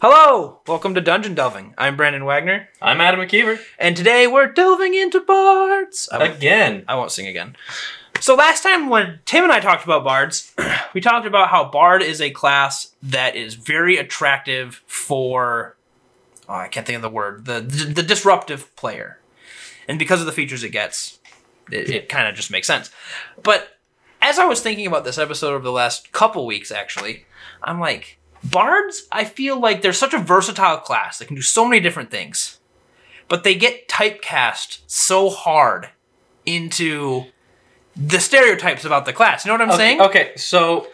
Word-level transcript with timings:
Hello, 0.00 0.60
welcome 0.66 0.94
to 0.94 1.00
Dungeon 1.00 1.34
Delving. 1.34 1.74
I'm 1.78 1.96
Brandon 1.96 2.24
Wagner, 2.24 2.68
I'm 2.82 3.00
Adam 3.00 3.20
McKeever. 3.20 3.58
and 3.78 3.96
today 3.96 4.26
we're 4.26 4.52
delving 4.52 4.94
into 4.94 5.20
bards. 5.20 6.08
I 6.12 6.18
won't, 6.18 6.36
Again. 6.36 6.84
I 6.86 6.94
won't 6.96 7.10
sing 7.12 7.26
again. 7.26 7.56
So 8.20 8.34
last 8.34 8.62
time 8.62 8.88
when 8.88 9.20
Tim 9.24 9.44
and 9.44 9.52
I 9.52 9.60
talked 9.60 9.84
about 9.84 10.04
bards, 10.04 10.52
we 10.94 11.00
talked 11.00 11.26
about 11.26 11.48
how 11.48 11.70
bard 11.70 12.02
is 12.02 12.20
a 12.20 12.30
class 12.30 12.94
that 13.02 13.36
is 13.36 13.54
very 13.54 13.96
attractive 13.96 14.82
for 14.86 15.76
oh, 16.48 16.54
I 16.54 16.68
can't 16.68 16.86
think 16.86 16.96
of 16.96 17.02
the 17.02 17.08
word 17.10 17.46
the 17.46 17.60
the 17.60 18.02
disruptive 18.02 18.74
player, 18.76 19.18
and 19.88 19.98
because 19.98 20.20
of 20.20 20.26
the 20.26 20.32
features 20.32 20.62
it 20.62 20.70
gets, 20.70 21.18
it, 21.72 21.88
it 21.90 22.08
kind 22.08 22.28
of 22.28 22.34
just 22.34 22.50
makes 22.50 22.66
sense. 22.66 22.90
But 23.42 23.78
as 24.20 24.38
I 24.38 24.44
was 24.44 24.60
thinking 24.60 24.86
about 24.86 25.04
this 25.04 25.18
episode 25.18 25.54
over 25.54 25.64
the 25.64 25.72
last 25.72 26.12
couple 26.12 26.44
weeks, 26.46 26.70
actually, 26.70 27.26
I'm 27.62 27.80
like, 27.80 28.18
bards. 28.50 29.06
I 29.12 29.24
feel 29.24 29.60
like 29.60 29.82
they're 29.82 29.92
such 29.92 30.14
a 30.14 30.18
versatile 30.18 30.78
class. 30.78 31.18
They 31.18 31.26
can 31.26 31.36
do 31.36 31.42
so 31.42 31.64
many 31.66 31.80
different 31.80 32.10
things, 32.10 32.58
but 33.28 33.44
they 33.44 33.54
get 33.54 33.88
typecast 33.88 34.80
so 34.86 35.30
hard 35.30 35.88
into 36.44 37.24
the 37.96 38.18
stereotypes 38.20 38.84
about 38.84 39.04
the 39.06 39.12
class. 39.12 39.44
You 39.44 39.50
know 39.50 39.54
what 39.54 39.62
I'm 39.62 39.70
Okay, 39.70 39.76
saying? 39.78 40.00
okay, 40.02 40.32
so 40.36 40.86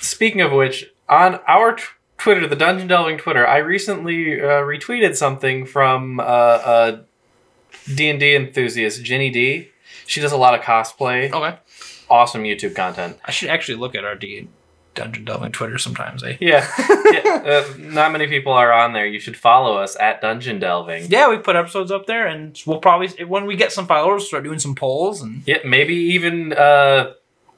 speaking 0.00 0.40
of 0.40 0.52
which, 0.52 0.86
on 1.08 1.40
our 1.48 1.74
t- 1.74 1.84
Twitter, 2.18 2.46
the 2.46 2.56
Dungeon 2.56 2.86
Delving 2.88 3.18
Twitter, 3.18 3.46
I 3.46 3.58
recently 3.58 4.40
uh, 4.40 4.44
retweeted 4.62 5.16
something 5.16 5.66
from 5.66 6.20
uh, 6.20 6.24
a 6.24 7.00
D&D 7.94 8.34
enthusiast, 8.36 9.02
Ginny 9.02 9.30
Di. 9.30 9.68
She 10.06 10.20
does 10.20 10.32
a 10.32 10.36
lot 10.36 10.54
of 10.54 10.60
cosplay. 10.60 11.32
Okay. 11.32 11.58
Awesome 12.08 12.44
YouTube 12.44 12.74
content. 12.76 13.18
I 13.24 13.30
should 13.30 13.48
actually 13.48 13.76
look 13.78 13.94
at 13.94 14.04
our 14.04 14.14
D 14.14 14.48
Dungeon 14.94 15.24
Delving 15.24 15.52
Twitter 15.52 15.78
sometimes. 15.78 16.22
Eh? 16.22 16.36
Yeah. 16.40 16.66
yeah 17.12 17.42
uh, 17.44 17.74
not 17.78 18.12
many 18.12 18.26
people 18.26 18.52
are 18.52 18.72
on 18.72 18.92
there. 18.92 19.06
You 19.06 19.20
should 19.20 19.36
follow 19.36 19.76
us 19.76 19.96
at 19.98 20.20
Dungeon 20.20 20.58
Delving. 20.58 21.06
Yeah, 21.08 21.28
we 21.30 21.38
put 21.38 21.56
episodes 21.56 21.90
up 21.90 22.06
there, 22.06 22.26
and 22.26 22.60
we'll 22.66 22.78
probably 22.80 23.08
when 23.24 23.46
we 23.46 23.56
get 23.56 23.72
some 23.72 23.86
followers, 23.86 24.26
start 24.26 24.44
doing 24.44 24.58
some 24.58 24.74
polls 24.74 25.22
and. 25.22 25.42
Yeah, 25.46 25.58
maybe 25.64 25.94
even 25.94 26.52
uh, 26.52 27.12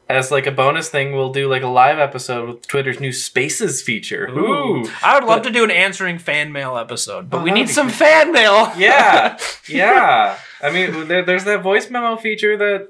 as 0.08 0.30
like 0.30 0.46
a 0.46 0.50
bonus 0.52 0.88
thing, 0.90 1.12
we'll 1.14 1.32
do 1.32 1.48
like 1.48 1.62
a 1.62 1.66
live 1.68 1.98
episode 1.98 2.48
with 2.48 2.66
Twitter's 2.66 3.00
new 3.00 3.10
Spaces 3.12 3.82
feature. 3.82 4.28
Ooh, 4.30 4.84
I 5.02 5.14
would 5.18 5.24
love 5.26 5.42
But- 5.42 5.44
to 5.44 5.50
do 5.50 5.64
an 5.64 5.70
answering 5.70 6.18
fan 6.18 6.52
mail 6.52 6.76
episode, 6.76 7.30
but 7.30 7.40
Oh, 7.40 7.42
we 7.42 7.50
need 7.50 7.68
some 7.68 7.86
great. 7.88 7.96
fan 7.96 8.32
mail. 8.32 8.70
yeah, 8.76 9.38
yeah. 9.68 10.38
I 10.62 10.70
mean, 10.70 11.08
there, 11.08 11.24
there's 11.24 11.44
that 11.44 11.62
voice 11.62 11.90
memo 11.90 12.16
feature 12.16 12.56
that 12.56 12.78
w- 12.78 12.88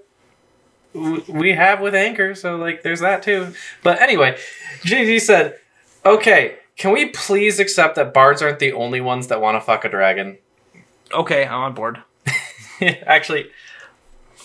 we 0.95 1.53
have 1.53 1.81
with 1.81 1.95
Anchor, 1.95 2.35
so 2.35 2.57
like, 2.57 2.83
there's 2.83 3.01
that 3.01 3.23
too. 3.23 3.55
But 3.83 4.01
anyway, 4.01 4.39
JD 4.83 5.21
said, 5.21 5.59
"Okay, 6.07 6.57
can 6.77 6.93
we 6.93 7.07
please 7.07 7.59
accept 7.59 7.97
that 7.97 8.15
bards 8.15 8.43
aren't 8.43 8.61
the 8.61 8.73
only 8.73 9.01
ones 9.01 9.27
that 9.29 9.41
want 9.41 9.57
to 9.57 9.61
fuck 9.61 9.85
a 9.85 9.89
dragon?" 9.89 10.39
okay, 11.15 11.45
I'm 11.47 11.61
on 11.61 11.75
board. 11.75 12.03
Actually, 13.07 13.51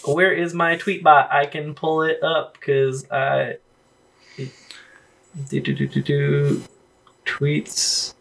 where 0.06 0.32
is 0.32 0.54
my 0.54 0.78
Tweetbot? 0.78 1.32
I 1.32 1.46
can 1.46 1.74
pull 1.74 2.04
it 2.04 2.22
up 2.24 2.54
because 2.54 3.10
I. 3.12 3.58
Do, 4.38 5.60
do, 5.60 5.74
do, 5.74 5.88
do, 5.88 6.02
do. 6.02 6.64
Tweets. 7.26 8.14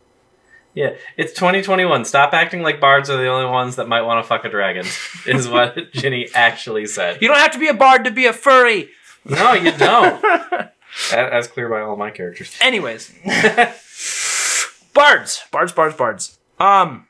Yeah, 0.74 0.94
it's 1.16 1.32
2021. 1.32 2.04
Stop 2.04 2.32
acting 2.34 2.62
like 2.62 2.80
bards 2.80 3.10
are 3.10 3.16
the 3.16 3.26
only 3.28 3.50
ones 3.50 3.76
that 3.76 3.88
might 3.88 4.02
want 4.02 4.22
to 4.22 4.28
fuck 4.28 4.44
a 4.44 4.48
dragon, 4.48 4.86
is 5.26 5.48
what 5.48 5.92
Ginny 5.92 6.28
actually 6.34 6.86
said. 6.86 7.20
You 7.20 7.28
don't 7.28 7.38
have 7.38 7.52
to 7.52 7.58
be 7.58 7.68
a 7.68 7.74
bard 7.74 8.04
to 8.04 8.10
be 8.10 8.26
a 8.26 8.32
furry. 8.32 8.90
No, 9.24 9.54
you 9.54 9.72
don't. 9.72 10.22
A- 11.12 11.34
As 11.34 11.48
clear 11.48 11.68
by 11.68 11.80
all 11.80 11.96
my 11.96 12.10
characters. 12.10 12.54
Anyways, 12.60 13.12
bards, 14.94 15.42
bards, 15.50 15.72
bards, 15.72 15.96
bards. 15.96 16.38
Um, 16.60 17.06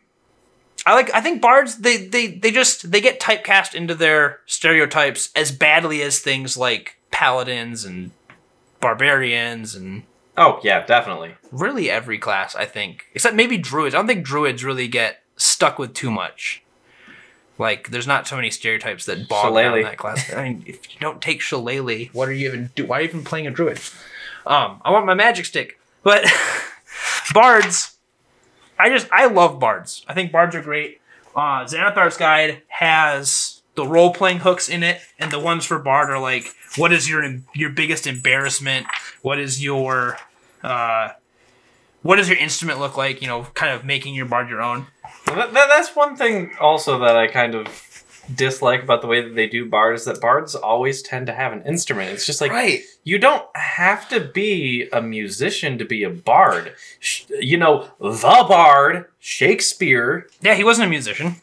I 0.87 0.95
like. 0.95 1.13
I 1.15 1.21
think 1.21 1.43
bards. 1.43 1.77
They 1.79 2.07
they 2.07 2.29
they 2.29 2.51
just 2.51 2.91
they 2.91 3.01
get 3.01 3.21
typecast 3.21 3.75
into 3.75 3.95
their 3.95 4.41
stereotypes 4.47 5.31
as 5.37 5.53
badly 5.53 6.03
as 6.03 6.21
things 6.21 6.57
like 6.57 6.97
paladins 7.11 7.85
and 7.85 8.11
barbarians 8.81 9.75
and 9.75 10.05
Oh, 10.39 10.61
yeah, 10.63 10.87
definitely. 10.87 11.35
really 11.51 11.91
every 11.91 12.19
class. 12.19 12.55
I 12.55 12.65
think, 12.65 13.07
except 13.15 13.35
maybe 13.35 13.59
druids. 13.59 13.95
I 13.95 13.99
don't 13.99 14.07
think 14.07 14.25
druids 14.25 14.65
really 14.65 14.89
get 14.89 15.23
stuck 15.37 15.79
with 15.79 15.95
too 15.95 16.11
much. 16.11 16.63
Like, 17.59 17.91
there's 17.91 18.07
not 18.07 18.29
so 18.29 18.37
many 18.37 18.51
stereotypes 18.51 19.05
that 19.07 19.29
bog 19.29 19.53
down 19.55 19.83
that 19.83 19.99
class. 19.99 20.33
I 20.33 20.45
mean, 20.45 20.65
if 20.67 20.95
you 20.95 21.01
don't 21.01 21.21
take 21.21 21.41
shillelagh, 21.41 22.07
what 22.13 22.29
are 22.29 22.33
you 22.33 22.49
even 22.49 22.71
do? 22.77 22.87
Why 22.87 22.99
are 22.99 23.03
you 23.03 23.09
even 23.09 23.25
playing 23.25 23.49
a 23.49 23.51
druid? 23.51 23.81
Um, 24.47 24.81
I 24.85 24.93
want 24.93 25.07
my 25.07 25.15
magic 25.15 25.45
stick, 25.45 25.79
but 26.05 26.25
bards. 27.35 27.97
I 28.79 28.89
just 28.91 29.09
I 29.11 29.27
love 29.27 29.59
bards. 29.59 30.05
I 30.09 30.15
think 30.15 30.31
bards 30.31 30.55
are 30.55 30.63
great. 30.63 31.01
Uh, 31.35 31.65
Xanathar's 31.65 32.17
Guide 32.17 32.63
has 32.69 33.63
the 33.75 33.85
role 33.85 34.13
playing 34.15 34.39
hooks 34.39 34.69
in 34.69 34.85
it, 34.85 35.01
and 35.19 35.33
the 35.33 35.39
ones 35.41 35.65
for 35.65 35.79
bard 35.81 36.11
are 36.11 36.21
like, 36.21 36.55
what 36.77 36.93
is 36.93 37.11
your 37.11 37.25
your 37.55 37.71
biggest 37.71 38.07
embarrassment? 38.07 38.87
What 39.23 39.41
is 39.41 39.63
your 39.63 40.17
uh, 40.63 41.11
what 42.03 42.17
does 42.17 42.29
your 42.29 42.39
instrument 42.39 42.79
look 42.81 42.97
like? 42.97 43.21
You 43.23 43.29
know, 43.29 43.45
kind 43.55 43.73
of 43.75 43.85
making 43.85 44.15
your 44.15 44.27
bard 44.27 44.49
your 44.49 44.63
own. 44.63 44.87
That, 45.27 45.53
that, 45.53 45.69
that's 45.69 45.95
one 45.97 46.17
thing 46.17 46.53
also 46.61 46.99
that 47.01 47.17
I 47.17 47.27
kind 47.27 47.55
of 47.55 47.67
dislike 48.35 48.83
about 48.83 49.01
the 49.01 49.07
way 49.07 49.23
that 49.23 49.35
they 49.35 49.47
do 49.47 49.67
bards 49.69 50.03
Is 50.03 50.07
that 50.07 50.21
bards 50.21 50.55
always 50.55 51.01
tend 51.03 51.27
to 51.29 51.33
have 51.35 51.53
an 51.53 51.63
instrument. 51.63 52.11
It's 52.11 52.27
just 52.27 52.41
like 52.43 52.51
Right. 52.53 52.83
you 53.03 53.19
don't 53.19 53.45
have 53.57 54.07
to 54.11 54.21
be 54.21 54.87
a 54.93 55.01
musician 55.01 55.79
to 55.79 55.85
be 55.85 56.03
a 56.05 56.11
bard. 56.11 56.75
Sh- 57.01 57.25
You 57.41 57.57
know, 57.57 57.89
the 58.01 58.45
bard, 58.49 59.07
Shakespeare. 59.19 60.29
Yeah, 60.43 60.55
he 60.55 60.65
wasn't 60.65 60.87
a 60.87 60.91
musician. 60.91 61.37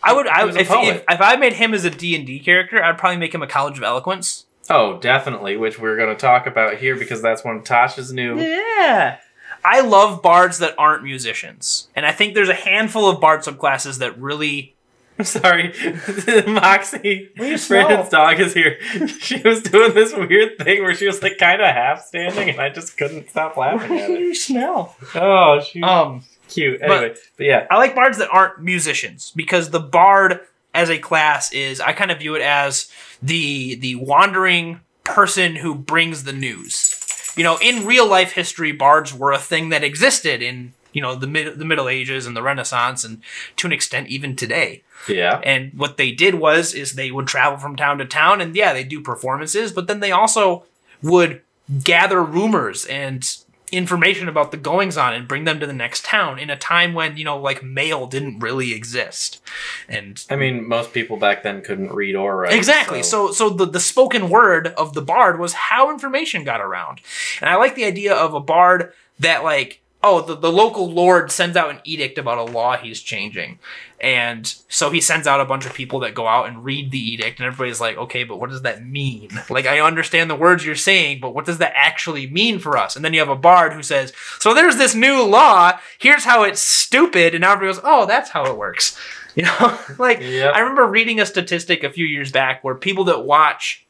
I 0.00 0.12
would. 0.12 0.28
I 0.28 0.48
if, 0.48 0.56
if 0.70 1.04
if 1.10 1.20
I 1.20 1.34
made 1.34 1.54
him 1.54 1.74
as 1.74 1.84
a 1.84 1.90
D 1.90 2.14
and 2.14 2.24
D 2.24 2.38
character, 2.38 2.80
I'd 2.82 2.98
probably 2.98 3.16
make 3.16 3.34
him 3.34 3.42
a 3.42 3.48
College 3.48 3.78
of 3.78 3.82
Eloquence. 3.82 4.46
Oh, 4.70 4.98
definitely, 4.98 5.56
which 5.56 5.78
we're 5.78 5.96
going 5.96 6.14
to 6.14 6.20
talk 6.20 6.46
about 6.46 6.76
here 6.76 6.96
because 6.96 7.22
that's 7.22 7.44
one 7.44 7.56
of 7.56 7.64
Tasha's 7.64 8.12
new. 8.12 8.38
Yeah. 8.38 9.18
I 9.64 9.80
love 9.80 10.22
bards 10.22 10.58
that 10.58 10.74
aren't 10.78 11.02
musicians. 11.02 11.88
And 11.96 12.06
I 12.06 12.12
think 12.12 12.34
there's 12.34 12.48
a 12.48 12.54
handful 12.54 13.08
of 13.08 13.20
bard 13.20 13.40
subclasses 13.40 13.98
that 13.98 14.18
really 14.18 14.74
I'm 15.18 15.24
sorry, 15.24 15.72
Moxie. 16.46 17.30
What 17.36 17.44
do 17.44 17.50
you 17.50 17.58
smell? 17.58 17.86
Brandon's 17.88 18.10
dog 18.10 18.38
is 18.38 18.54
here. 18.54 18.78
She 19.18 19.40
was 19.42 19.62
doing 19.62 19.92
this 19.92 20.14
weird 20.14 20.58
thing 20.58 20.82
where 20.82 20.94
she 20.94 21.06
was 21.06 21.22
like 21.22 21.38
kind 21.38 21.60
of 21.60 21.66
half 21.66 22.04
standing, 22.04 22.50
and 22.50 22.60
I 22.60 22.68
just 22.68 22.96
couldn't 22.96 23.28
stop 23.28 23.56
laughing 23.56 23.98
at 23.98 24.10
it. 24.10 24.20
you 24.20 24.34
smell. 24.34 24.96
Oh, 25.16 25.60
she's 25.60 25.82
Um 25.82 26.22
cute. 26.48 26.80
Anyway, 26.80 27.14
but, 27.36 27.44
yeah, 27.44 27.66
I 27.68 27.78
like 27.78 27.96
bards 27.96 28.18
that 28.18 28.28
aren't 28.30 28.62
musicians 28.62 29.32
because 29.34 29.70
the 29.70 29.80
bard 29.80 30.40
as 30.74 30.90
a 30.90 30.98
class 30.98 31.52
is 31.52 31.80
I 31.80 31.92
kind 31.92 32.10
of 32.10 32.18
view 32.18 32.34
it 32.34 32.42
as 32.42 32.90
the 33.22 33.74
the 33.76 33.96
wandering 33.96 34.80
person 35.04 35.56
who 35.56 35.74
brings 35.74 36.24
the 36.24 36.32
news. 36.32 36.94
You 37.36 37.44
know, 37.44 37.58
in 37.60 37.86
real 37.86 38.06
life 38.06 38.32
history, 38.32 38.72
bards 38.72 39.14
were 39.14 39.32
a 39.32 39.38
thing 39.38 39.68
that 39.68 39.84
existed 39.84 40.42
in 40.42 40.72
you 40.92 41.02
know 41.02 41.14
the 41.14 41.26
mid, 41.26 41.58
the 41.58 41.64
Middle 41.64 41.88
Ages 41.88 42.26
and 42.26 42.36
the 42.36 42.42
Renaissance, 42.42 43.04
and 43.04 43.22
to 43.56 43.66
an 43.66 43.72
extent 43.72 44.08
even 44.08 44.36
today. 44.36 44.82
yeah. 45.08 45.40
And 45.44 45.72
what 45.74 45.96
they 45.96 46.12
did 46.12 46.34
was 46.34 46.74
is 46.74 46.92
they 46.92 47.10
would 47.10 47.26
travel 47.26 47.58
from 47.58 47.76
town 47.76 47.98
to 47.98 48.04
town 48.04 48.40
and 48.40 48.54
yeah, 48.56 48.72
they 48.72 48.84
do 48.84 49.00
performances, 49.00 49.72
but 49.72 49.86
then 49.86 50.00
they 50.00 50.12
also 50.12 50.64
would 51.02 51.42
gather 51.84 52.22
rumors 52.22 52.84
and 52.86 53.24
information 53.70 54.28
about 54.28 54.50
the 54.50 54.56
goings 54.56 54.96
on 54.96 55.14
and 55.14 55.28
bring 55.28 55.44
them 55.44 55.60
to 55.60 55.66
the 55.66 55.72
next 55.72 56.04
town 56.04 56.38
in 56.38 56.50
a 56.50 56.56
time 56.56 56.94
when, 56.94 57.16
you 57.16 57.24
know, 57.24 57.38
like 57.38 57.62
mail 57.62 58.06
didn't 58.06 58.38
really 58.40 58.72
exist. 58.72 59.40
And 59.88 60.24
I 60.30 60.36
mean, 60.36 60.66
most 60.66 60.92
people 60.92 61.16
back 61.16 61.42
then 61.42 61.62
couldn't 61.62 61.92
read 61.92 62.14
or 62.14 62.36
write. 62.38 62.52
Exactly. 62.52 63.02
So 63.02 63.32
so 63.32 63.50
the, 63.50 63.66
the 63.66 63.80
spoken 63.80 64.28
word 64.28 64.68
of 64.68 64.94
the 64.94 65.02
bard 65.02 65.38
was 65.38 65.52
how 65.52 65.90
information 65.90 66.44
got 66.44 66.60
around. 66.60 67.00
And 67.40 67.50
I 67.50 67.56
like 67.56 67.74
the 67.74 67.84
idea 67.84 68.14
of 68.14 68.34
a 68.34 68.40
bard 68.40 68.92
that 69.18 69.42
like 69.44 69.80
oh 70.02 70.20
the, 70.20 70.36
the 70.36 70.52
local 70.52 70.90
lord 70.90 71.30
sends 71.30 71.56
out 71.56 71.70
an 71.70 71.80
edict 71.84 72.18
about 72.18 72.38
a 72.38 72.52
law 72.52 72.76
he's 72.76 73.00
changing. 73.00 73.58
And 74.00 74.46
so 74.68 74.90
he 74.90 75.00
sends 75.00 75.26
out 75.26 75.40
a 75.40 75.44
bunch 75.44 75.66
of 75.66 75.74
people 75.74 76.00
that 76.00 76.14
go 76.14 76.28
out 76.28 76.46
and 76.48 76.64
read 76.64 76.92
the 76.92 76.98
edict 77.14 77.40
and 77.40 77.46
everybody's 77.46 77.80
like, 77.80 77.96
okay, 77.96 78.22
but 78.22 78.38
what 78.38 78.50
does 78.50 78.62
that 78.62 78.86
mean? 78.86 79.30
Like 79.50 79.66
I 79.66 79.80
understand 79.80 80.30
the 80.30 80.36
words 80.36 80.64
you're 80.64 80.76
saying, 80.76 81.18
but 81.20 81.34
what 81.34 81.44
does 81.44 81.58
that 81.58 81.72
actually 81.74 82.28
mean 82.28 82.60
for 82.60 82.76
us? 82.76 82.94
And 82.94 83.04
then 83.04 83.12
you 83.12 83.18
have 83.18 83.28
a 83.28 83.34
bard 83.36 83.72
who 83.72 83.82
says, 83.82 84.12
So 84.38 84.54
there's 84.54 84.76
this 84.76 84.94
new 84.94 85.24
law, 85.24 85.78
here's 85.98 86.24
how 86.24 86.44
it's 86.44 86.60
stupid, 86.60 87.34
and 87.34 87.42
now 87.42 87.52
everybody 87.52 87.74
goes, 87.74 87.82
Oh, 87.84 88.06
that's 88.06 88.30
how 88.30 88.44
it 88.46 88.56
works. 88.56 88.96
You 89.34 89.44
know? 89.44 89.78
like 89.98 90.18
Yep. 90.20 90.52
I 90.52 90.58
remember 90.60 90.84
reading 90.86 91.20
a 91.20 91.26
statistic 91.26 91.84
a 91.84 91.90
few 91.90 92.06
years 92.06 92.32
back 92.32 92.64
where 92.64 92.74
people 92.74 93.04
that 93.04 93.24
watch 93.24 93.86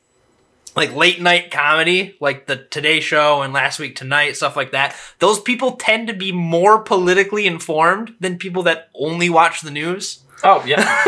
like 0.78 0.94
late 0.94 1.20
night 1.20 1.50
comedy, 1.50 2.16
like 2.20 2.46
the 2.46 2.56
Today 2.56 3.00
Show 3.00 3.42
and 3.42 3.52
Last 3.52 3.80
Week 3.80 3.96
Tonight, 3.96 4.36
stuff 4.36 4.56
like 4.56 4.70
that, 4.70 4.94
those 5.18 5.40
people 5.40 5.72
tend 5.72 6.06
to 6.06 6.14
be 6.14 6.30
more 6.30 6.80
politically 6.80 7.48
informed 7.48 8.14
than 8.20 8.38
people 8.38 8.62
that 8.62 8.88
only 8.94 9.28
watch 9.28 9.60
the 9.62 9.72
news. 9.72 10.22
Oh 10.44 10.64
yeah. 10.64 10.76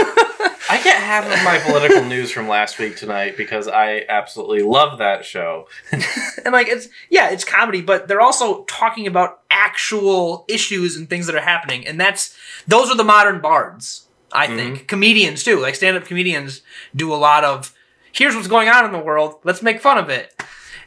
I 0.68 0.80
get 0.82 0.96
half 1.00 1.24
of 1.24 1.44
my 1.44 1.58
political 1.64 2.04
news 2.04 2.32
from 2.32 2.48
last 2.48 2.80
week 2.80 2.96
tonight 2.96 3.36
because 3.36 3.68
I 3.68 4.04
absolutely 4.08 4.62
love 4.62 4.98
that 4.98 5.24
show. 5.24 5.68
and 5.92 6.52
like 6.52 6.66
it's 6.66 6.88
yeah, 7.08 7.30
it's 7.30 7.44
comedy, 7.44 7.80
but 7.80 8.08
they're 8.08 8.20
also 8.20 8.64
talking 8.64 9.06
about 9.06 9.40
actual 9.50 10.44
issues 10.48 10.96
and 10.96 11.08
things 11.08 11.26
that 11.26 11.36
are 11.36 11.40
happening, 11.40 11.86
and 11.86 12.00
that's 12.00 12.36
those 12.66 12.90
are 12.90 12.96
the 12.96 13.04
modern 13.04 13.40
bards. 13.40 14.08
I 14.32 14.46
think 14.48 14.76
mm-hmm. 14.76 14.86
comedians 14.86 15.42
too, 15.44 15.60
like 15.60 15.74
stand-up 15.74 16.04
comedians, 16.04 16.62
do 16.94 17.12
a 17.12 17.16
lot 17.16 17.44
of 17.44 17.74
here's 18.12 18.34
what's 18.34 18.48
going 18.48 18.68
on 18.68 18.84
in 18.84 18.92
the 18.92 18.98
world. 18.98 19.36
Let's 19.44 19.62
make 19.62 19.80
fun 19.80 19.98
of 19.98 20.08
it, 20.08 20.34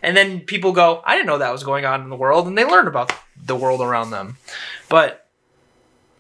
and 0.02 0.16
then 0.16 0.42
people 0.42 0.72
go, 0.72 1.02
I 1.06 1.16
didn't 1.16 1.28
know 1.28 1.38
that 1.38 1.52
was 1.52 1.64
going 1.64 1.86
on 1.86 2.02
in 2.02 2.10
the 2.10 2.16
world, 2.16 2.48
and 2.48 2.58
they 2.58 2.66
learn 2.66 2.88
about 2.88 3.12
the 3.46 3.56
world 3.56 3.82
around 3.82 4.12
them. 4.12 4.38
But 4.90 5.28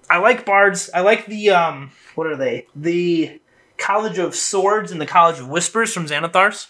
I 0.10 0.18
like 0.18 0.46
bards. 0.46 0.90
I 0.94 1.02
like 1.02 1.26
the 1.26 1.52
um, 1.52 1.92
what 2.16 2.28
are 2.28 2.38
they? 2.38 2.68
The 2.76 3.40
College 3.78 4.18
of 4.18 4.36
Swords 4.36 4.92
and 4.92 5.02
the 5.02 5.06
College 5.06 5.40
of 5.40 5.50
Whispers 5.50 5.94
from 5.94 6.06
Xanathars. 6.06 6.68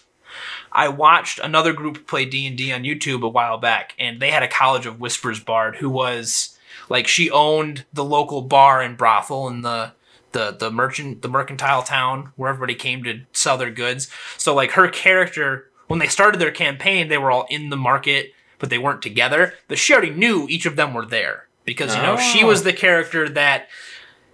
I 0.72 0.88
watched 0.88 1.38
another 1.38 1.72
group 1.72 2.06
play 2.06 2.24
D 2.24 2.46
and 2.46 2.56
D 2.56 2.72
on 2.72 2.82
YouTube 2.82 3.22
a 3.22 3.28
while 3.28 3.58
back, 3.58 3.94
and 3.98 4.20
they 4.20 4.30
had 4.30 4.42
a 4.42 4.48
College 4.48 4.86
of 4.86 5.00
Whispers 5.00 5.40
bard 5.40 5.76
who 5.76 5.88
was 5.88 6.58
like 6.88 7.06
she 7.06 7.30
owned 7.30 7.84
the 7.92 8.04
local 8.04 8.42
bar 8.42 8.82
and 8.82 8.96
brothel 8.96 9.48
in 9.48 9.62
the 9.62 9.92
the 10.34 10.50
the 10.52 10.70
merchant 10.70 11.22
the 11.22 11.28
mercantile 11.28 11.82
town 11.82 12.32
where 12.36 12.50
everybody 12.50 12.74
came 12.74 13.02
to 13.04 13.20
sell 13.32 13.56
their 13.56 13.70
goods. 13.70 14.08
So 14.36 14.54
like 14.54 14.72
her 14.72 14.88
character 14.88 15.70
when 15.88 15.98
they 16.00 16.08
started 16.08 16.38
their 16.40 16.50
campaign, 16.52 17.08
they 17.08 17.18
were 17.18 17.30
all 17.30 17.46
in 17.50 17.70
the 17.70 17.76
market, 17.76 18.32
but 18.58 18.68
they 18.70 18.78
weren't 18.78 19.02
together. 19.02 19.54
But 19.68 19.78
she 19.78 19.92
already 19.94 20.10
knew 20.10 20.46
each 20.48 20.66
of 20.66 20.76
them 20.76 20.92
were 20.94 21.06
there 21.06 21.46
because 21.64 21.96
you 21.96 22.02
know 22.02 22.16
she 22.18 22.42
Oh. 22.44 22.48
was 22.48 22.62
the 22.62 22.72
character 22.74 23.28
that 23.30 23.68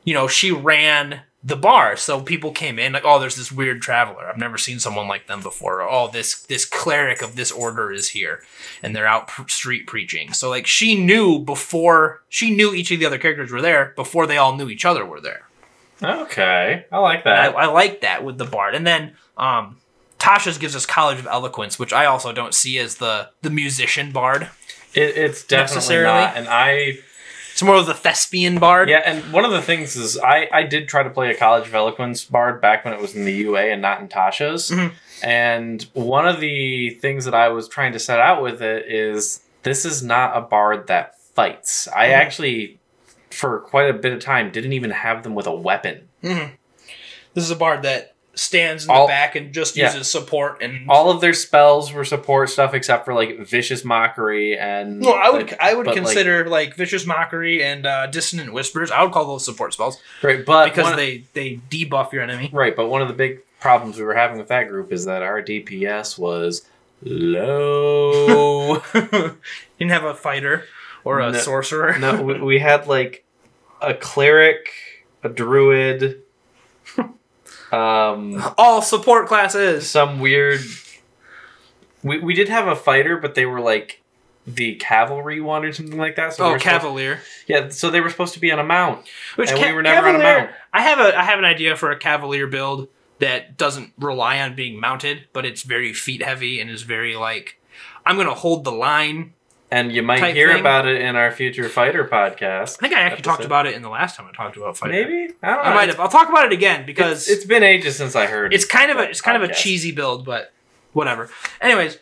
you 0.04 0.14
know 0.14 0.26
she 0.26 0.50
ran 0.50 1.20
the 1.42 1.56
bar 1.56 1.96
so 1.96 2.20
people 2.20 2.52
came 2.52 2.78
in 2.78 2.92
like 2.92 3.04
oh 3.06 3.18
there's 3.18 3.36
this 3.36 3.50
weird 3.50 3.80
traveler 3.80 4.26
i've 4.28 4.36
never 4.36 4.58
seen 4.58 4.78
someone 4.78 5.08
like 5.08 5.26
them 5.26 5.40
before 5.40 5.80
or 5.80 5.88
oh 5.88 6.06
this 6.08 6.42
this 6.42 6.66
cleric 6.66 7.22
of 7.22 7.34
this 7.34 7.50
order 7.50 7.90
is 7.90 8.08
here 8.10 8.42
and 8.82 8.94
they're 8.94 9.06
out 9.06 9.26
pr- 9.28 9.48
street 9.48 9.86
preaching 9.86 10.34
so 10.34 10.50
like 10.50 10.66
she 10.66 10.94
knew 11.02 11.38
before 11.38 12.20
she 12.28 12.54
knew 12.54 12.74
each 12.74 12.90
of 12.90 12.98
the 13.00 13.06
other 13.06 13.16
characters 13.16 13.50
were 13.50 13.62
there 13.62 13.94
before 13.96 14.26
they 14.26 14.36
all 14.36 14.54
knew 14.54 14.68
each 14.68 14.84
other 14.84 15.02
were 15.06 15.20
there 15.20 15.48
Okay, 16.02 16.84
I 16.90 16.98
like 16.98 17.24
and 17.24 17.34
I, 17.34 17.48
that. 17.48 17.56
I 17.56 17.66
like 17.66 18.00
that 18.02 18.24
with 18.24 18.38
the 18.38 18.44
bard 18.44 18.74
and 18.74 18.86
then 18.86 19.12
um 19.36 19.76
tasha's 20.18 20.58
gives 20.58 20.76
us 20.76 20.84
college 20.84 21.18
of 21.18 21.26
eloquence 21.26 21.78
which 21.78 21.94
i 21.94 22.04
also 22.04 22.30
don't 22.30 22.52
see 22.54 22.78
as 22.78 22.96
the 22.96 23.30
the 23.40 23.48
musician 23.48 24.12
bard 24.12 24.50
It, 24.92 25.16
it's 25.16 25.44
definitely 25.44 26.02
not, 26.02 26.36
and 26.36 26.46
I 26.48 26.98
it's 27.52 27.62
more 27.62 27.76
of 27.76 27.86
the 27.86 27.94
thespian 27.94 28.58
bard 28.58 28.88
yeah, 28.88 29.02
and 29.04 29.32
one 29.32 29.44
of 29.44 29.50
the 29.50 29.60
things 29.62 29.94
is 29.96 30.18
I 30.18 30.48
I 30.52 30.62
did 30.64 30.88
try 30.88 31.02
to 31.02 31.10
play 31.10 31.30
a 31.30 31.34
College 31.36 31.68
of 31.68 31.74
Eloquence 31.74 32.24
bard 32.24 32.60
back 32.60 32.84
when 32.84 32.92
it 32.94 33.00
was 33.00 33.14
in 33.14 33.24
the 33.24 33.32
UA 33.32 33.70
and 33.72 33.82
not 33.82 34.00
in 34.00 34.08
Tasha's, 34.08 34.70
Mhm. 34.70 34.92
and 35.22 35.82
one 35.94 36.26
of 36.26 36.40
the 36.40 36.90
things 37.02 37.24
that 37.26 37.34
I 37.34 37.48
was 37.48 37.68
trying 37.68 37.92
to 37.92 37.98
set 37.98 38.18
out 38.20 38.42
with 38.42 38.62
it 38.62 38.86
is 38.90 39.40
this 39.62 39.84
is 39.84 40.02
not 40.02 40.36
a 40.36 40.40
bard 40.40 40.86
that 40.88 41.20
fights. 41.34 41.86
I 41.94 42.08
Mhm. 42.08 42.12
actually, 42.14 42.79
for 43.30 43.60
quite 43.60 43.88
a 43.88 43.92
bit 43.94 44.12
of 44.12 44.20
time, 44.20 44.50
didn't 44.50 44.72
even 44.72 44.90
have 44.90 45.22
them 45.22 45.34
with 45.34 45.46
a 45.46 45.54
weapon. 45.54 46.08
Mhm. 46.22 46.50
This 47.34 47.44
is 47.44 47.50
a 47.50 47.56
bard 47.56 47.82
that 47.82 48.14
stands 48.34 48.84
in 48.84 48.90
All- 48.90 49.06
the 49.06 49.10
back 49.10 49.34
and 49.36 49.52
just 49.52 49.76
yeah. 49.76 49.86
uses 49.92 50.10
support 50.10 50.62
and. 50.62 50.88
All 50.88 51.10
of 51.10 51.20
their 51.20 51.32
spells 51.34 51.92
were 51.92 52.04
support 52.04 52.48
stuff 52.48 52.74
except 52.74 53.04
for 53.04 53.12
like 53.14 53.38
vicious 53.40 53.84
mockery 53.84 54.56
and. 54.58 55.00
well, 55.02 55.14
I 55.22 55.30
would 55.30 55.56
I 55.60 55.74
would 55.74 55.84
but, 55.86 55.94
like- 55.96 56.04
consider 56.04 56.48
like, 56.48 56.74
vicious 56.76 57.06
mockery 57.06 57.62
and 57.62 57.86
uh, 57.86 58.06
dissonant 58.06 58.52
whispers. 58.52 58.90
I 58.90 59.02
would 59.02 59.12
call 59.12 59.26
those 59.26 59.44
support 59.44 59.72
spells 59.74 60.00
right, 60.22 60.44
but 60.44 60.66
because 60.72 60.96
they 60.96 61.24
they 61.34 61.60
debuff 61.70 62.12
your 62.12 62.22
enemy. 62.22 62.50
Right, 62.52 62.74
but 62.74 62.88
one 62.88 63.02
of 63.02 63.08
the 63.08 63.14
big 63.14 63.40
problems 63.60 63.98
we 63.98 64.04
were 64.04 64.14
having 64.14 64.38
with 64.38 64.48
that 64.48 64.68
group 64.68 64.90
is 64.92 65.04
that 65.04 65.22
our 65.22 65.42
DPS 65.42 66.18
was 66.18 66.62
low. 67.02 68.76
Didn't 69.78 69.90
have 69.92 70.04
a 70.04 70.14
fighter 70.14 70.64
or 71.04 71.20
a 71.20 71.32
No. 71.32 71.38
sorcerer. 71.38 71.98
no, 71.98 72.22
we, 72.22 72.40
we 72.40 72.58
had 72.58 72.86
like 72.86 73.24
a 73.80 73.94
cleric, 73.94 74.70
a 75.22 75.28
druid, 75.28 76.22
um, 77.72 78.42
All 78.58 78.82
support 78.82 79.26
classes. 79.28 79.88
some 79.88 80.20
weird. 80.20 80.60
We 82.02 82.18
we 82.18 82.34
did 82.34 82.48
have 82.48 82.66
a 82.66 82.76
fighter, 82.76 83.16
but 83.18 83.34
they 83.34 83.46
were 83.46 83.60
like 83.60 84.02
the 84.46 84.74
cavalry 84.76 85.40
one 85.40 85.64
or 85.64 85.72
something 85.72 85.98
like 85.98 86.16
that. 86.16 86.32
So 86.34 86.42
they 86.44 86.48
Oh, 86.48 86.52
were 86.52 86.58
supposed- 86.58 86.80
cavalier. 86.80 87.20
yeah, 87.46 87.68
so 87.68 87.90
they 87.90 88.00
were 88.00 88.10
supposed 88.10 88.34
to 88.34 88.40
be 88.40 88.50
on 88.50 88.58
a 88.58 88.64
mount, 88.64 89.06
Which 89.36 89.50
and 89.50 89.58
ca- 89.58 89.66
we 89.66 89.72
were 89.72 89.82
never 89.82 90.08
on 90.08 90.14
a 90.16 90.18
cavalier- 90.18 90.40
mount. 90.46 90.50
I 90.72 90.82
have 90.82 90.98
a 90.98 91.18
I 91.18 91.24
have 91.24 91.38
an 91.38 91.44
idea 91.44 91.76
for 91.76 91.90
a 91.90 91.96
cavalier 91.98 92.46
build 92.46 92.88
that 93.18 93.58
doesn't 93.58 93.92
rely 93.98 94.40
on 94.40 94.54
being 94.54 94.80
mounted, 94.80 95.28
but 95.34 95.44
it's 95.44 95.62
very 95.62 95.92
feat 95.92 96.22
heavy 96.22 96.58
and 96.58 96.70
is 96.70 96.82
very 96.82 97.14
like 97.16 97.60
I'm 98.06 98.16
gonna 98.16 98.34
hold 98.34 98.64
the 98.64 98.72
line. 98.72 99.34
And 99.72 99.92
you 99.92 100.02
might 100.02 100.34
hear 100.34 100.48
thing. 100.52 100.60
about 100.60 100.86
it 100.86 101.00
in 101.00 101.14
our 101.14 101.30
future 101.30 101.68
fighter 101.68 102.04
podcast. 102.04 102.78
I 102.78 102.88
think 102.88 102.92
I 102.94 103.00
actually 103.02 103.22
talked 103.22 103.44
about 103.44 103.66
it 103.66 103.74
in 103.74 103.82
the 103.82 103.88
last 103.88 104.16
time 104.16 104.26
I 104.28 104.32
talked 104.32 104.56
about 104.56 104.76
fighter. 104.76 104.92
Maybe 104.92 105.32
I 105.42 105.46
don't 105.54 105.64
know. 105.64 105.70
I 105.70 105.74
might 105.74 105.88
have. 105.88 106.00
I'll 106.00 106.08
talk 106.08 106.28
about 106.28 106.46
it 106.46 106.52
again 106.52 106.84
because 106.84 107.28
It's, 107.28 107.38
it's 107.38 107.44
been 107.44 107.62
ages 107.62 107.96
since 107.96 108.16
I 108.16 108.26
heard. 108.26 108.52
it's 108.52 108.64
kind 108.64 108.90
of 108.90 108.98
a 108.98 109.02
it's 109.10 109.20
kind 109.20 109.40
of 109.40 109.48
a 109.48 109.54
cheesy 109.54 109.92
build, 109.92 110.24
but 110.24 110.52
whatever. 110.92 111.30
Anyways, 111.60 111.98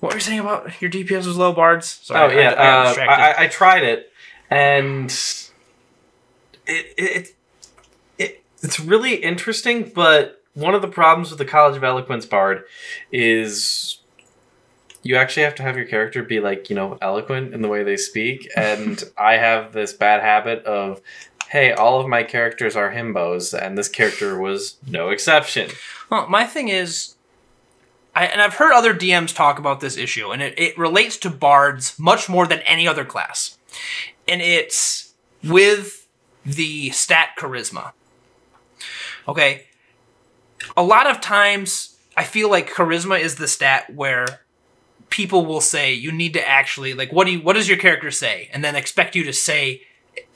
what 0.00 0.10
were 0.12 0.16
you 0.16 0.20
saying 0.20 0.40
about 0.40 0.80
your 0.82 0.90
DPS 0.90 1.26
was 1.26 1.36
low 1.36 1.52
bards? 1.52 1.86
Sorry, 2.02 2.34
Oh 2.34 2.38
yeah, 2.38 2.50
I, 2.50 2.64
I 2.64 2.90
uh. 2.90 3.10
I, 3.38 3.44
I 3.44 3.46
tried 3.46 3.84
it, 3.84 4.12
and 4.50 5.10
it, 6.66 6.86
it 6.96 7.36
it 8.18 8.44
it's 8.62 8.80
really 8.80 9.14
interesting. 9.14 9.92
But 9.94 10.42
one 10.54 10.74
of 10.74 10.82
the 10.82 10.88
problems 10.88 11.30
with 11.30 11.38
the 11.38 11.44
College 11.44 11.76
of 11.76 11.84
Eloquence 11.84 12.26
bard 12.26 12.64
is 13.12 14.00
you 15.02 15.16
actually 15.16 15.44
have 15.44 15.54
to 15.56 15.62
have 15.62 15.76
your 15.76 15.86
character 15.86 16.22
be 16.22 16.40
like 16.40 16.70
you 16.70 16.76
know 16.76 16.98
eloquent 17.00 17.54
in 17.54 17.62
the 17.62 17.68
way 17.68 17.82
they 17.82 17.96
speak, 17.96 18.48
and 18.56 19.02
I 19.18 19.34
have 19.34 19.72
this 19.72 19.92
bad 19.92 20.22
habit 20.22 20.64
of. 20.64 21.00
Hey, 21.50 21.72
all 21.72 21.98
of 21.98 22.06
my 22.06 22.24
characters 22.24 22.76
are 22.76 22.92
himbos, 22.92 23.58
and 23.58 23.78
this 23.78 23.88
character 23.88 24.38
was 24.38 24.76
no 24.86 25.08
exception. 25.08 25.70
Well, 26.10 26.28
my 26.28 26.44
thing 26.44 26.68
is, 26.68 27.14
I, 28.14 28.26
and 28.26 28.42
I've 28.42 28.56
heard 28.56 28.74
other 28.74 28.92
DMs 28.92 29.34
talk 29.34 29.58
about 29.58 29.80
this 29.80 29.96
issue, 29.96 30.30
and 30.30 30.42
it, 30.42 30.58
it 30.58 30.76
relates 30.76 31.16
to 31.18 31.30
bards 31.30 31.98
much 31.98 32.28
more 32.28 32.46
than 32.46 32.58
any 32.66 32.86
other 32.86 33.04
class. 33.04 33.56
And 34.26 34.42
it's 34.42 35.14
with 35.42 36.06
the 36.44 36.90
stat 36.90 37.30
charisma. 37.38 37.92
Okay. 39.26 39.66
A 40.76 40.82
lot 40.82 41.08
of 41.08 41.20
times, 41.20 41.96
I 42.16 42.24
feel 42.24 42.50
like 42.50 42.70
charisma 42.70 43.20
is 43.20 43.36
the 43.36 43.48
stat 43.48 43.94
where 43.94 44.40
people 45.10 45.46
will 45.46 45.60
say 45.60 45.92
you 45.92 46.12
need 46.12 46.34
to 46.34 46.48
actually 46.48 46.94
like 46.94 47.12
what 47.12 47.26
do 47.26 47.32
you 47.32 47.40
what 47.40 47.54
does 47.54 47.68
your 47.68 47.78
character 47.78 48.10
say? 48.10 48.48
And 48.52 48.62
then 48.62 48.76
expect 48.76 49.16
you 49.16 49.24
to 49.24 49.32
say 49.32 49.82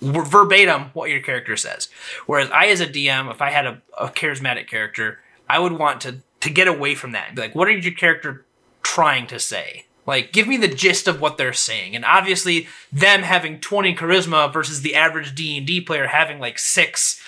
verbatim 0.01 0.91
what 0.93 1.11
your 1.11 1.21
character 1.21 1.57
says. 1.57 1.89
Whereas 2.27 2.51
i 2.51 2.67
as 2.67 2.81
a 2.81 2.87
dm 2.87 3.31
if 3.31 3.43
i 3.43 3.51
had 3.51 3.67
a, 3.67 3.83
a 3.99 4.09
charismatic 4.09 4.69
character 4.69 5.21
i 5.49 5.59
would 5.59 5.73
want 5.73 6.01
to 6.03 6.19
to 6.41 6.51
get 6.51 6.69
away 6.69 6.95
from 6.95 7.13
that 7.13 7.29
and 7.29 7.37
be 7.37 7.43
like 7.43 7.55
what 7.55 7.69
are 7.69 7.73
your 7.73 7.93
character 7.95 8.45
trying 8.83 9.27
to 9.29 9.39
say? 9.39 9.87
Like 10.07 10.33
give 10.33 10.49
me 10.49 10.57
the 10.57 10.69
gist 10.69 11.07
of 11.07 11.21
what 11.21 11.37
they're 11.37 11.53
saying. 11.53 11.95
And 11.95 12.05
obviously 12.05 12.67
them 12.93 13.23
having 13.23 13.61
20 13.61 13.95
charisma 13.95 14.53
versus 14.53 14.83
the 14.83 14.95
average 14.95 15.35
d&d 15.35 15.81
player 15.83 16.09
having 16.09 16.39
like 16.39 16.59
six 16.59 17.23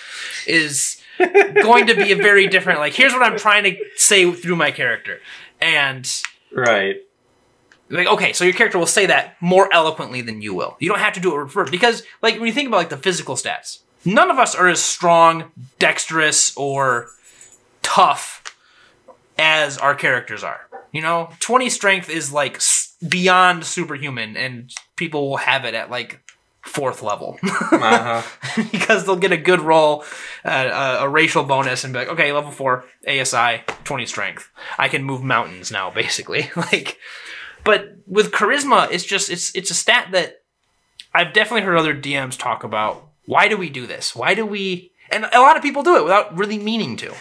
is 0.45 1.01
going 1.17 1.87
to 1.87 1.95
be 1.95 2.11
a 2.11 2.15
very 2.17 2.47
different 2.47 2.79
like 2.79 2.93
here's 2.93 3.13
what 3.13 3.23
i'm 3.23 3.37
trying 3.37 3.63
to 3.63 3.77
say 3.95 4.29
through 4.31 4.55
my 4.55 4.71
character. 4.71 5.19
And 5.61 6.09
Right. 6.51 6.97
Like 7.89 8.07
okay 8.07 8.33
so 8.33 8.43
your 8.43 8.53
character 8.53 8.77
will 8.77 8.85
say 8.85 9.05
that 9.05 9.35
more 9.41 9.71
eloquently 9.73 10.21
than 10.21 10.41
you 10.41 10.53
will 10.53 10.75
you 10.79 10.89
don't 10.89 10.99
have 10.99 11.13
to 11.13 11.19
do 11.19 11.33
it 11.33 11.37
reverse 11.37 11.69
because 11.69 12.03
like 12.21 12.35
when 12.35 12.47
you 12.47 12.53
think 12.53 12.67
about 12.67 12.77
like 12.77 12.89
the 12.89 12.97
physical 12.97 13.35
stats 13.35 13.79
none 14.03 14.31
of 14.31 14.37
us 14.39 14.55
are 14.55 14.67
as 14.67 14.81
strong 14.81 15.51
dexterous 15.79 16.55
or 16.57 17.09
tough 17.81 18.41
as 19.37 19.77
our 19.77 19.93
characters 19.95 20.43
are 20.43 20.61
you 20.91 21.01
know 21.01 21.29
20 21.39 21.69
strength 21.69 22.09
is 22.09 22.31
like 22.31 22.59
beyond 23.07 23.63
superhuman 23.65 24.35
and 24.35 24.73
people 24.95 25.29
will 25.29 25.37
have 25.37 25.65
it 25.65 25.73
at 25.73 25.91
like 25.91 26.21
fourth 26.63 27.03
level 27.03 27.37
Uh-huh. 27.43 28.63
because 28.71 29.05
they'll 29.05 29.15
get 29.15 29.31
a 29.31 29.37
good 29.37 29.61
roll, 29.61 30.03
uh, 30.43 30.97
a, 31.01 31.05
a 31.05 31.09
racial 31.09 31.43
bonus, 31.43 31.83
and 31.83 31.93
be 31.93 31.99
like, 31.99 32.07
okay, 32.07 32.31
level 32.31 32.51
four 32.51 32.85
ASI, 33.07 33.63
twenty 33.83 34.05
strength. 34.05 34.49
I 34.77 34.87
can 34.87 35.03
move 35.03 35.23
mountains 35.23 35.71
now, 35.71 35.91
basically. 35.91 36.49
like, 36.55 36.97
but 37.65 37.97
with 38.07 38.31
charisma, 38.31 38.89
it's 38.91 39.03
just 39.03 39.29
it's 39.29 39.53
it's 39.55 39.71
a 39.71 39.73
stat 39.73 40.09
that 40.11 40.43
I've 41.13 41.33
definitely 41.33 41.65
heard 41.65 41.77
other 41.77 41.95
DMs 41.95 42.37
talk 42.37 42.63
about. 42.63 43.07
Why 43.25 43.47
do 43.47 43.57
we 43.57 43.69
do 43.69 43.87
this? 43.87 44.15
Why 44.15 44.35
do 44.35 44.45
we? 44.45 44.91
And 45.09 45.25
a 45.33 45.41
lot 45.41 45.57
of 45.57 45.63
people 45.63 45.83
do 45.83 45.97
it 45.97 46.03
without 46.03 46.37
really 46.37 46.57
meaning 46.59 46.95
to. 46.97 47.13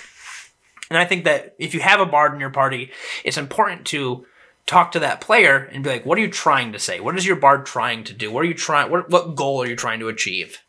And 0.91 0.99
I 0.99 1.07
think 1.07 1.25
that 1.25 1.55
if 1.59 1.75
you 1.75 1.81
have 1.81 1.99
a 1.99 2.07
bard 2.07 2.35
in 2.35 2.41
your 2.41 2.51
party, 2.51 2.91
it's 3.25 3.39
important 3.39 3.87
to 3.87 4.27
talk 4.67 4.93
to 4.93 4.99
that 5.01 5.21
player 5.21 5.69
and 5.73 5.83
be 5.83 5.91
like, 5.91 6.07
what 6.07 6.19
are 6.19 6.21
you 6.21 6.31
trying 6.31 6.73
to 6.73 6.79
say? 6.79 7.01
What 7.01 7.17
is 7.17 7.27
your 7.27 7.37
bard 7.37 7.67
trying 7.67 8.05
to 8.05 8.13
do? 8.13 8.31
What 8.31 8.45
are 8.45 8.49
you 8.49 8.55
trying 8.55 8.91
what 8.91 9.11
what 9.11 9.35
goal 9.35 9.63
are 9.63 9.67
you 9.67 9.77
trying 9.77 10.01
to 10.01 10.09
achieve? 10.09 10.61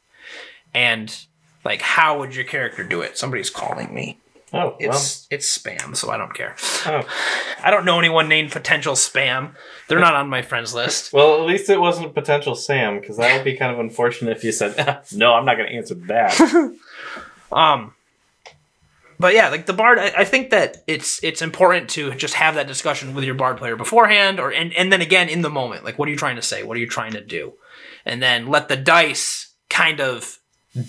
And 0.74 1.16
Like, 1.66 1.82
how 1.82 2.20
would 2.20 2.36
your 2.36 2.46
character 2.46 2.84
do 2.84 3.02
it? 3.02 3.18
Somebody's 3.18 3.50
calling 3.50 3.94
me. 3.94 4.20
Oh, 4.56 4.76
It's 4.80 5.28
it's 5.30 5.58
spam, 5.58 5.96
so 5.96 6.10
I 6.10 6.18
don't 6.18 6.34
care. 6.34 6.56
Oh. 6.86 7.04
I 7.64 7.72
don't 7.72 7.86
know 7.86 8.00
anyone 8.00 8.30
named 8.30 8.52
potential 8.52 8.94
spam. 8.94 9.54
They're 9.88 10.00
not 10.00 10.16
on 10.16 10.30
my 10.30 10.42
friends 10.42 10.74
list. 10.74 11.14
Well, 11.14 11.42
at 11.42 11.46
least 11.48 11.70
it 11.70 11.80
wasn't 11.80 12.14
potential 12.14 12.56
Sam, 12.56 13.00
because 13.00 13.18
that 13.18 13.36
would 13.36 13.44
be 13.44 13.56
kind 13.58 13.72
of 13.72 13.80
unfortunate 13.80 14.38
if 14.38 14.44
you 14.44 14.52
said, 14.52 15.02
"No, 15.14 15.34
I'm 15.34 15.46
not 15.46 15.58
going 15.58 15.70
to 15.70 15.76
answer 15.76 15.96
that." 16.08 16.74
Um, 17.52 17.94
but 19.20 19.34
yeah, 19.34 19.50
like 19.50 19.66
the 19.66 19.72
bard, 19.74 19.98
I, 19.98 20.12
I 20.18 20.26
think 20.26 20.50
that 20.50 20.84
it's 20.88 21.24
it's 21.24 21.42
important 21.42 21.90
to 21.92 22.14
just 22.16 22.34
have 22.34 22.56
that 22.56 22.68
discussion 22.68 23.14
with 23.14 23.24
your 23.24 23.36
bard 23.36 23.58
player 23.58 23.76
beforehand, 23.76 24.40
or 24.40 24.52
and 24.52 24.74
and 24.74 24.92
then 24.92 25.02
again 25.02 25.30
in 25.30 25.42
the 25.42 25.50
moment. 25.50 25.86
Like, 25.86 25.98
what 25.98 26.08
are 26.08 26.12
you 26.12 26.18
trying 26.18 26.36
to 26.36 26.42
say? 26.42 26.64
What 26.64 26.76
are 26.76 26.80
you 26.82 26.88
trying 26.88 27.14
to 27.14 27.22
do? 27.22 27.54
And 28.04 28.22
then 28.22 28.48
let 28.48 28.68
the 28.68 28.76
dice 28.76 29.54
kind 29.70 30.00
of 30.02 30.40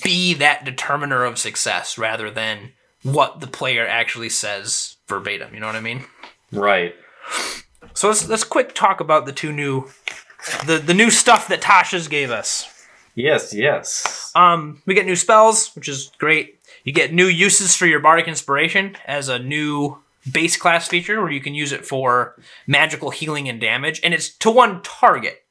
be 0.03 0.35
that 0.35 0.65
determiner 0.65 1.25
of 1.25 1.39
success 1.39 1.97
rather 1.97 2.31
than 2.31 2.73
what 3.13 3.41
the 3.41 3.47
player 3.47 3.87
actually 3.87 4.29
says 4.29 4.97
verbatim. 5.09 5.55
You 5.55 5.61
know 5.61 5.67
what 5.67 5.77
I 5.77 5.81
mean? 5.81 6.05
right. 6.53 6.95
So 7.95 8.09
let's 8.09 8.29
let's 8.29 8.45
quick 8.45 8.75
talk 8.75 9.01
about 9.01 9.27
the 9.27 9.33
two 9.33 9.53
new, 9.53 9.89
the 10.67 10.79
the 10.79 10.95
new 10.95 11.11
stuff 11.11 11.49
that 11.49 11.63
Tasha's 11.63 12.09
gave 12.09 12.31
us. 12.31 12.73
Yes. 13.15 13.55
Yes. 13.55 14.33
Um, 14.35 14.83
we 14.85 14.95
get 14.95 15.07
new 15.07 15.17
spells, 15.17 15.75
which 15.75 15.89
is 15.89 16.13
great. 16.19 16.61
You 16.85 16.93
get 16.93 17.13
new 17.13 17.27
uses 17.27 17.75
for 17.75 17.87
your 17.87 18.01
bardic 18.01 18.29
inspiration 18.29 18.97
as 19.07 19.29
a 19.29 19.39
new 19.39 19.99
base 20.31 20.57
class 20.57 20.89
feature, 20.89 21.21
where 21.23 21.31
you 21.31 21.41
can 21.41 21.55
use 21.55 21.73
it 21.73 21.87
for 21.87 22.37
magical 22.67 23.11
healing 23.11 23.49
and 23.49 23.61
damage, 23.61 24.01
and 24.05 24.13
it's 24.13 24.29
to 24.39 24.51
one 24.51 24.83
target. 24.83 25.43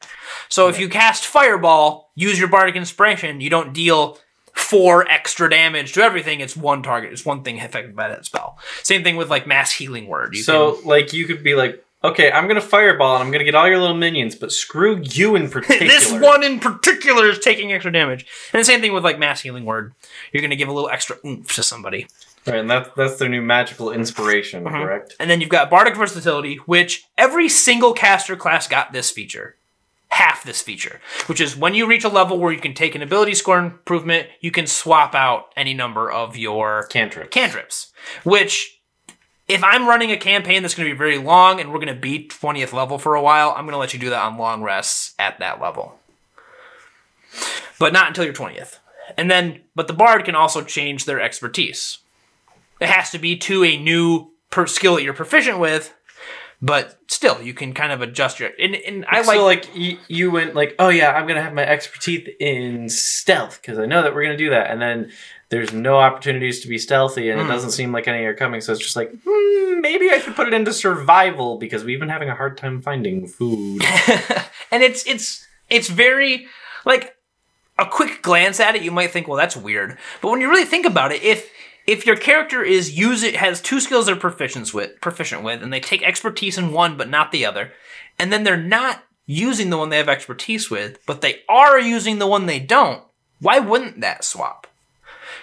So 0.50 0.68
if 0.68 0.80
you 0.80 0.90
cast 0.90 1.26
Fireball, 1.26 2.12
use 2.16 2.38
your 2.38 2.48
bardic 2.48 2.76
inspiration, 2.76 3.42
you 3.42 3.50
don't 3.50 3.74
deal 3.74 4.20
four 4.70 5.08
extra 5.10 5.50
damage 5.50 5.94
to 5.94 6.02
everything. 6.02 6.40
It's 6.40 6.56
one 6.58 6.84
target. 6.84 7.12
It's 7.14 7.26
one 7.26 7.44
thing 7.44 7.60
affected 7.60 7.96
by 7.96 8.10
that 8.10 8.26
spell. 8.26 8.58
Same 8.84 9.04
thing 9.04 9.16
with 9.16 9.30
like 9.30 9.48
mass 9.48 9.72
healing 9.72 10.08
word. 10.08 10.36
You 10.36 10.44
so, 10.44 10.80
like, 10.86 11.14
you 11.14 11.26
could 11.26 11.44
be 11.44 11.56
like, 11.56 11.84
"Okay, 12.04 12.32
I'm 12.32 12.48
to 12.56 12.62
fireball, 12.62 13.16
and 13.16 13.24
I'm 13.24 13.32
to 13.40 13.46
get 13.46 13.56
all 13.56 13.68
your 13.68 13.80
little 13.80 13.96
minions, 13.96 14.36
but 14.36 14.52
screw 14.52 15.00
you 15.04 15.36
in 15.36 15.50
particular." 15.56 15.88
this 15.92 16.12
one 16.12 16.44
in 16.44 16.60
particular 16.60 17.30
is 17.30 17.40
taking 17.40 17.72
extra 17.72 17.92
damage. 17.92 18.26
And 18.54 18.60
the 18.60 18.66
same 18.66 18.82
thing 18.82 18.94
with 18.94 19.04
like 19.04 19.20
mass 19.20 19.42
healing 19.42 19.66
word. 19.66 19.94
You're 20.32 20.42
gonna 20.42 20.56
give 20.56 20.68
a 20.70 20.74
little 20.74 20.90
extra 20.90 21.18
oomph 21.26 21.54
to 21.56 21.64
somebody. 21.64 22.08
right? 22.46 22.58
And 22.60 22.70
that's 22.70 22.90
that's 22.96 23.18
their 23.18 23.30
new 23.30 23.42
magical 23.42 23.92
inspiration, 23.92 24.64
Mm-hmm. 24.64 24.76
correct? 24.84 25.16
And 25.20 25.30
then 25.30 25.42
you've 25.42 25.50
got 25.50 25.70
Bardic 25.70 25.96
Versatility, 25.96 26.56
which 26.66 27.06
every 27.18 27.50
single 27.50 27.94
caster 27.94 28.36
class 28.36 28.68
got 28.68 28.92
this 28.94 29.10
feature. 29.12 29.56
Half 30.16 30.46
this 30.46 30.62
feature, 30.62 31.02
which 31.28 31.42
is 31.42 31.58
when 31.58 31.74
you 31.74 31.86
reach 31.86 32.06
a 32.06 32.10
level 32.10 32.40
where 32.40 32.54
you 32.54 32.62
can 32.62 32.74
take 32.74 32.96
an 32.96 33.02
ability 33.02 33.34
score 33.34 33.60
improvement, 33.60 34.30
you 34.40 34.50
can 34.50 34.66
swap 34.66 35.14
out 35.14 35.52
any 35.58 35.74
number 35.74 36.10
of 36.10 36.38
your 36.38 36.88
Cantrip. 36.88 37.32
cantrips. 37.32 37.92
Which, 38.24 38.80
if 39.50 39.62
I'm 39.62 39.90
running 39.90 40.12
a 40.12 40.18
campaign 40.18 40.62
that's 40.62 40.74
going 40.74 40.88
to 40.88 40.96
be 40.96 40.98
very 40.98 41.18
long 41.18 41.60
and 41.60 41.70
we're 41.70 41.80
going 41.80 41.94
to 41.94 42.00
beat 42.00 42.32
20th 42.32 42.72
level 42.72 42.98
for 42.98 43.16
a 43.16 43.22
while, 43.22 43.50
I'm 43.50 43.66
going 43.66 43.74
to 43.74 43.78
let 43.78 43.94
you 43.94 44.00
do 44.00 44.10
that 44.10 44.24
on 44.24 44.38
long 44.38 44.64
rests 44.64 45.16
at 45.20 45.40
that 45.40 45.60
level. 45.60 46.00
But 47.78 47.92
not 47.92 48.08
until 48.08 48.24
your 48.24 48.34
20th. 48.34 48.80
And 49.18 49.30
then, 49.30 49.64
but 49.76 49.88
the 49.88 49.94
bard 49.94 50.24
can 50.24 50.34
also 50.34 50.62
change 50.62 51.04
their 51.04 51.20
expertise. 51.20 51.98
It 52.80 52.88
has 52.88 53.12
to 53.12 53.20
be 53.20 53.36
to 53.40 53.66
a 53.66 53.78
new 53.78 54.32
per 54.50 54.66
skill 54.66 54.96
that 54.96 55.04
you're 55.04 55.14
proficient 55.14 55.60
with, 55.60 55.94
but 56.62 56.98
still, 57.08 57.42
you 57.42 57.54
can 57.54 57.74
kind 57.74 57.92
of 57.92 58.02
adjust 58.02 58.40
your. 58.40 58.52
And, 58.60 58.76
and 58.76 59.06
I 59.08 59.22
like. 59.22 59.26
so 59.26 59.46
like 59.46 59.76
you, 59.76 59.98
you 60.08 60.32
went 60.32 60.56
like, 60.56 60.76
oh 60.80 60.90
yeah, 60.90 61.12
I'm 61.12 61.28
gonna 61.28 61.42
have 61.42 61.54
my 61.54 61.66
expertise 61.66 62.30
in 62.40 62.90
stealth 62.90 63.60
because 63.62 63.80
I 63.80 63.86
know 63.86 64.02
that 64.02 64.14
we're 64.16 64.24
gonna 64.24 64.38
do 64.38 64.50
that, 64.52 64.72
and 64.72 64.82
then 64.82 65.12
there's 65.50 65.74
no 65.74 65.98
opportunities 65.98 66.62
to 66.62 66.68
be 66.68 66.78
stealthy, 66.78 67.30
and 67.30 67.40
it 67.40 67.46
doesn't 67.46 67.72
seem 67.72 67.92
like 67.92 68.08
any 68.08 68.24
are 68.26 68.34
coming. 68.34 68.62
So 68.62 68.72
it's 68.72 68.82
just 68.82 68.96
like, 68.96 69.12
hmm, 69.26 69.82
maybe 69.82 70.10
I 70.10 70.20
should 70.20 70.36
put 70.36 70.48
it 70.48 70.54
into 70.54 70.74
survival 70.74 71.58
because 71.58 71.84
we've 71.84 72.00
been 72.00 72.10
having 72.10 72.30
a 72.30 72.36
hard 72.36 72.58
time 72.58 72.82
finding 72.82 73.28
food. 73.28 73.84
and 74.72 74.84
it's 74.84 75.06
it's 75.06 75.46
it's 75.70 75.90
very 75.90 76.48
like 76.86 77.16
a 77.78 77.86
quick 77.86 78.22
glance 78.22 78.60
at 78.60 78.76
it 78.76 78.82
you 78.82 78.92
might 78.92 79.12
think 79.12 79.28
well 79.28 79.38
that's 79.38 79.58
weird 79.58 79.98
but 80.22 80.32
when 80.32 80.40
you 80.40 80.50
really 80.50 80.66
think 80.66 80.86
about 80.86 81.12
it 81.12 81.22
if 81.24 81.50
if 81.88 82.06
your 82.06 82.16
character 82.16 82.64
is 82.64 82.98
use 82.98 83.24
it 83.24 83.36
has 83.36 83.62
two 83.62 83.80
skills 83.80 84.06
they're 84.06 84.16
proficient 84.16 84.74
with 84.74 85.00
proficient 85.02 85.44
with 85.44 85.62
and 85.62 85.72
they 85.72 85.80
take 85.80 86.04
expertise 86.04 86.58
in 86.58 86.72
one 86.72 86.98
but 86.98 87.10
not 87.10 87.32
the 87.32 87.46
other 87.46 87.72
and 88.20 88.32
then 88.32 88.44
they're 88.44 88.58
not 88.58 89.04
using 89.26 89.70
the 89.70 89.78
one 89.78 89.90
they 89.90 89.98
have 89.98 90.10
expertise 90.10 90.70
with 90.70 91.04
but 91.06 91.22
they 91.22 91.42
are 91.50 91.80
using 91.80 92.20
the 92.20 92.28
one 92.28 92.46
they 92.46 92.60
don't 92.60 93.04
why 93.40 93.60
wouldn't 93.60 94.02
that 94.02 94.24
swap? 94.24 94.68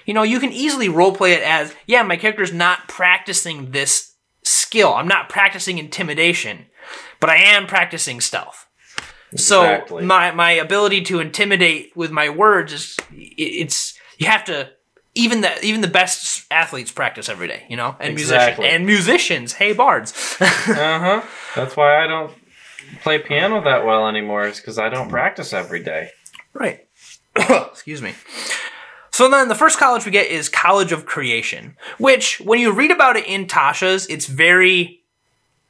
You 0.06 0.14
know 0.14 0.22
you 0.22 0.40
can 0.40 0.52
easily 0.52 0.88
roleplay 0.88 1.32
it 1.36 1.42
as 1.42 1.74
yeah 1.86 2.02
my 2.02 2.16
character's 2.16 2.52
not 2.52 2.88
practicing 2.88 3.70
this 3.70 4.14
skill. 4.42 4.94
I'm 4.94 5.08
not 5.08 5.28
practicing 5.28 5.78
intimidation 5.78 6.66
but 7.20 7.30
i 7.30 7.36
am 7.36 7.66
practicing 7.66 8.20
stealth. 8.20 8.66
So 9.36 9.62
Exactly. 9.62 10.04
my 10.04 10.30
my 10.32 10.50
ability 10.52 11.02
to 11.02 11.20
intimidate 11.20 11.96
with 11.96 12.10
my 12.10 12.28
words 12.28 12.72
is 12.72 12.96
it's 13.12 13.98
you 14.18 14.26
have 14.26 14.44
to 14.44 14.70
even 15.14 15.40
the 15.42 15.64
even 15.64 15.80
the 15.80 15.88
best 15.88 16.44
athletes 16.50 16.90
practice 16.92 17.28
every 17.28 17.48
day, 17.48 17.64
you 17.68 17.76
know, 17.76 17.96
and 18.00 18.10
Exactly. 18.12 18.64
musicians 18.64 18.74
and 18.74 18.86
musicians. 18.86 19.52
Hey, 19.54 19.72
bards. 19.72 20.12
uh 20.40 20.44
huh. 20.46 21.22
That's 21.54 21.76
why 21.76 22.02
I 22.02 22.06
don't 22.06 22.32
play 23.02 23.18
piano 23.18 23.62
that 23.64 23.84
well 23.84 24.08
anymore. 24.08 24.46
Is 24.46 24.58
because 24.58 24.78
I 24.78 24.88
don't 24.88 25.08
practice 25.08 25.52
every 25.52 25.82
day. 25.82 26.10
right. 26.54 26.86
Excuse 27.36 28.02
me. 28.02 28.14
So 29.10 29.28
then 29.30 29.48
the 29.48 29.54
first 29.54 29.78
college 29.78 30.06
we 30.06 30.10
get 30.10 30.28
is 30.30 30.48
College 30.48 30.90
of 30.92 31.04
Creation, 31.04 31.76
which 31.98 32.40
when 32.40 32.58
you 32.58 32.72
read 32.72 32.90
about 32.90 33.16
it 33.16 33.26
in 33.26 33.46
Tasha's, 33.46 34.06
it's 34.06 34.26
very 34.26 35.02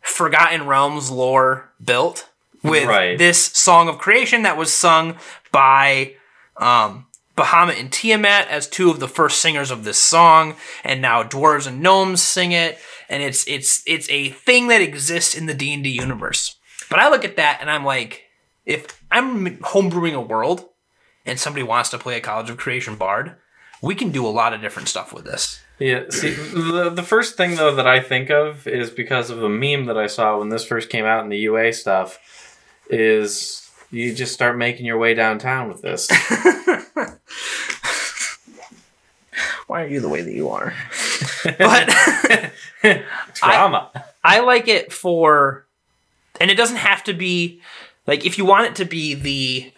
Forgotten 0.00 0.66
Realms 0.66 1.10
lore 1.10 1.70
built 1.84 2.28
with 2.62 2.86
Right. 2.86 3.18
this 3.18 3.44
song 3.46 3.88
of 3.88 3.98
creation 3.98 4.42
that 4.42 4.56
was 4.56 4.72
sung 4.72 5.16
by 5.50 6.14
um, 6.56 7.06
Bahamut 7.36 7.80
and 7.80 7.90
Tiamat 7.90 8.48
as 8.48 8.68
two 8.68 8.90
of 8.90 9.00
the 9.00 9.08
first 9.08 9.40
singers 9.40 9.70
of 9.70 9.84
this 9.84 9.98
song, 9.98 10.56
and 10.84 11.00
now 11.00 11.22
dwarves 11.22 11.66
and 11.66 11.80
gnomes 11.80 12.22
sing 12.22 12.52
it, 12.52 12.78
and 13.08 13.22
it's 13.22 13.46
it's 13.48 13.82
it's 13.86 14.08
a 14.10 14.30
thing 14.30 14.68
that 14.68 14.82
exists 14.82 15.34
in 15.34 15.46
the 15.46 15.54
D 15.54 15.72
and 15.72 15.82
D 15.82 15.90
universe. 15.90 16.56
But 16.90 16.98
I 16.98 17.08
look 17.08 17.24
at 17.24 17.36
that 17.36 17.58
and 17.60 17.70
I'm 17.70 17.84
like, 17.84 18.24
if 18.66 19.02
I'm 19.10 19.56
homebrewing 19.58 20.14
a 20.14 20.20
world, 20.20 20.68
and 21.24 21.38
somebody 21.38 21.62
wants 21.62 21.90
to 21.90 21.98
play 21.98 22.16
a 22.16 22.20
College 22.20 22.50
of 22.50 22.58
Creation 22.58 22.96
bard, 22.96 23.36
we 23.80 23.94
can 23.94 24.10
do 24.10 24.26
a 24.26 24.28
lot 24.28 24.52
of 24.52 24.60
different 24.60 24.88
stuff 24.88 25.12
with 25.12 25.24
this. 25.24 25.60
Yeah, 25.78 26.04
see, 26.10 26.30
the, 26.30 26.90
the 26.90 27.02
first 27.02 27.36
thing 27.36 27.56
though 27.56 27.74
that 27.74 27.86
I 27.86 28.00
think 28.00 28.30
of 28.30 28.66
is 28.68 28.90
because 28.90 29.30
of 29.30 29.42
a 29.42 29.48
meme 29.48 29.86
that 29.86 29.98
I 29.98 30.06
saw 30.06 30.38
when 30.38 30.50
this 30.50 30.64
first 30.64 30.90
came 30.90 31.04
out 31.04 31.24
in 31.24 31.30
the 31.30 31.38
UA 31.38 31.72
stuff, 31.72 32.18
is 32.90 33.70
you 33.92 34.14
just 34.14 34.32
start 34.32 34.56
making 34.56 34.86
your 34.86 34.98
way 34.98 35.14
downtown 35.14 35.68
with 35.68 35.82
this. 35.82 36.08
Why 39.66 39.84
are 39.84 39.86
you 39.86 40.00
the 40.00 40.08
way 40.08 40.22
that 40.22 40.32
you 40.32 40.48
are? 40.48 40.74
but 41.44 41.94
Drama. 43.34 43.90
I 44.24 44.40
like 44.40 44.66
it 44.66 44.92
for, 44.92 45.66
and 46.40 46.50
it 46.50 46.56
doesn't 46.56 46.76
have 46.76 47.04
to 47.04 47.12
be 47.12 47.60
like 48.06 48.26
if 48.26 48.38
you 48.38 48.44
want 48.44 48.66
it 48.66 48.76
to 48.76 48.84
be 48.84 49.14
the. 49.14 49.72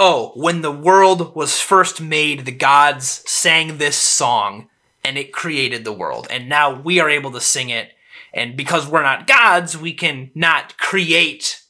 Oh, 0.00 0.30
when 0.36 0.62
the 0.62 0.70
world 0.70 1.34
was 1.34 1.60
first 1.60 2.00
made, 2.00 2.44
the 2.44 2.52
gods 2.52 3.24
sang 3.26 3.78
this 3.78 3.96
song 3.96 4.68
and 5.02 5.18
it 5.18 5.32
created 5.32 5.84
the 5.84 5.92
world. 5.92 6.28
And 6.30 6.48
now 6.48 6.80
we 6.80 7.00
are 7.00 7.10
able 7.10 7.32
to 7.32 7.40
sing 7.40 7.70
it. 7.70 7.90
And 8.32 8.56
because 8.56 8.86
we're 8.86 9.02
not 9.02 9.26
gods, 9.26 9.76
we 9.76 9.92
can 9.92 10.30
not 10.36 10.78
create 10.78 11.62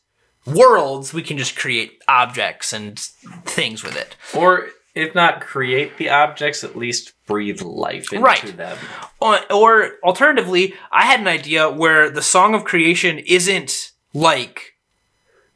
worlds, 0.55 1.13
we 1.15 1.23
can 1.23 1.39
just 1.39 1.57
create 1.57 2.03
objects 2.09 2.73
and 2.73 2.99
things 3.45 3.83
with 3.83 3.97
it. 3.97 4.17
or 4.35 4.69
if 4.95 5.15
not 5.15 5.41
create 5.41 5.97
the 5.97 6.09
objects, 6.11 6.65
at 6.65 6.75
least 6.77 7.13
breathe 7.27 7.63
life 7.63 8.13
into 8.13 8.25
Right. 8.25 8.57
them. 8.57 8.77
Or, 9.21 9.39
or 9.53 9.93
alternatively, 10.03 10.75
I 10.91 11.05
had 11.05 11.21
an 11.21 11.29
idea 11.29 11.71
where 11.71 12.11
the 12.11 12.23
song 12.23 12.53
of 12.55 12.65
creation 12.65 13.19
isn't 13.21 13.93
like 14.13 14.75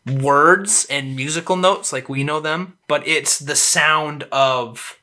words 0.06 0.86
and 0.90 1.16
musical 1.16 1.56
notes 1.56 1.92
like 1.92 2.08
we 2.08 2.22
know 2.24 2.40
them, 2.40 2.78
but 2.88 3.06
it's 3.06 3.38
the 3.38 3.56
sound 3.56 4.24
of 4.30 4.98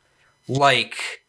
like 0.47 1.21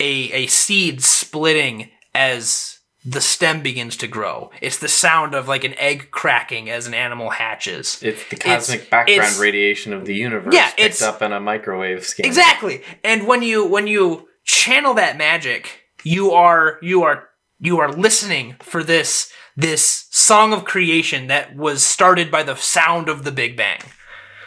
a 0.00 0.32
a 0.32 0.46
seed 0.46 1.02
splitting 1.02 1.90
as 2.14 2.73
the 3.04 3.20
stem 3.20 3.62
begins 3.62 3.96
to 3.98 4.06
grow. 4.06 4.50
It's 4.62 4.78
the 4.78 4.88
sound 4.88 5.34
of 5.34 5.46
like 5.46 5.64
an 5.64 5.74
egg 5.78 6.08
cracking 6.10 6.70
as 6.70 6.86
an 6.86 6.94
animal 6.94 7.30
hatches. 7.30 7.98
It's 8.02 8.26
the 8.30 8.36
cosmic 8.36 8.76
It's- 8.80 8.90
background 8.90 9.18
it's- 9.20 9.38
radiation 9.38 9.92
of 9.92 10.06
the 10.06 10.14
universe 10.14 10.54
Yeah, 10.54 10.68
picked 10.68 10.80
it's- 10.80 11.02
up 11.02 11.20
in 11.20 11.32
a 11.32 11.40
microwave 11.40 12.06
scanner. 12.06 12.26
Exactly. 12.26 12.82
And 13.02 13.26
when 13.26 13.42
you 13.42 13.64
when 13.66 13.86
you 13.86 14.28
channel 14.44 14.94
that 14.94 15.16
magic, 15.18 15.82
you 16.02 16.32
are 16.32 16.78
you 16.80 17.02
are 17.02 17.28
you 17.60 17.78
are 17.80 17.92
listening 17.92 18.56
for 18.62 18.82
this 18.82 19.30
this 19.56 20.06
song 20.10 20.52
of 20.52 20.64
creation 20.64 21.26
that 21.28 21.54
was 21.54 21.82
started 21.84 22.30
by 22.30 22.42
the 22.42 22.56
sound 22.56 23.08
of 23.08 23.22
the 23.24 23.30
Big 23.32 23.56
Bang. 23.56 23.80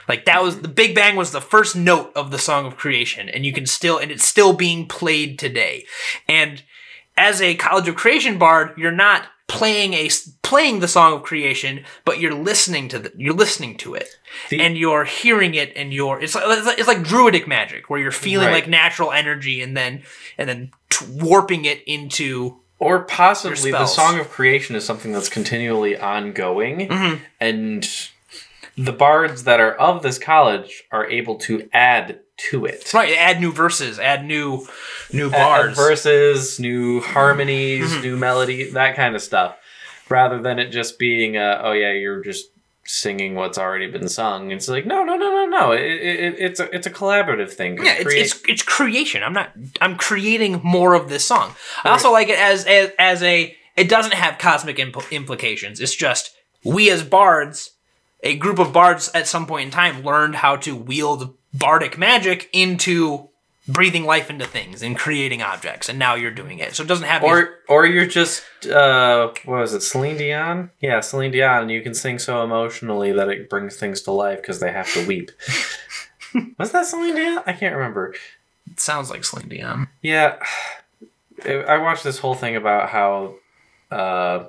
Like 0.08 0.26
that 0.26 0.42
was 0.42 0.62
the 0.62 0.68
Big 0.68 0.96
Bang 0.96 1.16
was 1.16 1.32
the 1.32 1.42
first 1.42 1.76
note 1.76 2.12
of 2.16 2.32
the 2.32 2.40
song 2.40 2.66
of 2.66 2.76
creation, 2.78 3.30
and 3.30 3.46
you 3.46 3.54
can 3.54 3.66
still 3.66 3.98
and 4.00 4.10
it's 4.12 4.26
still 4.26 4.54
being 4.54 4.88
played 4.88 5.38
today. 5.38 5.86
And 6.28 6.64
as 7.18 7.42
a 7.42 7.56
College 7.56 7.88
of 7.88 7.96
Creation 7.96 8.38
bard, 8.38 8.74
you're 8.78 8.92
not 8.92 9.24
playing 9.48 9.94
a 9.94 10.10
playing 10.44 10.80
the 10.82 10.88
song 10.88 11.14
of 11.14 11.24
creation, 11.24 11.84
but 12.06 12.20
you're 12.20 12.34
listening 12.34 12.88
to 12.90 13.00
the 13.00 13.12
you're 13.18 13.34
listening 13.34 13.78
to 13.78 13.94
it, 13.96 14.10
The- 14.50 14.60
and 14.62 14.78
you're 14.78 15.06
hearing 15.06 15.56
it, 15.56 15.72
and 15.76 15.94
you're 15.94 16.20
it's 16.22 16.36
like 16.36 16.44
it's 16.78 16.88
like, 16.88 17.04
druidic 17.04 17.48
magic 17.48 17.90
where 17.90 18.00
you're 18.00 18.12
feeling 18.12 18.48
Right. 18.48 18.54
like 18.56 18.68
natural 18.68 19.12
energy, 19.12 19.62
and 19.62 19.76
then 19.76 20.04
and 20.38 20.48
then 20.50 20.72
warping 21.10 21.66
it 21.66 21.82
into 21.88 22.58
Or 22.80 23.00
possibly 23.00 23.72
the 23.72 23.86
song 23.88 24.20
of 24.20 24.30
creation 24.30 24.76
is 24.76 24.86
something 24.86 25.12
that's 25.12 25.30
continually 25.30 25.98
ongoing, 25.98 26.88
Mhm. 26.90 27.20
and 27.40 27.90
the 28.78 28.94
bards 28.94 29.44
that 29.46 29.60
are 29.60 29.74
of 29.74 30.04
this 30.04 30.20
college 30.20 30.84
are 30.92 31.06
able 31.10 31.36
to 31.36 31.68
add 31.74 32.20
to 32.52 32.66
it. 32.66 32.94
right. 32.94 33.16
Add 33.18 33.42
new 33.42 33.52
verses, 33.52 33.98
add 34.00 34.24
new 34.24 34.68
new 35.12 35.32
bars. 35.32 35.72
add 35.72 35.76
verses, 35.76 36.60
new 36.60 37.02
harmonies, 37.02 37.92
Mhm. 37.92 38.02
new 38.04 38.18
melody, 38.18 38.70
that 38.72 38.96
kind 38.96 39.16
of 39.16 39.22
stuff, 39.24 39.56
rather 40.10 40.40
than 40.42 40.60
it 40.60 40.70
just 40.70 41.00
being, 41.00 41.36
uh, 41.38 41.62
oh 41.64 41.72
yeah, 41.72 41.94
you're 41.94 42.22
just 42.24 42.46
singing 42.86 43.36
what's 43.36 43.58
already 43.58 43.88
been 43.88 44.08
sung. 44.08 44.52
It's 44.52 44.68
like 44.70 44.86
no, 44.86 45.04
no, 45.04 45.16
no, 45.18 45.30
no, 45.30 45.46
no. 45.48 45.72
It, 45.72 45.82
it, 45.82 46.36
it's 46.38 46.60
a 46.60 46.74
it's 46.76 46.86
a 46.88 46.92
collaborative 46.92 47.52
thing. 47.52 47.84
Yeah, 47.84 47.94
it's, 47.96 48.04
Create- 48.04 48.22
it's 48.26 48.42
it's 48.48 48.64
creation. 48.64 49.24
I'm 49.24 49.34
not. 49.34 49.52
I'm 49.82 49.96
creating 49.98 50.62
more 50.64 50.94
of 50.94 51.10
this 51.10 51.26
song. 51.26 51.56
I 51.84 51.90
also 51.90 52.12
like 52.12 52.30
it 52.30 52.38
as 52.40 52.66
as, 52.66 52.92
as 53.00 53.24
a. 53.24 53.56
It 53.76 53.90
doesn't 53.90 54.14
have 54.14 54.38
cosmic 54.38 54.78
impl- 54.78 55.10
implications. 55.12 55.80
It's 55.82 55.96
just 55.96 56.32
we 56.64 56.90
as 56.90 57.04
bards, 57.04 57.72
a 58.22 58.36
group 58.36 58.60
of 58.60 58.74
bards 58.74 59.10
at 59.14 59.28
some 59.28 59.46
point 59.46 59.66
in 59.66 59.72
time 59.72 60.04
learned 60.04 60.36
how 60.36 60.56
to 60.58 60.76
wield 60.76 61.36
bardic 61.54 61.98
magic 61.98 62.50
into 62.54 63.30
breathing 63.68 64.06
life 64.06 64.30
into 64.30 64.46
things 64.46 64.82
and 64.82 64.98
creating 64.98 65.42
objects, 65.42 65.90
and 65.90 66.00
now 66.00 66.16
you're 66.16 66.32
doing 66.32 66.60
it. 66.60 66.74
So 66.74 66.84
it 66.84 66.88
doesn't 66.88 67.06
have 67.08 67.22
these- 67.22 67.30
or 67.32 67.56
or 67.68 67.86
you're 67.86 68.06
just 68.06 68.44
uh 68.66 69.32
what 69.46 69.60
was 69.60 69.74
it 69.74 69.82
Celine 69.82 70.18
Dion? 70.18 70.72
Yeah, 70.80 71.00
Celine 71.02 71.32
Dion 71.32 71.64
and 71.64 71.72
you 71.72 71.82
can 71.82 71.94
sing 71.94 72.18
so 72.18 72.44
emotionally 72.44 73.12
that 73.12 73.28
it 73.30 73.50
brings 73.50 73.76
things 73.76 74.02
to 74.04 74.12
life 74.12 74.42
because 74.42 74.60
they 74.62 74.72
have 74.72 74.92
to 74.94 75.06
weep. 75.06 75.32
was 76.58 76.72
that 76.72 76.86
Celine 76.86 77.16
Dion? 77.16 77.44
I 77.46 77.54
can't 77.54 77.76
remember. 77.76 78.16
it 78.72 78.80
sounds 78.80 79.10
like 79.10 79.24
Celine 79.26 79.50
Dion. 79.50 79.88
Yeah. 80.02 80.38
I 81.46 81.78
watched 81.78 82.04
this 82.04 82.18
whole 82.20 82.36
thing 82.36 82.56
about 82.56 82.90
how 82.90 83.36
uh 83.92 84.46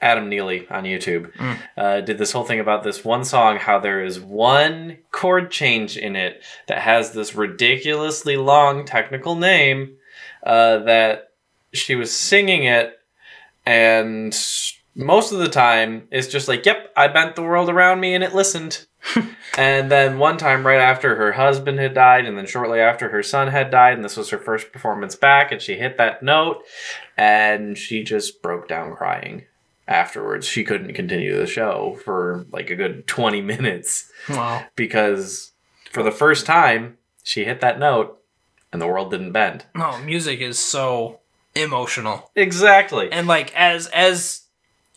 Adam 0.00 0.28
Neely 0.28 0.66
on 0.70 0.84
YouTube 0.84 1.32
Mm. 1.34 1.58
uh, 1.76 2.00
did 2.00 2.18
this 2.18 2.32
whole 2.32 2.44
thing 2.44 2.60
about 2.60 2.82
this 2.84 3.04
one 3.04 3.24
song, 3.24 3.56
how 3.58 3.78
there 3.78 4.02
is 4.02 4.20
one 4.20 4.98
chord 5.10 5.50
change 5.50 5.96
in 5.96 6.16
it 6.16 6.42
that 6.66 6.78
has 6.78 7.12
this 7.12 7.34
ridiculously 7.34 8.36
long 8.36 8.84
technical 8.84 9.34
name 9.34 9.96
uh, 10.44 10.78
that 10.78 11.30
she 11.72 11.94
was 11.94 12.14
singing 12.16 12.64
it, 12.64 12.98
and 13.66 14.36
most 14.94 15.32
of 15.32 15.38
the 15.38 15.48
time 15.48 16.08
it's 16.10 16.28
just 16.28 16.48
like, 16.48 16.64
yep, 16.66 16.92
I 16.96 17.08
bent 17.08 17.36
the 17.36 17.42
world 17.42 17.68
around 17.68 18.00
me 18.00 18.14
and 18.14 18.24
it 18.24 18.34
listened. 18.34 18.86
and 19.56 19.90
then 19.90 20.18
one 20.18 20.38
time, 20.38 20.66
right 20.66 20.80
after 20.80 21.14
her 21.16 21.32
husband 21.32 21.78
had 21.78 21.94
died, 21.94 22.26
and 22.26 22.36
then 22.36 22.46
shortly 22.46 22.80
after 22.80 23.08
her 23.10 23.22
son 23.22 23.48
had 23.48 23.70
died, 23.70 23.94
and 23.94 24.04
this 24.04 24.16
was 24.16 24.30
her 24.30 24.38
first 24.38 24.72
performance 24.72 25.14
back, 25.14 25.52
and 25.52 25.62
she 25.62 25.76
hit 25.76 25.96
that 25.98 26.22
note, 26.22 26.64
and 27.16 27.78
she 27.78 28.02
just 28.02 28.42
broke 28.42 28.66
down 28.68 28.94
crying 28.96 29.44
afterwards. 29.88 30.46
She 30.46 30.62
couldn't 30.64 30.94
continue 30.94 31.36
the 31.36 31.46
show 31.46 31.98
for 32.04 32.46
like 32.52 32.70
a 32.70 32.76
good 32.76 33.06
20 33.06 33.40
minutes 33.40 34.10
Wow. 34.28 34.64
because 34.76 35.52
for 35.90 36.02
the 36.02 36.10
first 36.12 36.46
time, 36.46 36.98
she 37.24 37.44
hit 37.44 37.60
that 37.62 37.78
note 37.78 38.20
and 38.72 38.80
the 38.82 38.86
world 38.86 39.10
didn't 39.10 39.32
bend. 39.32 39.64
No, 39.74 39.98
music 39.98 40.40
is 40.40 40.58
so 40.58 41.20
emotional. 41.54 42.30
Exactly. 42.36 43.10
and 43.10 43.26
like 43.26 43.54
as 43.56 43.86
as 43.88 44.42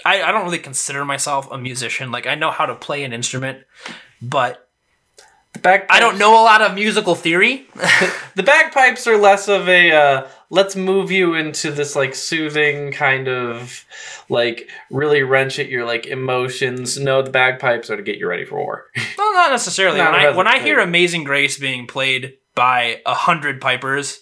I, 0.05 0.21
I 0.21 0.31
don't 0.31 0.43
really 0.43 0.59
consider 0.59 1.05
myself 1.05 1.47
a 1.51 1.57
musician 1.57 2.11
like 2.11 2.25
i 2.27 2.33
know 2.35 2.49
how 2.51 2.65
to 2.65 2.73
play 2.75 3.03
an 3.03 3.13
instrument 3.13 3.59
but 4.21 4.67
The 5.53 5.59
bagpipes, 5.59 5.93
i 5.95 5.99
don't 5.99 6.17
know 6.17 6.33
a 6.33 6.43
lot 6.43 6.61
of 6.61 6.73
musical 6.75 7.13
theory 7.15 7.67
The 8.35 8.43
bagpipes 8.43 9.05
are 9.07 9.17
less 9.17 9.47
of 9.47 9.67
a 9.69 9.91
uh, 9.91 10.27
let's 10.53 10.75
move 10.75 11.09
you 11.09 11.33
into 11.33 11.71
this 11.71 11.95
like 11.95 12.13
soothing 12.13 12.91
kind 12.91 13.27
of 13.29 13.85
like 14.29 14.69
really 14.91 15.23
wrench 15.23 15.57
at 15.59 15.69
your 15.69 15.85
like 15.85 16.05
emotions. 16.05 16.99
No, 16.99 17.21
the 17.21 17.29
bagpipes 17.31 17.89
are 17.89 17.95
to 17.97 18.03
get 18.03 18.17
you 18.17 18.27
ready 18.27 18.43
for 18.45 18.57
war. 18.59 18.85
well 19.17 19.33
not 19.33 19.49
necessarily 19.51 19.97
Not 19.97 20.11
when 20.11 20.21
i 20.21 20.29
when 20.37 20.47
i 20.47 20.59
hear 20.59 20.79
amazing 20.79 21.23
grace 21.23 21.57
being 21.57 21.87
played 21.87 22.37
by 22.53 23.01
a 23.05 23.13
hundred 23.13 23.61
pipers 23.61 24.19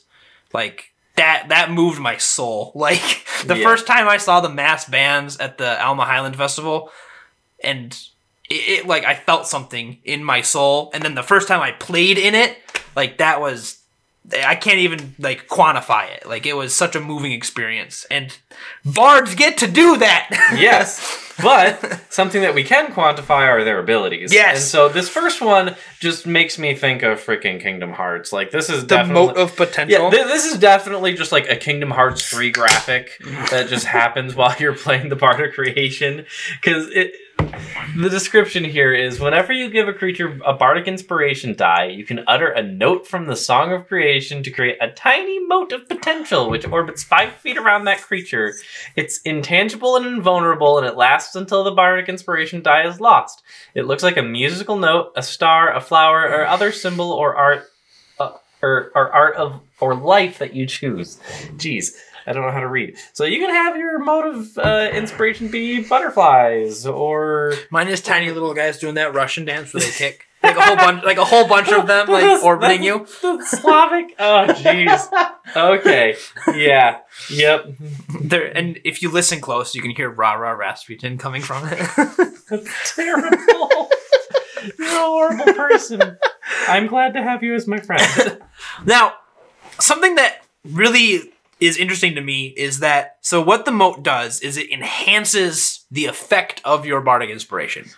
like 0.53 0.91
that 1.15 1.47
that 1.49 1.71
moved 1.71 1.99
my 1.99 2.15
soul 2.17 2.71
like 2.75 3.25
the 3.45 3.57
Yeah. 3.57 3.63
first 3.63 3.87
time 3.87 4.07
i 4.07 4.17
saw 4.17 4.39
the 4.39 4.49
mass 4.49 4.85
bands 4.87 5.37
at 5.37 5.57
the 5.57 5.83
alma 5.83 6.05
highland 6.05 6.35
festival 6.37 6.91
and 7.63 7.97
it, 8.49 8.79
it 8.81 8.87
like 8.87 9.03
i 9.03 9.15
felt 9.15 9.47
something 9.47 9.97
in 10.03 10.23
my 10.23 10.41
soul 10.41 10.91
and 10.93 11.03
then 11.03 11.15
the 11.15 11.23
first 11.23 11.47
time 11.47 11.59
i 11.61 11.71
played 11.71 12.17
in 12.19 12.35
it 12.35 12.57
like 12.95 13.17
that 13.17 13.41
was 13.41 13.78
I 14.33 14.55
can't 14.55 14.79
even 14.79 15.15
like 15.19 15.47
quantify 15.47 16.09
it. 16.15 16.25
Like 16.27 16.45
it 16.45 16.53
was 16.53 16.73
such 16.75 16.95
a 16.95 16.99
moving 16.99 17.31
experience, 17.31 18.05
and 18.09 18.37
bards 18.85 19.35
get 19.35 19.57
to 19.59 19.67
do 19.67 19.97
that. 19.97 20.27
yes, 20.57 21.33
but 21.41 22.01
something 22.09 22.41
that 22.41 22.53
we 22.53 22.63
can 22.63 22.91
quantify 22.91 23.47
are 23.47 23.63
their 23.63 23.79
abilities. 23.79 24.33
Yes. 24.33 24.55
and 24.55 24.63
so 24.63 24.89
this 24.89 25.09
first 25.09 25.41
one 25.41 25.75
just 25.99 26.27
makes 26.27 26.57
me 26.59 26.75
think 26.75 27.01
of 27.03 27.23
freaking 27.23 27.61
Kingdom 27.61 27.93
Hearts. 27.93 28.31
Like 28.33 28.51
this 28.51 28.69
is 28.69 28.81
the 28.83 28.97
definitely. 28.97 29.27
mote 29.27 29.37
of 29.37 29.55
potential. 29.55 30.03
yeah, 30.03 30.09
th- 30.09 30.27
this 30.27 30.45
is 30.45 30.59
definitely 30.59 31.13
just 31.13 31.31
like 31.31 31.49
a 31.49 31.55
Kingdom 31.55 31.91
Hearts 31.91 32.27
3 32.29 32.51
graphic 32.51 33.17
that 33.51 33.67
just 33.69 33.85
happens 33.85 34.35
while 34.35 34.55
you're 34.59 34.75
playing 34.75 35.09
the 35.09 35.15
part 35.15 35.41
of 35.41 35.53
creation. 35.53 36.25
Because 36.61 36.89
it, 36.89 37.13
the 37.95 38.09
description 38.09 38.63
here 38.63 38.93
is 38.93 39.19
whenever 39.19 39.51
you 39.51 39.69
give 39.69 39.87
a 39.87 39.93
creature 39.93 40.39
a 40.45 40.53
bardic 40.53 40.87
inspiration 40.87 41.55
die, 41.55 41.85
you 41.85 42.05
can 42.05 42.23
utter 42.27 42.49
a 42.49 42.61
note 42.61 43.07
from 43.07 43.27
the 43.27 43.35
Song 43.35 43.71
of 43.71 43.87
Creation 43.87 44.43
to 44.43 44.51
create 44.51 44.77
a 44.81 44.91
tiny 44.91 45.45
mote 45.45 45.71
of 45.71 45.87
potential 45.87 46.49
which 46.49 46.67
orbits 46.67 47.03
five 47.03 47.33
feet 47.33 47.57
around 47.57 47.85
that 47.85 48.01
creature. 48.01 48.53
It's 48.95 49.21
intangible 49.21 49.95
and 49.95 50.05
invulnerable, 50.05 50.77
and 50.77 50.87
it 50.87 50.95
lasts 50.95 51.35
until 51.35 51.63
the 51.63 51.71
bardic 51.71 52.09
inspiration 52.09 52.61
die 52.61 52.87
is 52.87 52.99
lost. 52.99 53.43
It 53.75 53.85
looks 53.85 54.03
like 54.03 54.17
a 54.17 54.23
musical 54.23 54.77
note, 54.77 55.11
a 55.15 55.23
star, 55.23 55.73
a 55.73 55.81
flower, 55.81 56.21
or 56.21 56.45
other 56.45 56.71
symbol 56.71 57.11
or 57.11 57.35
art 57.35 57.69
uh, 58.19 58.31
or, 58.61 58.91
or 58.95 59.11
art 59.11 59.35
of 59.35 59.61
or 59.79 59.95
life 59.95 60.39
that 60.39 60.53
you 60.53 60.65
choose. 60.65 61.17
Jeez, 61.55 61.95
I 62.29 62.33
don't 62.33 62.43
know 62.43 62.51
how 62.51 62.59
to 62.59 62.67
read. 62.67 62.95
So 63.13 63.25
you 63.25 63.39
can 63.39 63.49
have 63.49 63.75
your 63.75 63.97
mode 63.97 64.35
of 64.35 64.57
uh, 64.59 64.89
inspiration 64.93 65.47
be 65.47 65.81
butterflies 65.81 66.85
or 66.85 67.53
Mine 67.71 67.87
is 67.87 68.01
tiny 68.01 68.29
little 68.31 68.53
guys 68.53 68.77
doing 68.77 68.95
that 68.95 69.15
Russian 69.15 69.45
dance 69.45 69.73
where 69.73 69.81
they 69.81 69.89
kick. 69.89 70.27
Like 70.41 70.55
a 70.55 70.61
whole 70.61 70.75
bunch, 70.77 71.03
like 71.05 71.17
a 71.17 71.25
whole 71.25 71.47
bunch 71.47 71.69
of 71.69 71.87
them, 71.87 72.07
like 72.07 72.43
orbiting 72.43 72.83
you. 72.83 73.07
That's 73.21 73.49
Slavic. 73.59 74.15
Oh, 74.19 74.45
jeez. 74.47 75.09
Okay. 75.55 76.15
Yeah. 76.55 76.99
Yep. 77.29 77.65
There, 78.21 78.45
and 78.57 78.79
if 78.85 79.01
you 79.01 79.11
listen 79.11 79.41
close, 79.41 79.75
you 79.75 79.81
can 79.81 79.91
hear 79.91 80.09
"Rah 80.09 80.33
Rah 80.33 80.51
Rasputin" 80.51 81.17
coming 81.17 81.41
from 81.41 81.67
it. 81.67 81.79
That's 82.49 82.95
terrible. 82.95 83.89
You're 84.77 84.87
a 84.87 85.01
horrible 85.01 85.53
person. 85.53 86.17
I'm 86.67 86.87
glad 86.87 87.13
to 87.15 87.21
have 87.21 87.43
you 87.43 87.55
as 87.55 87.67
my 87.67 87.79
friend. 87.79 88.39
now, 88.85 89.15
something 89.79 90.15
that 90.15 90.43
really 90.63 91.31
is 91.59 91.77
interesting 91.77 92.15
to 92.15 92.21
me 92.21 92.47
is 92.47 92.79
that 92.79 93.17
so 93.21 93.41
what 93.41 93.65
the 93.65 93.71
mote 93.71 94.03
does 94.03 94.39
is 94.41 94.57
it 94.57 94.71
enhances 94.71 95.85
the 95.91 96.05
effect 96.05 96.61
of 96.63 96.85
your 96.85 97.01
bardic 97.01 97.29
inspiration. 97.29 97.89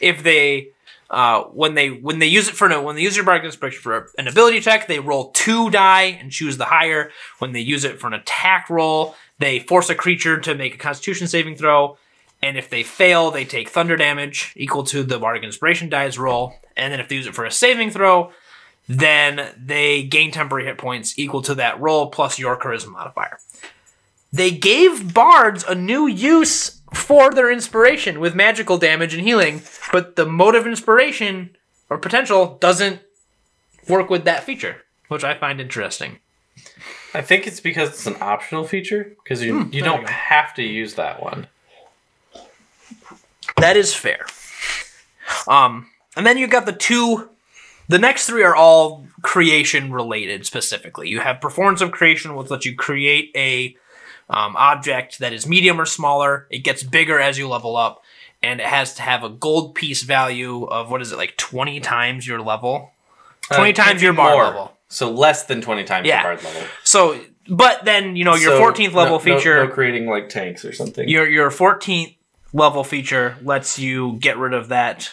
If 0.00 0.22
they 0.22 0.70
uh, 1.10 1.44
when 1.44 1.74
they 1.74 1.88
when 1.88 2.18
they 2.18 2.26
use 2.26 2.48
it 2.48 2.54
for 2.54 2.68
no 2.68 2.82
when 2.82 2.96
they 2.96 3.02
use 3.02 3.16
your 3.16 3.24
bardic 3.24 3.44
inspiration 3.44 3.80
for 3.80 4.10
an 4.18 4.28
ability 4.28 4.60
check, 4.60 4.86
they 4.86 5.00
roll 5.00 5.30
two 5.30 5.70
die 5.70 6.18
and 6.20 6.30
choose 6.30 6.56
the 6.58 6.66
higher. 6.66 7.10
When 7.38 7.52
they 7.52 7.60
use 7.60 7.84
it 7.84 7.98
for 7.98 8.06
an 8.06 8.14
attack 8.14 8.68
roll, 8.70 9.14
they 9.38 9.58
force 9.58 9.88
a 9.88 9.94
creature 9.94 10.38
to 10.40 10.54
make 10.54 10.74
a 10.74 10.78
Constitution 10.78 11.26
saving 11.26 11.56
throw, 11.56 11.96
and 12.42 12.56
if 12.56 12.70
they 12.70 12.82
fail, 12.82 13.30
they 13.30 13.44
take 13.44 13.68
thunder 13.68 13.96
damage 13.96 14.52
equal 14.56 14.84
to 14.84 15.02
the 15.02 15.18
bardic 15.18 15.42
inspiration 15.42 15.88
dice 15.88 16.18
roll. 16.18 16.54
And 16.76 16.92
then 16.92 17.00
if 17.00 17.08
they 17.08 17.16
use 17.16 17.26
it 17.26 17.34
for 17.34 17.44
a 17.44 17.50
saving 17.50 17.90
throw, 17.90 18.30
then 18.88 19.52
they 19.56 20.02
gain 20.02 20.30
temporary 20.30 20.64
hit 20.64 20.78
points 20.78 21.18
equal 21.18 21.42
to 21.42 21.54
that 21.56 21.78
roll 21.80 22.10
plus 22.10 22.38
your 22.38 22.56
charisma 22.56 22.92
modifier. 22.92 23.38
They 24.32 24.50
gave 24.50 25.14
bards 25.14 25.64
a 25.64 25.74
new 25.74 26.06
use 26.06 26.80
for 26.92 27.30
their 27.30 27.50
inspiration 27.50 28.18
with 28.18 28.34
magical 28.34 28.78
damage 28.78 29.14
and 29.14 29.22
healing, 29.22 29.62
but 29.92 30.16
the 30.16 30.26
mode 30.26 30.54
of 30.54 30.66
inspiration 30.66 31.56
or 31.90 31.98
potential 31.98 32.56
doesn't 32.60 33.00
work 33.88 34.10
with 34.10 34.24
that 34.24 34.44
feature, 34.44 34.84
which 35.08 35.24
I 35.24 35.34
find 35.34 35.60
interesting. 35.60 36.18
I 37.14 37.22
think 37.22 37.46
it's 37.46 37.60
because 37.60 37.90
it's 37.90 38.06
an 38.06 38.16
optional 38.20 38.64
feature 38.64 39.16
because 39.22 39.42
you 39.42 39.68
you 39.72 39.82
don't 39.82 40.02
you 40.02 40.06
have 40.08 40.54
to 40.54 40.62
use 40.62 40.94
that 40.94 41.22
one. 41.22 41.46
That 43.56 43.76
is 43.76 43.94
fair. 43.94 44.26
Um, 45.46 45.90
and 46.16 46.26
then 46.26 46.36
you've 46.36 46.50
got 46.50 46.66
the 46.66 46.72
two 46.72 47.30
The 47.88 47.98
next 47.98 48.26
three 48.26 48.42
are 48.42 48.54
all 48.54 49.06
creation 49.22 49.92
related 49.92 50.44
specifically. 50.46 51.08
You 51.08 51.20
have 51.20 51.40
performance 51.40 51.80
of 51.80 51.90
creation, 51.90 52.34
which 52.34 52.50
lets 52.50 52.66
you 52.66 52.74
create 52.76 53.30
a 53.34 53.76
um, 54.30 54.56
object 54.56 55.18
that 55.20 55.32
is 55.32 55.46
medium 55.46 55.80
or 55.80 55.86
smaller. 55.86 56.46
It 56.50 56.58
gets 56.58 56.82
bigger 56.82 57.18
as 57.18 57.38
you 57.38 57.48
level 57.48 57.76
up, 57.76 58.02
and 58.42 58.60
it 58.60 58.66
has 58.66 58.94
to 58.96 59.02
have 59.02 59.24
a 59.24 59.30
gold 59.30 59.74
piece 59.74 60.02
value 60.02 60.64
of 60.64 60.90
what 60.90 61.00
is 61.00 61.12
it 61.12 61.16
like 61.18 61.36
twenty 61.38 61.80
times 61.80 62.26
your 62.26 62.40
level, 62.42 62.92
twenty 63.50 63.70
Uh, 63.72 63.84
times 63.84 64.02
your 64.02 64.12
bar 64.12 64.32
more. 64.34 64.44
level. 64.44 64.72
So 64.90 65.10
less 65.10 65.44
than 65.44 65.60
20 65.60 65.84
times 65.84 66.06
Yeah. 66.06 66.22
your 66.22 66.34
bard 66.36 66.44
level. 66.44 66.62
So, 66.82 67.20
but 67.46 67.84
then 67.84 68.16
you 68.16 68.24
know 68.24 68.34
your 68.36 68.58
fourteenth 68.58 68.94
no- 68.94 69.00
level 69.00 69.16
no- 69.18 69.24
feature. 69.24 69.66
No, 69.66 69.70
creating 69.72 70.06
like 70.06 70.28
tanks 70.30 70.64
or 70.64 70.72
something. 70.72 71.06
your 71.08 71.26
your 71.28 71.50
14th 71.50 72.16
level 72.54 72.84
feature 72.84 73.36
lets 73.42 73.78
you 73.78 74.16
get 74.20 74.36
rid 74.38 74.54
of 74.54 74.68
that 74.68 75.10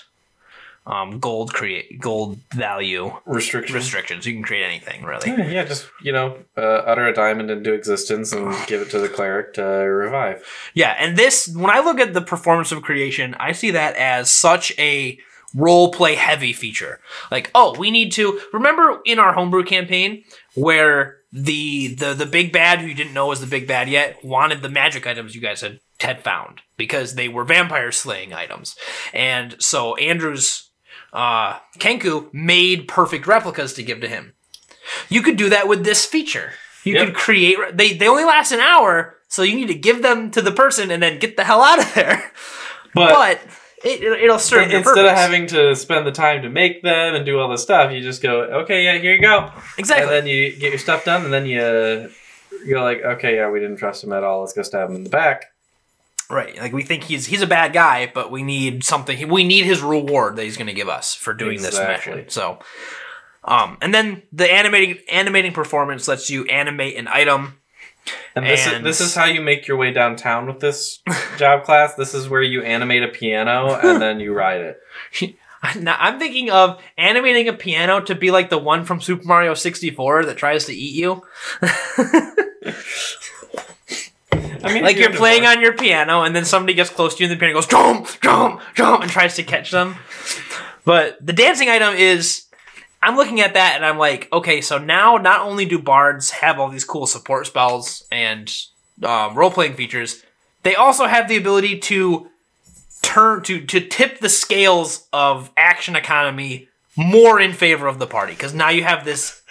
um, 0.87 1.19
gold 1.19 1.53
create 1.53 1.99
gold 1.99 2.37
value 2.53 3.11
Restriction. 3.25 3.75
restrictions. 3.75 4.25
You 4.25 4.33
can 4.33 4.43
create 4.43 4.63
anything 4.63 5.03
really. 5.03 5.29
Yeah, 5.31 5.47
yeah, 5.47 5.63
just 5.65 5.89
you 6.01 6.11
know, 6.11 6.37
uh, 6.57 6.61
utter 6.61 7.07
a 7.07 7.13
diamond 7.13 7.49
into 7.49 7.73
existence 7.73 8.31
and 8.31 8.55
give 8.67 8.81
it 8.81 8.89
to 8.91 8.99
the 8.99 9.09
cleric 9.09 9.53
to 9.55 9.63
revive. 9.63 10.43
Yeah, 10.73 10.95
and 10.99 11.17
this 11.17 11.47
when 11.55 11.71
I 11.71 11.79
look 11.79 11.99
at 11.99 12.13
the 12.13 12.21
performance 12.21 12.71
of 12.71 12.81
creation, 12.81 13.35
I 13.39 13.51
see 13.51 13.71
that 13.71 13.95
as 13.95 14.31
such 14.31 14.77
a 14.77 15.17
role 15.55 15.91
play 15.91 16.15
heavy 16.15 16.51
feature. 16.53 16.99
Like, 17.31 17.49
oh, 17.55 17.77
we 17.79 17.89
need 17.89 18.11
to 18.13 18.41
remember 18.53 18.99
in 19.05 19.19
our 19.19 19.33
homebrew 19.33 19.63
campaign 19.63 20.23
where 20.53 21.17
the 21.31 21.95
the 21.95 22.13
the 22.13 22.25
big 22.25 22.51
bad 22.53 22.79
who 22.79 22.87
you 22.87 22.93
didn't 22.93 23.13
know 23.13 23.27
was 23.27 23.41
the 23.41 23.47
big 23.47 23.67
bad 23.67 23.89
yet 23.89 24.23
wanted 24.23 24.61
the 24.61 24.69
magic 24.69 25.07
items 25.07 25.33
you 25.35 25.41
guys 25.41 25.61
had 25.61 25.79
had 26.01 26.23
found 26.23 26.61
because 26.77 27.15
they 27.15 27.27
were 27.27 27.43
vampire 27.43 27.91
slaying 27.91 28.33
items. 28.33 28.75
And 29.13 29.55
so 29.59 29.95
Andrew's 29.95 30.71
uh 31.15 31.59
Kenku 31.79 32.31
made 32.33 32.87
perfect 32.87 33.25
replicas 33.25 33.73
to 33.73 33.83
give 33.83 34.01
to 34.01 34.07
him. 34.07 34.33
You 35.09 35.21
could 35.23 35.37
do 35.37 35.49
that 35.49 35.67
with 35.67 35.83
this 35.83 36.05
feature. 36.05 36.51
You 36.83 36.93
Yep. 36.95 37.05
could 37.07 37.15
create 37.15 37.57
they 37.73 37.93
they 37.93 38.07
only 38.07 38.25
last 38.25 38.51
an 38.51 38.59
hour, 38.59 39.15
so 39.27 39.41
you 39.41 39.55
need 39.55 39.67
to 39.69 39.73
give 39.73 40.03
them 40.03 40.29
to 40.31 40.41
the 40.41 40.51
person 40.51 40.91
and 40.91 41.01
then 41.01 41.17
get 41.17 41.35
the 41.37 41.43
hell 41.43 41.63
out 41.63 41.79
of 41.79 41.93
there. 41.95 42.31
But, 42.93 43.09
But 43.15 43.41
it, 43.83 44.01
it'll 44.03 44.39
serve 44.39 44.69
your 44.69 44.79
instead 44.79 45.05
of 45.05 45.11
having 45.15 45.47
to 45.47 45.75
spend 45.75 46.05
the 46.05 46.11
time 46.11 46.41
to 46.43 46.49
make 46.49 46.81
them 46.83 47.15
and 47.15 47.25
do 47.25 47.39
all 47.39 47.49
this 47.49 47.61
stuff, 47.63 47.91
you 47.91 48.01
just 48.01 48.21
go, 48.21 48.41
okay, 48.61 48.83
yeah, 48.83 48.97
here 48.97 49.15
you 49.15 49.21
go, 49.21 49.51
exactly. 49.77 50.03
and 50.03 50.11
then 50.11 50.27
you 50.27 50.51
get 50.55 50.69
your 50.69 50.79
stuff 50.79 51.05
done, 51.05 51.23
and 51.25 51.33
then 51.33 51.45
you 51.45 52.09
you're 52.65 52.81
like, 52.81 53.01
okay, 53.03 53.35
yeah, 53.35 53.49
we 53.49 53.59
didn't 53.59 53.77
trust 53.77 54.03
him 54.03 54.11
at 54.11 54.23
all. 54.23 54.41
Let's 54.41 54.53
go 54.53 54.63
stab 54.63 54.89
him 54.89 54.95
in 54.95 55.03
the 55.03 55.09
back. 55.09 55.51
Right. 56.29 56.57
Like 56.57 56.73
we 56.73 56.83
think 56.83 57.03
he's 57.03 57.25
he's 57.27 57.41
a 57.41 57.47
bad 57.47 57.71
guy, 57.73 58.11
but 58.13 58.31
we 58.31 58.41
need 58.43 58.83
something. 58.83 59.27
We 59.29 59.43
need 59.43 59.65
his 59.65 59.81
reward 59.81 60.35
that 60.37 60.43
he's 60.43 60.57
going 60.57 60.67
to 60.67 60.73
give 60.73 60.89
us 60.89 61.13
for 61.13 61.33
doing 61.33 61.53
Exactly. 61.55 61.79
this 61.79 62.05
mission. 62.07 62.29
So, 62.29 62.59
um, 63.43 63.77
and 63.81 63.93
then 63.93 64.23
the 64.33 64.51
animating 64.51 64.97
animating 65.11 65.53
performance 65.53 66.07
lets 66.07 66.29
you 66.29 66.45
animate 66.45 66.97
an 66.97 67.07
item. 67.07 67.59
And 68.35 68.45
this 68.45 68.65
And- 68.67 68.77
is 68.77 68.99
this 68.99 69.01
is 69.07 69.15
how 69.15 69.25
you 69.25 69.41
make 69.41 69.67
your 69.67 69.77
way 69.77 69.91
downtown 69.91 70.47
with 70.47 70.59
this 70.59 70.99
job 71.37 71.63
class. 71.63 71.95
This 71.95 72.13
is 72.13 72.27
where 72.29 72.41
you 72.41 72.61
animate 72.63 73.03
a 73.03 73.07
piano 73.07 73.73
and 73.81 74.01
then 74.01 74.19
you 74.19 74.33
ride 74.33 74.61
it. 74.61 75.35
Now, 75.79 75.95
I'm 75.99 76.19
thinking 76.19 76.51
of 76.51 76.79
animating 76.95 77.47
a 77.47 77.53
piano 77.53 77.99
to 78.01 78.13
be 78.13 78.29
like 78.29 78.51
the 78.51 78.57
one 78.59 78.85
from 78.85 79.01
Super 79.01 79.23
Mario 79.25 79.55
64 79.55 80.25
that 80.25 80.37
tries 80.37 80.65
to 80.65 80.73
eat 80.75 80.93
you. 80.93 81.23
I 84.65 84.73
mean, 84.73 84.83
like 84.83 84.97
you're 84.97 85.13
playing 85.13 85.45
on 85.45 85.61
your 85.61 85.73
piano, 85.73 86.23
and 86.23 86.35
then 86.35 86.45
somebody 86.45 86.73
gets 86.73 86.89
close 86.89 87.15
to 87.15 87.23
you, 87.23 87.29
and 87.29 87.37
the 87.37 87.39
piano 87.39 87.53
goes 87.53 87.67
jump, 87.67 88.07
jump, 88.21 88.61
jump, 88.73 89.01
and 89.03 89.11
tries 89.11 89.35
to 89.35 89.43
catch 89.43 89.71
them. 89.71 89.95
But 90.83 91.23
the 91.25 91.33
dancing 91.33 91.69
item 91.69 91.95
is. 91.95 92.43
I'm 93.01 93.17
looking 93.17 93.39
at 93.39 93.53
that 93.53 93.73
and 93.75 93.85
I'm 93.85 93.99
like, 93.99 94.27
okay, 94.33 94.61
so 94.61 94.79
now 94.79 95.17
not 95.17 95.41
only 95.41 95.65
do 95.65 95.77
bards 95.77 96.31
have 96.31 96.59
all 96.59 96.69
these 96.69 96.85
cool 96.85 97.05
support 97.05 97.45
spells 97.45 98.03
and 98.11 98.51
um, 99.03 99.35
role 99.35 99.51
playing 99.51 99.75
features, 99.75 100.23
they 100.63 100.73
also 100.73 101.05
have 101.05 101.27
the 101.27 101.37
ability 101.37 101.77
to 101.81 102.27
turn 103.03 103.43
to 103.43 103.63
to 103.63 103.79
tip 103.79 104.19
the 104.19 104.29
scales 104.29 105.07
of 105.13 105.51
action 105.55 105.95
economy 105.95 106.67
more 106.97 107.39
in 107.39 107.53
favor 107.53 107.87
of 107.87 107.99
the 107.99 108.07
party 108.07 108.33
because 108.33 108.53
now 108.53 108.69
you 108.69 108.83
have 108.83 109.05
this 109.05 109.41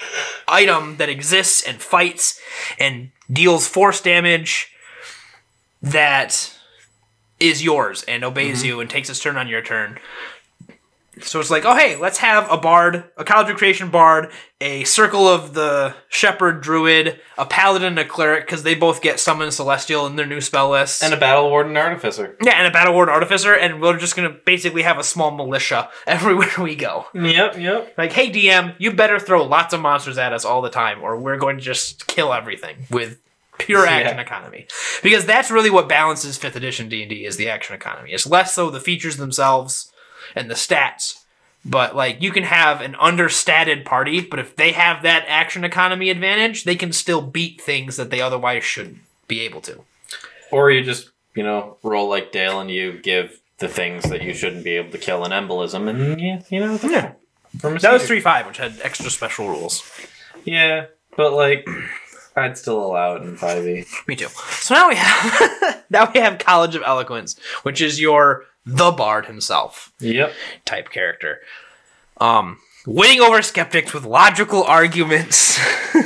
item 0.49 0.97
that 0.97 1.09
exists 1.09 1.63
and 1.63 1.81
fights 1.81 2.41
and 2.79 3.11
deals 3.33 3.69
force 3.69 4.01
damage 4.01 4.73
that 5.85 6.57
is 7.41 7.63
yours 7.63 8.05
and 8.05 8.25
obeys 8.25 8.59
mm-hmm. 8.59 8.67
you 8.67 8.81
and 8.81 8.89
takes 8.89 9.11
its 9.11 9.21
turn 9.21 9.37
on 9.37 9.49
your 9.49 9.63
turn. 9.63 9.99
So 11.21 11.39
it's 11.39 11.51
like, 11.51 11.65
oh 11.65 11.77
hey, 11.77 11.95
let's 11.95 12.19
have 12.19 12.51
a 12.51 12.57
bard, 12.57 13.05
a 13.17 13.23
college 13.23 13.49
of 13.49 13.57
creation 13.57 13.89
bard, 13.89 14.33
a 14.61 14.83
circle 14.83 15.29
of 15.29 15.55
the 15.55 15.95
shepherd 16.09 16.61
druid, 16.61 17.21
a 17.39 17.47
paladin, 17.47 17.99
a 17.99 18.05
cleric, 18.05 18.47
because 18.47 18.65
they 18.65 18.75
both 18.75 19.01
get 19.01 19.21
summon 19.21 19.53
celestial 19.53 20.07
in 20.07 20.17
their 20.17 20.27
new 20.27 20.41
spell 20.41 20.71
list. 20.71 21.05
and 21.05 21.15
a 21.15 21.17
battle 21.17 21.51
warden 21.51 21.77
artificer. 21.77 22.37
yeah, 22.43 22.55
and 22.55 22.67
a 22.67 22.71
battle 22.73 22.95
warden 22.95 23.15
artificer, 23.15 23.55
and 23.55 23.81
we're 23.81 23.97
just 23.97 24.17
gonna 24.17 24.37
basically 24.45 24.83
have 24.83 24.99
a 24.99 25.05
small 25.05 25.31
militia 25.31 25.89
everywhere 26.07 26.51
we 26.59 26.75
go. 26.75 27.07
Yep, 27.15 27.59
yep. 27.59 27.95
Like, 27.97 28.13
hey 28.13 28.31
DM, 28.31 28.75
you 28.79 28.91
better 28.91 29.21
throw 29.21 29.45
lots 29.45 29.73
of 29.73 29.81
monsters 29.81 30.19
at 30.19 30.33
us 30.33 30.45
all 30.45 30.63
the 30.63 30.71
time, 30.71 31.01
or 31.01 31.17
we're 31.17 31.39
going 31.39 31.59
to 31.59 31.63
just 31.63 32.09
kill 32.09 32.33
everything 32.33 32.87
with 32.91 33.21
pure 33.59 33.87
action 33.87 34.17
Yeah. 34.17 34.23
economy. 34.23 34.67
Because 35.03 35.25
that's 35.27 35.51
really 35.51 35.71
what 35.71 35.89
balances 35.89 36.37
fifth 36.39 36.57
edition 36.57 36.89
D 36.89 37.03
and 37.03 37.11
D 37.11 37.25
is 37.25 37.37
the 37.37 37.49
action 37.49 37.75
economy. 37.75 38.13
It's 38.13 38.27
less 38.27 38.55
so 38.55 38.71
the 38.71 38.81
features 38.81 39.17
themselves 39.17 39.93
and 40.35 40.51
the 40.51 40.55
stats. 40.55 41.21
But 41.65 41.97
like 41.97 42.21
you 42.21 42.31
can 42.31 42.43
have 42.45 42.81
an 42.83 42.95
understated 42.97 43.85
party, 43.87 44.21
but 44.21 44.39
if 44.39 44.55
they 44.57 44.73
have 44.73 45.03
that 45.03 45.25
action 45.29 45.65
economy 45.65 46.11
advantage, 46.11 46.65
they 46.65 46.77
can 46.77 46.93
still 46.93 47.23
beat 47.23 47.61
things 47.61 47.97
that 47.97 48.11
they 48.11 48.21
otherwise 48.21 48.65
shouldn't 48.65 48.99
be 49.29 49.41
able 49.41 49.63
to. 49.63 49.81
Or 50.51 50.71
you 50.71 50.83
just, 50.85 51.11
you 51.35 51.43
know, 51.43 51.79
roll 51.83 52.09
like 52.09 52.33
Dale 52.33 52.61
and 52.61 52.71
you 52.71 53.01
give 53.01 53.41
the 53.59 53.69
things 53.69 54.03
that 54.11 54.21
you 54.23 54.35
shouldn't 54.35 54.63
be 54.65 54.73
able 54.73 54.91
to 54.91 54.99
kill 54.99 55.25
an 55.25 55.31
embolism, 55.31 55.89
and 55.89 56.21
yeah, 56.21 56.43
you 56.51 56.61
know, 56.61 56.79
Yeah. 56.83 57.13
That 57.63 57.93
was 57.93 58.03
seed. 58.03 58.09
three 58.09 58.21
five, 58.21 58.47
which 58.47 58.59
had 58.59 58.75
extra 58.83 59.09
special 59.11 59.49
rules. 59.49 59.89
Yeah, 60.45 60.87
but 61.17 61.33
like, 61.33 61.67
I'd 62.37 62.59
still 62.59 62.85
allow 62.85 63.17
it 63.17 63.23
in 63.23 63.37
five 63.37 63.67
E. 63.67 63.85
Me 64.09 64.17
too. 64.17 64.29
So 64.29 64.75
now 64.75 64.89
we 64.89 64.97
have 64.97 65.85
now 65.91 66.11
we 66.13 66.21
have 66.21 66.39
College 66.39 66.75
of 66.75 66.83
Eloquence, 66.85 67.39
which 67.63 67.81
is 67.81 68.01
your 68.01 68.45
the 68.67 68.91
bard 68.91 69.27
himself 69.27 69.93
Yep. 70.01 70.33
type 70.65 70.91
character. 70.91 71.41
Um 72.21 72.59
winning 72.87 73.21
over 73.21 73.41
skeptics 73.43 73.93
with 73.95 74.05
logical 74.05 74.63
arguments. 74.65 75.59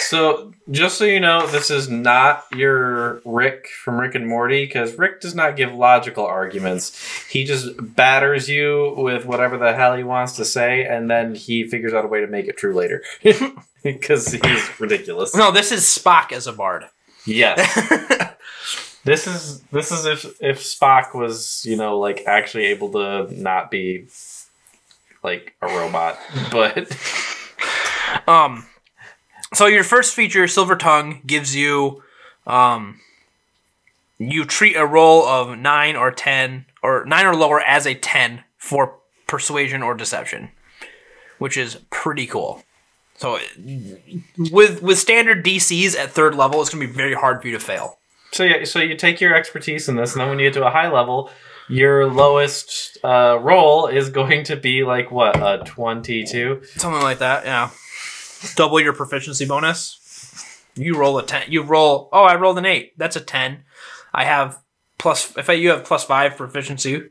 So 0.00 0.52
just 0.70 0.98
so 0.98 1.04
you 1.04 1.18
know, 1.18 1.46
this 1.46 1.70
is 1.70 1.88
not 1.88 2.44
your 2.54 3.20
Rick 3.24 3.66
from 3.68 3.98
Rick 3.98 4.14
and 4.14 4.28
Morty 4.28 4.64
because 4.64 4.96
Rick 4.98 5.20
does 5.22 5.34
not 5.34 5.56
give 5.56 5.74
logical 5.74 6.24
arguments. 6.24 7.26
He 7.28 7.44
just 7.44 7.70
batters 7.96 8.48
you 8.48 8.94
with 8.96 9.24
whatever 9.26 9.56
the 9.58 9.72
hell 9.72 9.96
he 9.96 10.04
wants 10.04 10.36
to 10.36 10.44
say, 10.44 10.84
and 10.84 11.10
then 11.10 11.34
he 11.34 11.66
figures 11.66 11.94
out 11.94 12.04
a 12.04 12.08
way 12.08 12.20
to 12.20 12.26
make 12.26 12.46
it 12.46 12.56
true 12.58 12.74
later 12.74 13.02
because 13.92 14.32
he's 14.32 14.80
ridiculous. 14.80 15.34
no, 15.36 15.52
this 15.52 15.70
is 15.70 15.82
Spock 15.82 16.32
as 16.32 16.46
a 16.46 16.52
bard. 16.52 16.86
Yes. 17.26 18.30
This 19.04 19.26
is 19.26 19.60
this 19.64 19.92
is 19.92 20.06
if 20.06 20.24
if 20.40 20.60
Spock 20.60 21.14
was 21.14 21.62
you 21.66 21.76
know 21.76 21.98
like 21.98 22.24
actually 22.26 22.64
able 22.64 22.90
to 22.92 23.28
not 23.30 23.70
be 23.70 24.06
like 25.22 25.54
a 25.60 25.66
robot, 25.66 26.18
but 26.50 26.90
Um 28.26 28.66
so 29.52 29.66
your 29.66 29.84
first 29.84 30.14
feature, 30.14 30.48
Silver 30.48 30.74
Tongue, 30.74 31.20
gives 31.26 31.54
you 31.54 32.02
um 32.46 33.00
you 34.18 34.46
treat 34.46 34.74
a 34.74 34.86
roll 34.86 35.26
of 35.26 35.58
nine 35.58 35.96
or 35.96 36.10
ten 36.10 36.64
or 36.82 37.04
nine 37.04 37.26
or 37.26 37.36
lower 37.36 37.60
as 37.60 37.86
a 37.86 37.94
ten 37.94 38.42
for 38.56 38.96
persuasion 39.26 39.82
or 39.82 39.94
deception. 39.94 40.48
Which 41.36 41.58
is 41.58 41.76
pretty 41.90 42.26
cool. 42.26 42.62
So 43.16 43.38
with 44.50 44.82
with 44.82 44.98
standard 44.98 45.44
DCs 45.44 45.96
at 45.96 46.10
third 46.10 46.34
level, 46.34 46.60
it's 46.60 46.70
gonna 46.70 46.86
be 46.86 46.92
very 46.92 47.14
hard 47.14 47.40
for 47.40 47.48
you 47.48 47.54
to 47.54 47.64
fail. 47.64 47.98
so 48.32 48.42
yeah, 48.44 48.64
so 48.64 48.80
you 48.80 48.96
take 48.96 49.20
your 49.20 49.34
expertise 49.34 49.88
in 49.88 49.96
this, 49.96 50.12
and 50.12 50.20
then 50.20 50.28
when 50.28 50.38
you 50.38 50.46
get 50.46 50.54
to 50.54 50.66
a 50.66 50.70
high 50.70 50.90
level, 50.90 51.30
your 51.68 52.06
lowest 52.10 52.98
uh, 53.04 53.38
roll 53.40 53.86
is 53.86 54.10
going 54.10 54.44
to 54.44 54.56
be 54.56 54.82
like 54.84 55.10
what 55.10 55.36
a 55.36 55.62
twenty-two. 55.64 56.62
Something 56.76 57.02
like 57.02 57.18
that, 57.18 57.44
yeah. 57.44 57.70
Double 58.56 58.80
your 58.80 58.92
proficiency 58.92 59.46
bonus. 59.46 60.00
You 60.74 60.96
roll 60.98 61.16
a 61.18 61.22
ten. 61.24 61.44
You 61.48 61.62
roll. 61.62 62.08
Oh, 62.12 62.24
I 62.24 62.34
rolled 62.34 62.58
an 62.58 62.66
eight. 62.66 62.98
That's 62.98 63.16
a 63.16 63.20
ten. 63.20 63.62
I 64.12 64.24
have 64.24 64.58
plus. 64.98 65.36
If 65.38 65.48
I, 65.48 65.52
you 65.52 65.70
have 65.70 65.84
plus 65.84 66.04
five 66.04 66.36
proficiency 66.36 67.04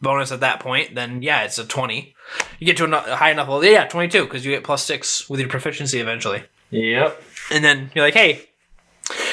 bonus 0.00 0.32
at 0.32 0.40
that 0.40 0.60
point, 0.60 0.94
then 0.94 1.22
yeah, 1.22 1.42
it's 1.42 1.58
a 1.58 1.66
twenty. 1.66 2.14
You 2.58 2.66
get 2.66 2.76
to 2.78 2.84
a 2.84 3.16
high 3.16 3.30
enough 3.30 3.48
level. 3.48 3.64
Yeah, 3.64 3.86
twenty-two 3.86 4.24
because 4.24 4.44
you 4.44 4.52
get 4.52 4.64
plus 4.64 4.84
six 4.84 5.28
with 5.28 5.40
your 5.40 5.48
proficiency 5.48 6.00
eventually. 6.00 6.42
Yep. 6.70 7.22
And 7.50 7.64
then 7.64 7.90
you're 7.94 8.04
like, 8.04 8.14
hey, 8.14 8.48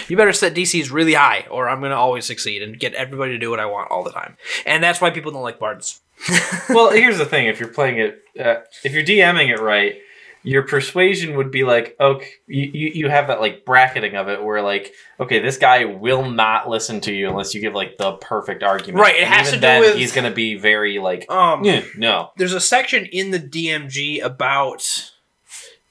you 0.07 0.17
better 0.17 0.33
set 0.33 0.53
DCs 0.53 0.91
really 0.91 1.13
high, 1.13 1.45
or 1.49 1.67
I'm 1.67 1.81
gonna 1.81 1.95
always 1.95 2.25
succeed 2.25 2.61
and 2.61 2.79
get 2.79 2.93
everybody 2.93 3.31
to 3.33 3.37
do 3.39 3.49
what 3.49 3.59
I 3.59 3.65
want 3.65 3.91
all 3.91 4.03
the 4.03 4.11
time. 4.11 4.37
And 4.65 4.83
that's 4.83 5.01
why 5.01 5.09
people 5.09 5.31
don't 5.31 5.41
like 5.41 5.59
bards. 5.59 6.01
well, 6.69 6.91
here's 6.91 7.17
the 7.17 7.25
thing: 7.25 7.47
if 7.47 7.59
you're 7.59 7.69
playing 7.69 7.99
it, 7.99 8.21
uh, 8.39 8.61
if 8.83 8.93
you're 8.93 9.03
DMing 9.03 9.49
it 9.49 9.59
right, 9.59 9.95
your 10.43 10.63
persuasion 10.63 11.37
would 11.37 11.51
be 11.51 11.63
like, 11.63 11.95
okay, 11.99 12.27
you, 12.47 12.69
you, 12.73 12.91
you 12.95 13.09
have 13.09 13.27
that 13.27 13.39
like 13.39 13.63
bracketing 13.65 14.15
of 14.15 14.27
it 14.27 14.43
where 14.43 14.61
like, 14.61 14.93
okay, 15.19 15.39
this 15.39 15.57
guy 15.57 15.85
will 15.85 16.29
not 16.29 16.67
listen 16.69 16.99
to 17.01 17.13
you 17.13 17.29
unless 17.29 17.55
you 17.55 17.61
give 17.61 17.73
like 17.73 17.97
the 17.97 18.13
perfect 18.17 18.61
argument. 18.61 19.01
Right, 19.01 19.15
it 19.15 19.23
And 19.23 19.33
has 19.33 19.49
to 19.51 19.55
do 19.55 19.61
then, 19.61 19.79
with- 19.81 19.95
he's 19.95 20.11
gonna 20.11 20.31
be 20.31 20.55
very 20.55 20.99
like, 20.99 21.29
Um, 21.31 21.63
"Yeah, 21.63 21.83
no, 21.97 22.31
there's 22.37 22.53
a 22.53 22.59
section 22.59 23.05
in 23.05 23.31
the 23.31 23.39
DMG 23.39 24.19
about 24.19 25.11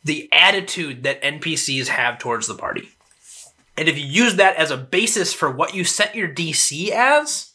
the 0.04 0.28
attitude 0.32 1.02
that 1.04 1.22
NPCs 1.22 1.86
have 1.88 2.18
towards 2.18 2.46
the 2.46 2.54
party. 2.54 2.88
And 3.78 3.88
if 3.88 3.96
you 3.98 4.04
use 4.04 4.34
that 4.36 4.56
as 4.56 4.70
a 4.70 4.76
basis 4.76 5.32
for 5.32 5.50
what 5.50 5.74
you 5.74 5.84
set 5.84 6.14
your 6.14 6.28
DC 6.28 6.90
as, 6.90 7.52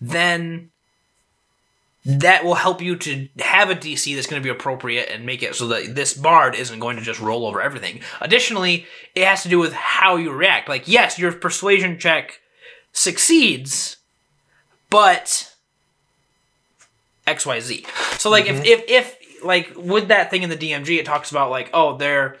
then 0.00 0.70
that 2.08 2.42
will 2.42 2.54
help 2.54 2.80
you 2.80 2.96
to 2.96 3.28
have 3.38 3.68
a 3.68 3.74
DC 3.74 4.14
that's 4.14 4.26
going 4.26 4.40
to 4.40 4.46
be 4.46 4.50
appropriate 4.50 5.10
and 5.12 5.26
make 5.26 5.42
it 5.42 5.54
so 5.54 5.68
that 5.68 5.94
this 5.94 6.14
bard 6.14 6.54
isn't 6.54 6.78
going 6.78 6.96
to 6.96 7.02
just 7.02 7.20
roll 7.20 7.46
over 7.46 7.60
everything. 7.60 8.00
Additionally, 8.22 8.86
it 9.14 9.26
has 9.26 9.42
to 9.42 9.50
do 9.50 9.58
with 9.58 9.74
how 9.74 10.16
you 10.16 10.32
react. 10.32 10.70
Like, 10.70 10.88
yes, 10.88 11.18
your 11.18 11.32
persuasion 11.32 11.98
check 11.98 12.40
succeeds, 12.92 13.98
but 14.88 15.54
XYZ. 17.26 17.86
So 18.18 18.30
like 18.30 18.46
if, 18.46 18.56
mm-hmm. 18.56 18.64
if 18.64 18.84
if 18.88 19.44
like 19.44 19.72
with 19.76 20.08
that 20.08 20.30
thing 20.30 20.42
in 20.42 20.48
the 20.48 20.56
DMG 20.56 20.98
it 20.98 21.04
talks 21.06 21.30
about 21.30 21.50
like 21.50 21.70
oh 21.72 21.96
they're 21.96 22.38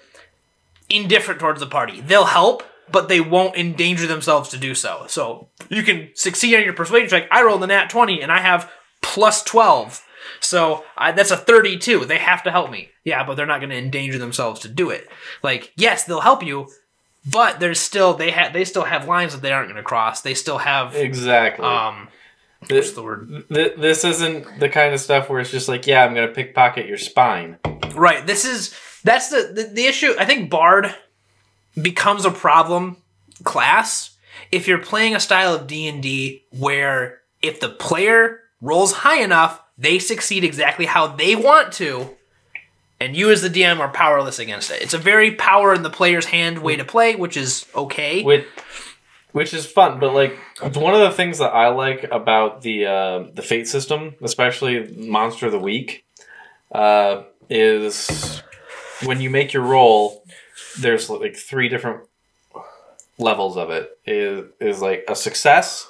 indifferent 0.88 1.40
towards 1.40 1.60
the 1.60 1.66
party. 1.66 2.00
They'll 2.00 2.24
help, 2.24 2.62
but 2.90 3.10
they 3.10 3.20
won't 3.20 3.56
endanger 3.56 4.06
themselves 4.06 4.48
to 4.48 4.56
do 4.56 4.74
so. 4.74 5.04
So 5.08 5.48
you 5.68 5.82
can 5.82 6.08
succeed 6.14 6.56
on 6.56 6.64
your 6.64 6.72
persuasion 6.72 7.10
check. 7.10 7.28
I 7.30 7.42
rolled 7.42 7.62
a 7.62 7.66
nat 7.66 7.90
20 7.90 8.22
and 8.22 8.32
I 8.32 8.40
have 8.40 8.72
plus 9.02 9.42
12. 9.42 10.04
So 10.40 10.84
I, 10.96 11.12
that's 11.12 11.30
a 11.30 11.36
32. 11.36 12.04
They 12.04 12.18
have 12.18 12.42
to 12.44 12.50
help 12.50 12.70
me. 12.70 12.90
Yeah, 13.04 13.24
but 13.24 13.36
they're 13.36 13.46
not 13.46 13.60
going 13.60 13.70
to 13.70 13.76
endanger 13.76 14.18
themselves 14.18 14.60
to 14.60 14.68
do 14.68 14.90
it. 14.90 15.08
Like 15.42 15.72
yes, 15.76 16.04
they'll 16.04 16.20
help 16.20 16.42
you, 16.42 16.68
but 17.30 17.60
there's 17.60 17.80
still 17.80 18.14
they 18.14 18.30
have 18.30 18.52
they 18.52 18.64
still 18.64 18.84
have 18.84 19.08
lines 19.08 19.32
that 19.32 19.42
they 19.42 19.52
aren't 19.52 19.68
going 19.68 19.76
to 19.76 19.82
cross. 19.82 20.20
They 20.20 20.34
still 20.34 20.58
have 20.58 20.94
exactly." 20.94 21.64
um 21.64 22.08
what's 22.60 22.72
this, 22.72 22.92
the 22.92 23.02
word? 23.02 23.44
th- 23.52 23.76
this 23.76 24.04
isn't 24.04 24.60
the 24.60 24.68
kind 24.68 24.92
of 24.92 25.00
stuff 25.00 25.30
where 25.30 25.40
it's 25.40 25.50
just 25.50 25.68
like, 25.68 25.86
yeah, 25.86 26.04
I'm 26.04 26.14
gonna 26.14 26.28
pickpocket 26.28 26.86
your 26.86 26.98
spine. 26.98 27.58
Right. 27.94 28.26
This 28.26 28.44
is 28.44 28.74
that's 29.04 29.30
the, 29.30 29.52
the 29.54 29.70
the 29.74 29.86
issue. 29.86 30.14
I 30.18 30.24
think 30.24 30.50
Bard 30.50 30.94
becomes 31.80 32.24
a 32.24 32.30
problem 32.30 32.98
class 33.44 34.16
if 34.50 34.66
you're 34.66 34.78
playing 34.78 35.14
a 35.14 35.20
style 35.20 35.54
of 35.54 35.66
D 35.66 35.88
and 35.88 36.02
D 36.02 36.44
where 36.50 37.20
if 37.42 37.60
the 37.60 37.68
player 37.68 38.40
rolls 38.60 38.92
high 38.92 39.22
enough, 39.22 39.62
they 39.76 39.98
succeed 39.98 40.44
exactly 40.44 40.86
how 40.86 41.06
they 41.06 41.36
want 41.36 41.72
to, 41.74 42.16
and 43.00 43.16
you 43.16 43.30
as 43.30 43.42
the 43.42 43.50
DM 43.50 43.78
are 43.78 43.88
powerless 43.88 44.38
against 44.38 44.70
it. 44.70 44.82
It's 44.82 44.94
a 44.94 44.98
very 44.98 45.32
power 45.32 45.72
in 45.72 45.82
the 45.82 45.90
player's 45.90 46.26
hand 46.26 46.58
way 46.58 46.76
to 46.76 46.84
play, 46.84 47.14
which 47.14 47.36
is 47.36 47.66
okay. 47.74 48.22
which 48.22 48.46
which 49.32 49.52
is 49.52 49.66
fun 49.66 50.00
but 50.00 50.14
like 50.14 50.38
one 50.74 50.94
of 50.94 51.00
the 51.00 51.10
things 51.10 51.38
that 51.38 51.50
i 51.50 51.68
like 51.68 52.04
about 52.10 52.62
the 52.62 52.86
uh, 52.86 53.24
the 53.34 53.42
fate 53.42 53.68
system 53.68 54.14
especially 54.22 54.92
monster 54.96 55.46
of 55.46 55.52
the 55.52 55.58
week 55.58 56.04
uh, 56.72 57.22
is 57.48 58.42
when 59.04 59.20
you 59.20 59.30
make 59.30 59.52
your 59.52 59.62
roll 59.62 60.24
there's 60.80 61.08
like 61.08 61.36
three 61.36 61.68
different 61.68 62.02
levels 63.18 63.56
of 63.56 63.70
it 63.70 63.98
is 64.06 64.44
is 64.60 64.80
like 64.80 65.04
a 65.08 65.14
success 65.14 65.86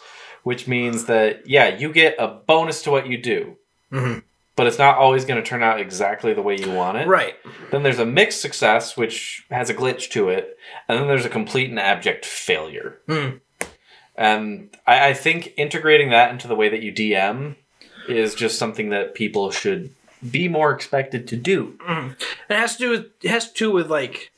which 0.48 0.66
means 0.66 1.04
that 1.04 1.46
yeah 1.46 1.68
you 1.82 1.92
get 1.92 2.14
a 2.18 2.26
bonus 2.50 2.82
to 2.82 2.90
what 2.90 3.06
you 3.06 3.18
do 3.34 3.56
Mhm. 3.92 4.22
but 4.56 4.66
it's 4.66 4.78
not 4.78 4.96
always 4.98 5.24
going 5.24 5.42
to 5.42 5.48
turn 5.48 5.62
out 5.62 5.78
exactly 5.80 6.32
the 6.34 6.42
way 6.48 6.56
you 6.56 6.70
want 6.72 6.96
it 6.98 7.06
Right. 7.06 7.34
then 7.70 7.82
there's 7.84 7.98
a 7.98 8.06
mixed 8.06 8.40
success, 8.40 8.96
which 8.96 9.44
has 9.50 9.68
a 9.70 9.74
glitch 9.74 10.08
to 10.10 10.28
it, 10.30 10.44
and 10.88 10.98
then 10.98 11.06
there's 11.08 11.24
a 11.26 11.36
complete 11.38 11.70
and 11.70 11.78
abject 11.78 12.24
failure. 12.26 12.90
Hmm. 13.06 13.28
And 14.16 14.70
I, 14.86 15.10
I 15.10 15.14
think 15.14 15.52
integrating 15.56 16.10
that 16.10 16.30
into 16.32 16.48
the 16.48 16.54
way 16.56 16.68
that 16.70 16.82
you 16.82 16.92
DM 16.92 17.54
is 18.08 18.34
just 18.34 18.58
something 18.58 18.88
that 18.90 19.14
people 19.14 19.50
should 19.50 19.90
be 20.30 20.48
more 20.48 20.72
expected 20.72 21.28
to 21.28 21.36
do. 21.36 21.78
It 22.50 22.56
has 22.56 22.76
to 22.76 22.78
do 22.84 22.90
with 22.90 23.04
it 23.22 23.30
has 23.30 23.52
to 23.52 23.58
do 23.64 23.70
with 23.70 23.88
like 23.90 24.32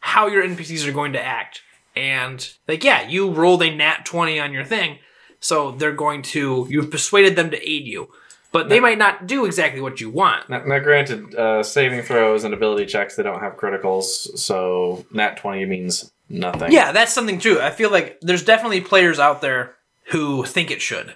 how 0.00 0.26
your 0.26 0.42
NPCs 0.44 0.86
are 0.86 0.92
going 0.92 1.12
to 1.14 1.22
act. 1.24 1.62
And 1.96 2.48
like 2.68 2.84
yeah, 2.84 3.08
you 3.08 3.30
rolled 3.30 3.62
a 3.62 3.74
nat 3.74 4.04
20 4.04 4.38
on 4.38 4.52
your 4.52 4.64
thing, 4.64 4.98
so 5.40 5.70
they're 5.72 5.92
going 5.92 6.22
to 6.22 6.66
you've 6.68 6.90
persuaded 6.90 7.36
them 7.36 7.50
to 7.50 7.68
aid 7.68 7.86
you. 7.86 8.10
But 8.52 8.70
they 8.70 8.80
might 8.80 8.96
not 8.96 9.26
do 9.26 9.44
exactly 9.44 9.82
what 9.82 10.00
you 10.00 10.08
want. 10.08 10.48
Now, 10.48 10.64
now 10.64 10.78
granted, 10.78 11.34
uh, 11.34 11.62
saving 11.62 12.02
throws 12.02 12.42
and 12.42 12.54
ability 12.54 12.86
checks 12.86 13.14
they 13.14 13.22
don't 13.22 13.40
have 13.40 13.56
criticals, 13.56 14.38
so 14.38 15.04
nat 15.12 15.36
twenty 15.36 15.64
means 15.66 16.10
nothing. 16.28 16.72
Yeah, 16.72 16.92
that's 16.92 17.12
something 17.12 17.38
too. 17.38 17.60
I 17.60 17.70
feel 17.70 17.90
like 17.90 18.18
there's 18.20 18.44
definitely 18.44 18.80
players 18.80 19.18
out 19.18 19.40
there 19.40 19.74
who 20.06 20.44
think 20.44 20.70
it 20.70 20.80
should. 20.80 21.14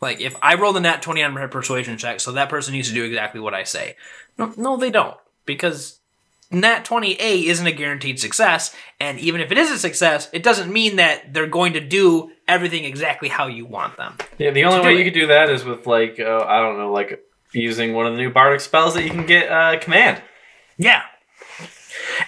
Like 0.00 0.20
if 0.20 0.36
I 0.42 0.54
roll 0.54 0.72
the 0.72 0.80
nat 0.80 1.02
20 1.02 1.22
on 1.22 1.34
my 1.34 1.46
persuasion 1.46 1.96
check, 1.96 2.20
so 2.20 2.32
that 2.32 2.48
person 2.48 2.74
needs 2.74 2.88
to 2.88 2.94
do 2.94 3.04
exactly 3.04 3.40
what 3.40 3.54
I 3.54 3.64
say. 3.64 3.96
No, 4.38 4.52
no 4.56 4.76
they 4.76 4.90
don't. 4.90 5.16
Because 5.46 6.00
nat 6.50 6.84
20A 6.84 7.44
isn't 7.44 7.66
a 7.66 7.72
guaranteed 7.72 8.20
success, 8.20 8.74
and 9.00 9.18
even 9.18 9.40
if 9.40 9.50
it 9.52 9.58
is 9.58 9.70
a 9.70 9.78
success, 9.78 10.28
it 10.32 10.42
doesn't 10.42 10.72
mean 10.72 10.96
that 10.96 11.32
they're 11.32 11.46
going 11.46 11.72
to 11.74 11.80
do 11.80 12.30
everything 12.48 12.84
exactly 12.84 13.28
how 13.28 13.46
you 13.46 13.66
want 13.66 13.96
them. 13.96 14.14
Yeah, 14.38 14.50
the 14.50 14.64
only 14.64 14.80
way 14.80 14.94
it. 14.94 14.98
you 14.98 15.04
could 15.04 15.18
do 15.18 15.26
that 15.28 15.50
is 15.50 15.64
with 15.64 15.86
like 15.86 16.18
uh, 16.20 16.44
I 16.46 16.60
don't 16.60 16.78
know, 16.78 16.92
like 16.92 17.24
using 17.52 17.94
one 17.94 18.06
of 18.06 18.12
the 18.12 18.18
new 18.18 18.30
bardic 18.30 18.60
spells 18.60 18.94
that 18.94 19.02
you 19.04 19.10
can 19.10 19.26
get 19.26 19.50
uh, 19.50 19.78
command. 19.80 20.22
Yeah. 20.78 21.02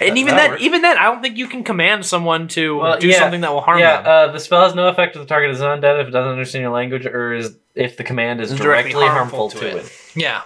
And 0.01 0.11
That- 0.11 0.17
even 0.19 0.37
then, 0.37 0.59
even 0.61 0.83
then, 0.83 0.99
I 0.99 1.05
don't 1.05 1.23
think 1.23 1.37
you 1.39 1.47
can 1.49 1.65
command 1.65 2.05
someone 2.05 2.49
to 2.49 2.79
Well, 2.79 2.99
do 2.99 3.09
yeah, 3.09 3.19
something 3.19 3.41
that 3.43 3.53
will 3.53 3.61
harm 3.61 3.79
yeah, 3.79 4.03
them. 4.03 4.31
uh, 4.31 4.33
the 4.33 4.41
spell 4.41 4.65
has 4.65 4.75
no 4.75 4.89
effect 4.89 5.17
if 5.17 5.23
the 5.23 5.27
target 5.27 5.51
is 5.51 5.61
undead, 5.61 6.01
if 6.01 6.09
it 6.09 6.11
doesn't 6.11 6.33
understand 6.33 6.63
your 6.63 6.73
language, 6.73 7.07
or 7.07 7.33
is 7.35 7.57
if 7.75 7.97
the 7.97 8.05
command 8.05 8.41
is 8.41 8.51
directly, 8.51 8.93
directly 8.93 9.07
harmful, 9.07 9.39
harmful 9.39 9.61
to, 9.61 9.71
to 9.71 9.77
it. 9.79 9.85
it. 9.87 9.93
Yeah. 10.17 10.43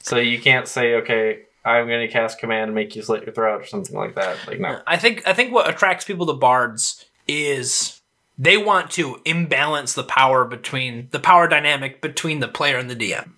So 0.00 0.18
you 0.18 0.38
can't 0.40 0.68
say, 0.68 0.96
okay, 0.96 1.42
I'm 1.64 1.86
going 1.86 2.06
to 2.06 2.12
cast 2.12 2.38
command 2.38 2.64
and 2.64 2.74
make 2.74 2.94
you 2.94 3.02
slit 3.02 3.24
your 3.24 3.32
throat 3.32 3.62
or 3.62 3.66
something 3.66 3.96
like 3.96 4.14
that. 4.16 4.36
Like 4.46 4.60
no. 4.60 4.80
I 4.86 4.96
think 4.96 5.26
I 5.26 5.32
think 5.32 5.52
what 5.52 5.68
attracts 5.68 6.04
people 6.04 6.26
to 6.26 6.34
bards 6.34 7.04
is 7.26 8.00
they 8.36 8.56
want 8.56 8.90
to 8.92 9.20
imbalance 9.24 9.94
the 9.94 10.04
power 10.04 10.44
between 10.44 11.08
the 11.10 11.20
power 11.20 11.48
dynamic 11.48 12.00
between 12.00 12.40
the 12.40 12.48
player 12.48 12.76
and 12.76 12.90
the 12.90 12.96
DM. 12.96 13.30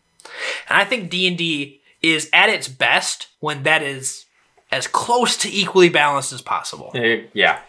And 0.69 0.79
I 0.79 0.85
think 0.85 1.11
D&D 1.11 1.81
is 2.03 2.29
at 2.33 2.49
its 2.49 2.69
best 2.69 3.29
when 3.41 3.63
that 3.63 3.83
is 3.83 4.25
as 4.73 4.87
close 4.87 5.37
to 5.39 5.51
equally 5.51 5.89
balanced 5.89 6.33
as 6.33 6.43
possible. 6.43 6.91
Uh, 6.95 7.29
yeah. 7.33 7.61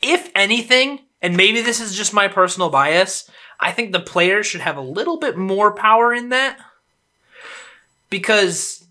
If 0.00 0.30
anything, 0.34 1.00
and 1.20 1.36
maybe 1.36 1.60
this 1.60 1.80
is 1.80 1.96
just 1.96 2.14
my 2.14 2.28
personal 2.28 2.70
bias, 2.70 3.30
I 3.60 3.72
think 3.72 3.92
the 3.92 4.00
player 4.00 4.42
should 4.42 4.62
have 4.62 4.76
a 4.76 4.82
little 4.82 5.18
bit 5.18 5.36
more 5.36 5.72
power 5.72 6.14
in 6.14 6.30
that 6.30 6.58
because 8.08 8.86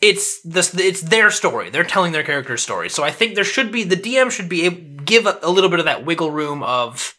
it's 0.00 0.40
this 0.42 0.74
it's 0.74 1.02
their 1.02 1.30
story. 1.30 1.70
They're 1.70 1.84
telling 1.84 2.12
their 2.12 2.22
character's 2.22 2.62
story. 2.62 2.88
So 2.88 3.02
I 3.02 3.10
think 3.10 3.34
there 3.34 3.44
should 3.44 3.72
be 3.72 3.84
the 3.84 3.96
DM 3.96 4.30
should 4.30 4.48
be 4.48 4.64
able 4.64 4.96
give 5.06 5.26
a, 5.26 5.38
a 5.42 5.50
little 5.50 5.70
bit 5.70 5.78
of 5.78 5.86
that 5.86 6.04
wiggle 6.04 6.30
room 6.30 6.62
of 6.62 7.16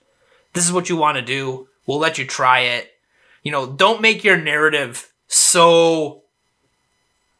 this 0.54 0.66
is 0.66 0.72
what 0.72 0.90
you 0.90 0.98
want 0.98 1.16
to 1.16 1.22
do. 1.22 1.68
We'll 1.88 2.00
let 2.00 2.18
you 2.18 2.26
try 2.26 2.62
it. 2.62 2.92
You 3.44 3.52
know, 3.52 3.66
don't 3.66 4.02
make 4.02 4.24
your 4.24 4.38
narrative 4.38 5.12
so 5.28 6.24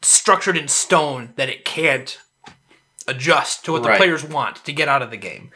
structured 0.02 0.56
in 0.56 0.68
stone 0.68 1.34
that 1.36 1.48
it 1.48 1.64
can't 1.64 2.18
adjust 3.06 3.64
to 3.64 3.72
what 3.72 3.82
the 3.82 3.94
players 3.94 4.24
want 4.24 4.56
to 4.64 4.72
get 4.72 4.88
out 4.88 5.02
of 5.02 5.10
the 5.10 5.16
game. 5.16 5.50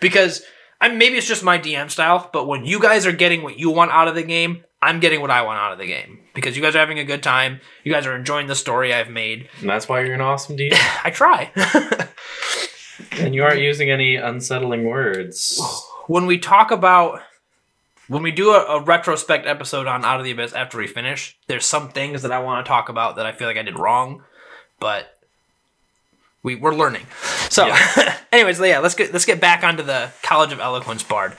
Because 0.00 0.42
I 0.80 0.88
maybe 0.88 1.16
it's 1.16 1.26
just 1.26 1.42
my 1.42 1.58
DM 1.58 1.90
style, 1.90 2.28
but 2.32 2.46
when 2.46 2.64
you 2.64 2.80
guys 2.80 3.06
are 3.06 3.12
getting 3.12 3.42
what 3.42 3.58
you 3.58 3.70
want 3.70 3.90
out 3.92 4.08
of 4.08 4.14
the 4.14 4.22
game, 4.22 4.64
I'm 4.84 5.00
getting 5.00 5.22
what 5.22 5.30
I 5.30 5.40
want 5.42 5.58
out 5.58 5.72
of 5.72 5.78
the 5.78 5.86
game. 5.86 6.20
Because 6.34 6.56
you 6.56 6.62
guys 6.62 6.76
are 6.76 6.80
having 6.80 6.98
a 6.98 7.04
good 7.04 7.22
time, 7.22 7.60
you 7.84 7.92
guys 7.92 8.06
are 8.06 8.14
enjoying 8.14 8.48
the 8.48 8.54
story 8.54 8.92
I've 8.92 9.08
made. 9.08 9.48
And 9.60 9.68
that's 9.68 9.88
why 9.88 10.02
you're 10.02 10.14
an 10.14 10.20
awesome 10.20 10.56
DM. 10.58 10.72
I 11.04 11.10
try. 11.10 11.50
and 13.12 13.34
you 13.34 13.44
aren't 13.44 13.60
using 13.60 13.90
any 13.90 14.16
unsettling 14.16 14.84
words. 14.84 15.60
when 16.06 16.26
we 16.26 16.38
talk 16.38 16.70
about 16.70 17.22
when 18.08 18.22
we 18.22 18.30
do 18.30 18.50
a, 18.50 18.76
a 18.76 18.82
retrospect 18.82 19.46
episode 19.46 19.86
on 19.86 20.04
Out 20.04 20.20
of 20.20 20.24
the 20.24 20.32
Abyss 20.32 20.52
after 20.52 20.76
we 20.76 20.86
finish, 20.86 21.38
there's 21.46 21.64
some 21.64 21.88
things 21.88 22.20
that 22.20 22.32
I 22.32 22.40
want 22.40 22.64
to 22.64 22.68
talk 22.68 22.90
about 22.90 23.16
that 23.16 23.24
I 23.24 23.32
feel 23.32 23.48
like 23.48 23.56
I 23.56 23.62
did 23.62 23.78
wrong, 23.78 24.22
but 24.78 25.18
we 26.42 26.56
we're 26.56 26.74
learning. 26.74 27.06
So, 27.48 27.74
anyways, 28.32 28.60
yeah, 28.60 28.80
let's 28.80 28.94
get 28.94 29.14
let's 29.14 29.24
get 29.24 29.40
back 29.40 29.64
onto 29.64 29.82
the 29.82 30.10
College 30.22 30.52
of 30.52 30.60
Eloquence 30.60 31.02
Bard. 31.02 31.32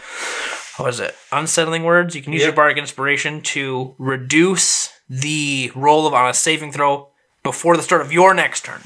What 0.78 0.90
is 0.90 1.00
it? 1.00 1.16
Unsettling 1.32 1.84
words. 1.84 2.16
You 2.16 2.22
can 2.22 2.34
use 2.34 2.42
Yep. 2.42 2.48
your 2.48 2.56
bardic 2.56 2.78
inspiration 2.78 3.42
to 3.42 3.96
reduce 3.98 4.90
the 5.10 5.72
roll 5.76 6.06
of 6.08 6.14
on 6.14 6.30
a 6.30 6.34
saving 6.34 6.72
throw 6.72 7.10
before 7.44 7.78
the 7.78 7.84
start 7.84 8.02
of 8.02 8.12
your 8.12 8.34
next 8.34 8.66
turn. 8.66 8.82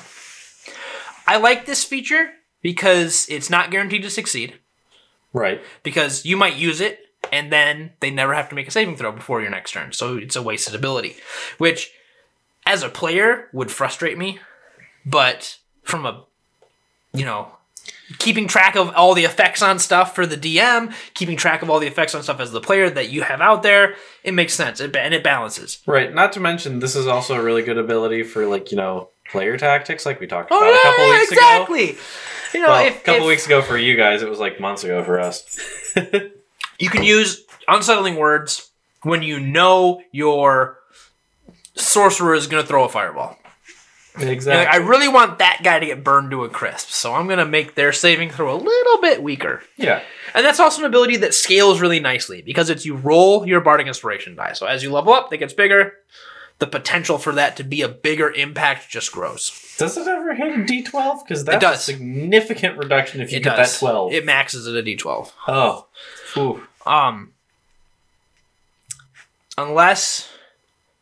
I 1.25 1.37
like 1.37 1.65
this 1.65 1.83
feature 1.83 2.33
because 2.61 3.25
it's 3.29 3.49
not 3.49 3.71
guaranteed 3.71 4.03
to 4.03 4.09
succeed 4.09 4.59
Right. 5.33 5.63
because 5.83 6.25
you 6.25 6.35
might 6.35 6.55
use 6.55 6.81
it 6.81 6.99
and 7.31 7.51
then 7.51 7.93
they 8.01 8.09
never 8.11 8.33
have 8.33 8.49
to 8.49 8.55
make 8.55 8.67
a 8.67 8.71
saving 8.71 8.97
throw 8.97 9.11
before 9.11 9.41
your 9.41 9.49
next 9.49 9.71
turn. 9.71 9.91
So 9.93 10.17
it's 10.17 10.35
a 10.35 10.41
wasted 10.41 10.75
ability, 10.75 11.17
which 11.57 11.91
as 12.65 12.83
a 12.83 12.89
player 12.89 13.47
would 13.53 13.71
frustrate 13.71 14.17
me, 14.17 14.39
but 15.05 15.57
from 15.83 16.05
a 16.05 16.25
you 17.13 17.25
know 17.25 17.53
keeping 18.17 18.47
track 18.47 18.75
of 18.75 18.89
all 18.95 19.13
the 19.13 19.23
effects 19.25 19.61
on 19.61 19.77
stuff 19.79 20.15
for 20.15 20.25
the 20.25 20.35
DM, 20.35 20.91
keeping 21.13 21.37
track 21.37 21.61
of 21.61 21.69
all 21.69 21.79
the 21.79 21.87
effects 21.87 22.15
on 22.15 22.23
stuff 22.23 22.39
as 22.39 22.51
the 22.51 22.59
player 22.61 22.89
that 22.89 23.09
you 23.09 23.21
have 23.21 23.39
out 23.41 23.61
there, 23.63 23.95
it 24.23 24.33
makes 24.33 24.53
sense 24.53 24.79
it, 24.79 24.95
and 24.95 25.13
it 25.13 25.23
balances. 25.23 25.79
Right. 25.85 26.13
Not 26.13 26.33
to 26.33 26.39
mention, 26.39 26.79
this 26.79 26.95
is 26.95 27.05
also 27.07 27.35
a 27.35 27.43
really 27.43 27.61
good 27.61 27.77
ability 27.77 28.23
for 28.23 28.47
like 28.47 28.71
you 28.71 28.77
know 28.77 29.09
player 29.29 29.57
tactics, 29.57 30.05
like 30.07 30.19
we 30.19 30.25
talked 30.25 30.49
Oh 30.51 30.57
about 30.57 30.73
a 30.73 30.81
couple 30.81 31.05
yeah, 31.05 31.19
weeks 31.19 31.31
ago. 31.31 31.41
exactly. 31.41 31.97
You 32.53 32.65
know, 32.65 32.71
Well, 32.71 32.87
if, 32.87 33.01
a 33.01 33.03
couple 33.03 33.21
if 33.21 33.27
weeks 33.27 33.45
ago 33.45 33.61
for 33.61 33.77
you 33.77 33.95
guys, 33.95 34.23
it 34.23 34.29
was 34.29 34.39
like 34.39 34.59
months 34.59 34.83
ago 34.83 35.03
for 35.03 35.19
us. 35.19 35.93
you 36.79 36.89
can 36.89 37.03
use 37.03 37.43
unsettling 37.67 38.15
words 38.15 38.71
when 39.03 39.21
you 39.21 39.39
know 39.39 40.01
your 40.11 40.79
sorcerer 41.75 42.33
is 42.33 42.47
going 42.47 42.63
to 42.63 42.67
throw 42.67 42.83
a 42.85 42.89
fireball. 42.89 43.37
Exactly. 44.17 44.65
like, 44.65 44.73
I 44.73 44.77
really 44.85 45.07
want 45.07 45.39
that 45.39 45.61
guy 45.63 45.79
to 45.79 45.85
get 45.85 46.03
burned 46.03 46.31
to 46.31 46.43
a 46.43 46.49
crisp, 46.49 46.89
so 46.89 47.13
I'm 47.13 47.27
gonna 47.27 47.45
make 47.45 47.75
their 47.75 47.93
saving 47.93 48.31
throw 48.31 48.53
a 48.53 48.57
little 48.57 49.01
bit 49.01 49.21
weaker. 49.23 49.63
yeah. 49.77 50.01
And 50.33 50.45
that's 50.45 50.59
also 50.59 50.81
an 50.81 50.85
ability 50.87 51.17
that 51.17 51.33
scales 51.33 51.79
really 51.81 51.99
nicely 51.99 52.41
because 52.43 52.69
it's 52.69 52.85
you 52.85 52.95
roll 52.95 53.47
your 53.47 53.61
bardic 53.61 53.87
inspiration 53.87 54.35
die. 54.35 54.53
So 54.53 54.65
as 54.67 54.83
you 54.83 54.91
level 54.91 55.11
up, 55.13 55.33
it 55.33 55.37
gets 55.37 55.53
bigger. 55.53 55.93
The 56.59 56.67
potential 56.67 57.17
for 57.17 57.31
that 57.33 57.55
to 57.57 57.63
be 57.63 57.81
a 57.81 57.87
bigger 57.87 58.29
impact 58.31 58.89
just 58.89 59.11
grows. 59.11 59.49
Does 59.77 59.95
it 59.97 60.07
ever 60.07 60.35
hit 60.35 60.53
a 60.53 60.57
D12? 60.63 61.23
Because 61.23 61.45
that's 61.45 61.61
does. 61.61 61.79
a 61.79 61.81
significant 61.93 62.77
reduction 62.77 63.21
if 63.21 63.31
you 63.31 63.37
It 63.37 63.43
get 63.43 63.55
does. 63.55 63.71
that 63.73 63.79
12. 63.79 64.13
It 64.13 64.25
maxes 64.25 64.67
at 64.67 64.75
a 64.75 64.83
d12. 64.83 65.31
oh. 65.47 65.85
Ooh. 66.37 66.61
Um, 66.85 67.31
unless, 69.57 70.29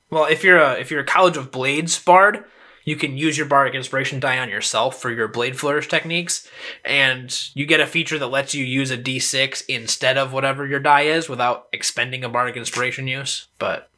well, 0.10 0.26
if 0.26 0.43
you're 0.43 0.60
a 0.60 0.74
if 0.80 0.91
you're 0.91 1.02
a 1.02 1.06
College 1.06 1.38
of 1.38 1.52
Blades 1.52 2.00
bard, 2.00 2.43
you 2.88 2.95
can 2.95 3.17
use 3.17 3.38
your 3.38 3.47
bardic 3.47 3.76
inspiration 3.76 4.17
die 4.17 4.39
on 4.39 4.47
yourself 4.47 5.02
for 5.02 5.12
your 5.12 5.28
blade 5.28 5.60
flourish 5.60 5.89
techniques, 5.89 6.47
and 6.86 7.50
you 7.54 7.65
get 7.65 7.82
a 7.82 7.86
feature 7.86 8.17
that 8.17 8.28
lets 8.28 8.56
you 8.56 8.63
use 8.63 8.89
a 8.89 8.97
d6 8.97 9.63
instead 9.67 10.17
of 10.17 10.32
whatever 10.32 10.65
your 10.65 10.80
die 10.80 11.02
is 11.02 11.28
without 11.28 11.67
expending 11.73 12.23
a 12.23 12.30
bardic 12.30 12.56
inspiration 12.56 13.06
use. 13.06 13.50
But 13.60 13.89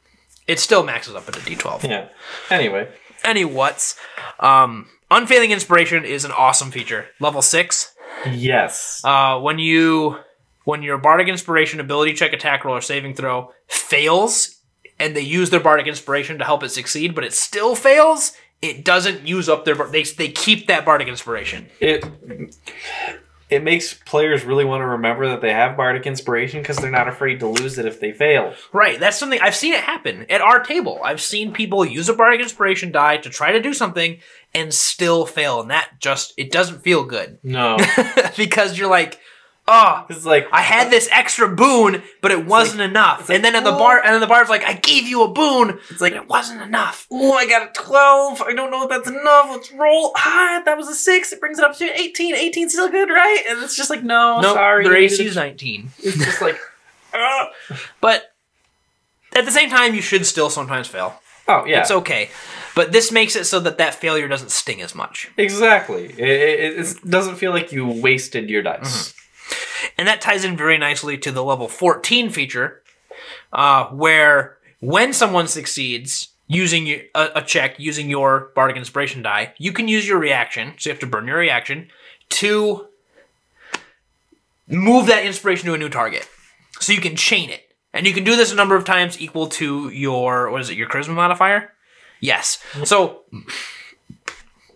it 0.48 0.58
still 0.58 0.82
maxes 0.82 1.14
up 1.14 1.28
at 1.28 1.36
a 1.36 1.38
d12. 1.40 1.84
Yeah. 1.84 2.08
Anyway. 2.50 2.88
Any 3.22 3.44
what's, 3.44 3.96
um, 4.40 4.88
unfailing 5.08 5.52
inspiration 5.52 6.04
is 6.04 6.24
an 6.24 6.32
awesome 6.32 6.72
feature. 6.72 7.06
Level 7.20 7.42
six. 7.42 7.94
Yes. 8.28 9.02
Uh, 9.04 9.38
when 9.38 9.60
you 9.60 10.16
when 10.64 10.82
your 10.82 10.98
bardic 10.98 11.28
inspiration 11.28 11.78
ability 11.78 12.14
check, 12.14 12.32
attack 12.32 12.64
roll, 12.64 12.76
or 12.76 12.80
saving 12.80 13.14
throw 13.14 13.52
fails, 13.68 14.56
and 14.98 15.14
they 15.14 15.20
use 15.20 15.50
their 15.50 15.60
bardic 15.60 15.86
inspiration 15.86 16.38
to 16.38 16.44
help 16.44 16.64
it 16.64 16.70
succeed, 16.70 17.14
but 17.14 17.22
it 17.22 17.32
still 17.32 17.76
fails, 17.76 18.32
it 18.62 18.84
doesn't 18.84 19.26
use 19.26 19.48
up 19.48 19.64
their. 19.64 19.74
They 19.74 20.02
they 20.02 20.28
keep 20.28 20.66
that 20.66 20.84
bardic 20.84 21.08
inspiration. 21.08 21.68
It 21.80 22.04
it 23.48 23.64
makes 23.64 23.94
players 23.94 24.44
really 24.44 24.64
want 24.64 24.80
to 24.80 24.86
remember 24.86 25.28
that 25.28 25.40
they 25.40 25.52
have 25.52 25.76
bardic 25.76 26.06
inspiration 26.06 26.60
because 26.62 26.76
they're 26.76 26.90
not 26.90 27.08
afraid 27.08 27.40
to 27.40 27.48
lose 27.48 27.78
it 27.78 27.86
if 27.86 27.98
they 27.98 28.12
fail. 28.12 28.54
Right. 28.72 29.00
That's 29.00 29.18
something 29.18 29.40
I've 29.42 29.56
seen 29.56 29.74
it 29.74 29.80
happen 29.80 30.24
at 30.30 30.40
our 30.40 30.62
table. 30.62 31.00
I've 31.02 31.20
seen 31.20 31.52
people 31.52 31.84
use 31.84 32.08
a 32.08 32.14
bardic 32.14 32.40
inspiration 32.40 32.92
die 32.92 33.16
to 33.18 33.28
try 33.30 33.50
to 33.52 33.60
do 33.60 33.74
something 33.74 34.18
and 34.54 34.72
still 34.72 35.26
fail, 35.26 35.60
and 35.60 35.70
that 35.70 35.90
just 35.98 36.32
it 36.36 36.50
doesn't 36.50 36.82
feel 36.82 37.04
good 37.04 37.38
No. 37.42 37.76
because 38.36 38.76
you're 38.78 38.90
like, 38.90 39.18
oh, 39.70 40.04
it's 40.08 40.26
like 40.26 40.48
I 40.52 40.62
had 40.62 40.90
this 40.90 41.08
extra 41.12 41.48
boon, 41.48 42.02
but 42.20 42.30
it 42.32 42.44
wasn't 42.44 42.80
enough. 42.80 43.28
like, 43.28 43.36
and 43.36 43.44
then 43.44 43.54
at 43.54 43.64
the 43.64 43.74
oh. 43.74 43.78
bar, 43.78 43.98
and 44.02 44.12
then 44.12 44.20
the 44.20 44.26
bar's 44.26 44.48
like, 44.48 44.64
I 44.64 44.74
gave 44.74 45.06
you 45.06 45.22
a 45.22 45.28
boon. 45.28 45.78
It's 45.90 46.00
like 46.00 46.12
it 46.12 46.28
wasn't 46.28 46.60
enough. 46.60 47.06
Oh, 47.10 47.32
I 47.32 47.46
got 47.46 47.70
a 47.70 47.72
12. 47.72 48.42
I 48.42 48.52
don't 48.52 48.70
know 48.70 48.82
if 48.82 48.88
that's 48.88 49.08
enough. 49.08 49.46
Let's 49.50 49.72
roll. 49.72 50.12
Ah, 50.16 50.62
that 50.64 50.76
was 50.76 50.88
a 50.88 50.94
6. 50.94 51.32
It 51.32 51.40
brings 51.40 51.58
it 51.58 51.64
up 51.64 51.76
to 51.78 52.00
18. 52.00 52.34
18 52.34 52.68
still 52.68 52.90
good, 52.90 53.08
right? 53.08 53.44
And 53.48 53.62
it's 53.62 53.76
just 53.76 53.90
like, 53.90 54.02
no, 54.02 54.40
no, 54.40 54.54
sorry. 54.54 54.84
their 54.84 54.96
AC 54.96 55.24
is 55.24 55.36
19. 55.36 55.90
It's 55.98 56.18
just 56.18 56.42
like, 56.42 56.58
ah. 57.14 57.50
But 58.00 58.34
at 59.34 59.44
the 59.44 59.52
same 59.52 59.70
time, 59.70 59.94
you 59.94 60.02
should 60.02 60.26
still 60.26 60.50
sometimes 60.50 60.88
fail. 60.88 61.20
Oh, 61.48 61.64
yeah. 61.64 61.80
It's 61.80 61.90
okay. 61.90 62.30
But 62.74 62.92
this 62.92 63.10
makes 63.10 63.34
it 63.34 63.44
so 63.44 63.58
that 63.60 63.78
that 63.78 63.94
failure 63.94 64.28
doesn't 64.28 64.50
sting 64.50 64.80
as 64.80 64.94
much. 64.94 65.30
exactly. 65.36 66.06
It, 66.06 66.18
it, 66.18 66.78
it 66.78 67.10
doesn't 67.10 67.36
feel 67.36 67.50
like 67.50 67.72
you 67.72 67.86
wasted 67.86 68.48
your 68.48 68.62
dice. 68.62 69.14
And 69.96 70.06
that 70.08 70.20
ties 70.20 70.44
in 70.44 70.56
very 70.56 70.78
nicely 70.78 71.18
to 71.18 71.30
the 71.30 71.44
level 71.44 71.68
14 71.68 72.30
feature, 72.30 72.82
uh, 73.52 73.86
where 73.86 74.58
when 74.80 75.12
someone 75.12 75.46
succeeds 75.46 76.28
using 76.46 77.02
a 77.14 77.42
check 77.42 77.78
using 77.78 78.10
your 78.10 78.50
Bardic 78.56 78.76
Inspiration 78.76 79.22
die, 79.22 79.54
you 79.58 79.72
can 79.72 79.86
use 79.86 80.08
your 80.08 80.18
reaction, 80.18 80.74
so 80.78 80.90
you 80.90 80.92
have 80.92 81.00
to 81.00 81.06
burn 81.06 81.26
your 81.26 81.38
reaction, 81.38 81.88
to 82.30 82.88
move 84.66 85.06
that 85.06 85.24
inspiration 85.24 85.66
to 85.66 85.74
a 85.74 85.78
new 85.78 85.88
target. 85.88 86.28
So 86.80 86.92
you 86.92 87.00
can 87.00 87.14
chain 87.14 87.50
it. 87.50 87.68
And 87.92 88.06
you 88.06 88.12
can 88.12 88.24
do 88.24 88.36
this 88.36 88.52
a 88.52 88.56
number 88.56 88.76
of 88.76 88.84
times 88.84 89.20
equal 89.20 89.48
to 89.48 89.90
your, 89.90 90.50
what 90.50 90.60
is 90.60 90.70
it, 90.70 90.76
your 90.76 90.88
charisma 90.88 91.14
modifier? 91.14 91.72
Yes. 92.20 92.62
So 92.84 93.22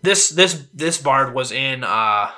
this 0.01 0.29
this 0.29 0.65
this 0.73 0.97
bard 1.01 1.33
was 1.33 1.51
in 1.51 1.83
uh 1.83 2.31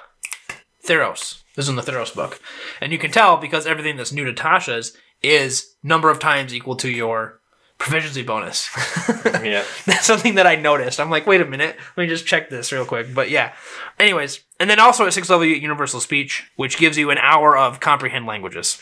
Theros. 0.86 1.44
This 1.58 1.66
is 1.66 1.70
in 1.70 1.76
the 1.76 1.82
Theros 1.82 2.14
book. 2.14 2.40
And 2.80 2.94
you 2.94 3.00
can 3.00 3.12
tell 3.12 3.36
because 3.36 3.66
everything 3.66 3.98
that's 3.98 4.14
new 4.14 4.24
to 4.24 4.32
Tasha's 4.32 4.96
is 5.24 5.76
number 5.82 6.12
of 6.12 6.20
times 6.20 6.54
equal 6.54 6.76
to 6.78 6.90
your 6.90 7.42
proficiency 7.80 8.24
bonus. 8.24 8.70
Yeah. 9.44 9.64
That's 9.86 10.06
something 10.06 10.36
that 10.36 10.48
I 10.48 10.56
noticed. 10.56 11.00
I'm 11.00 11.10
like, 11.10 11.28
wait 11.28 11.42
a 11.42 11.46
minute, 11.46 11.76
let 11.96 12.04
me 12.04 12.10
just 12.10 12.26
check 12.26 12.50
this 12.50 12.72
real 12.72 12.86
quick. 12.86 13.14
But 13.14 13.30
yeah. 13.30 13.54
Anyways, 14.00 14.40
and 14.60 14.70
then 14.70 14.80
also 14.80 15.06
at 15.06 15.14
sixth 15.14 15.30
level 15.30 15.46
you 15.46 15.54
get 15.56 15.62
universal 15.62 16.00
speech, 16.00 16.50
which 16.56 16.78
gives 16.78 16.98
you 16.98 17.12
an 17.12 17.18
hour 17.18 17.58
of 17.58 17.80
comprehend 17.80 18.26
languages. 18.26 18.82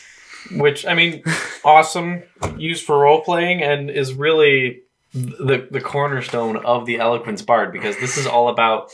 Which, 0.52 0.86
I 0.86 0.94
mean, 0.94 1.22
awesome. 1.64 2.22
Used 2.56 2.84
for 2.84 3.00
role 3.00 3.22
playing 3.22 3.62
and 3.62 3.90
is 3.90 4.14
really 4.14 4.82
the, 5.16 5.66
the 5.70 5.80
cornerstone 5.80 6.58
of 6.58 6.84
the 6.84 6.98
Eloquence 6.98 7.40
Bard 7.40 7.72
because 7.72 7.96
this 7.98 8.18
is 8.18 8.26
all 8.26 8.48
about 8.48 8.90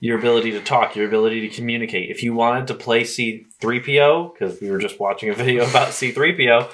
your 0.00 0.18
ability 0.18 0.52
to 0.52 0.60
talk, 0.60 0.96
your 0.96 1.06
ability 1.06 1.48
to 1.48 1.54
communicate. 1.54 2.10
If 2.10 2.22
you 2.22 2.32
wanted 2.32 2.68
to 2.68 2.74
play 2.74 3.02
C3PO, 3.02 4.32
because 4.32 4.60
we 4.60 4.70
were 4.70 4.78
just 4.78 4.98
watching 4.98 5.28
a 5.28 5.34
video 5.34 5.68
about 5.68 5.88
C3PO, 5.88 6.70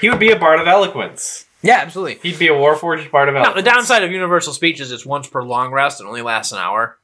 he 0.00 0.08
would 0.08 0.18
be 0.18 0.30
a 0.30 0.38
Bard 0.38 0.60
of 0.60 0.66
Eloquence. 0.66 1.46
Yeah, 1.62 1.78
absolutely. 1.78 2.14
He'd 2.22 2.38
be 2.38 2.48
a 2.48 2.52
Warforged 2.52 3.10
Bard 3.10 3.28
of 3.28 3.34
eloquence. 3.34 3.56
Now, 3.56 3.60
the 3.60 3.70
downside 3.70 4.04
of 4.04 4.12
universal 4.12 4.52
speech 4.52 4.80
is 4.80 4.92
it's 4.92 5.04
once 5.04 5.28
per 5.28 5.42
long 5.42 5.72
rest 5.72 6.00
and 6.00 6.08
only 6.08 6.22
lasts 6.22 6.52
an 6.52 6.58
hour. 6.58 6.98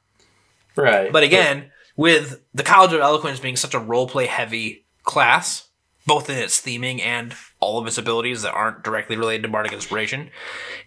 Right. 0.75 1.11
But 1.11 1.23
again, 1.23 1.71
with 1.95 2.41
the 2.53 2.63
College 2.63 2.93
of 2.93 3.01
Eloquence 3.01 3.39
being 3.39 3.57
such 3.57 3.73
a 3.73 3.79
role 3.79 4.07
play 4.07 4.25
heavy 4.25 4.85
class, 5.03 5.64
both 6.05 6.29
in 6.29 6.37
its 6.37 6.61
theming 6.61 7.01
and 7.01 7.33
all 7.59 7.79
of 7.79 7.87
its 7.87 7.97
abilities 7.97 8.43
that 8.43 8.53
aren't 8.53 8.83
directly 8.83 9.17
related 9.17 9.43
to 9.43 9.49
Bardic 9.49 9.73
Inspiration, 9.73 10.29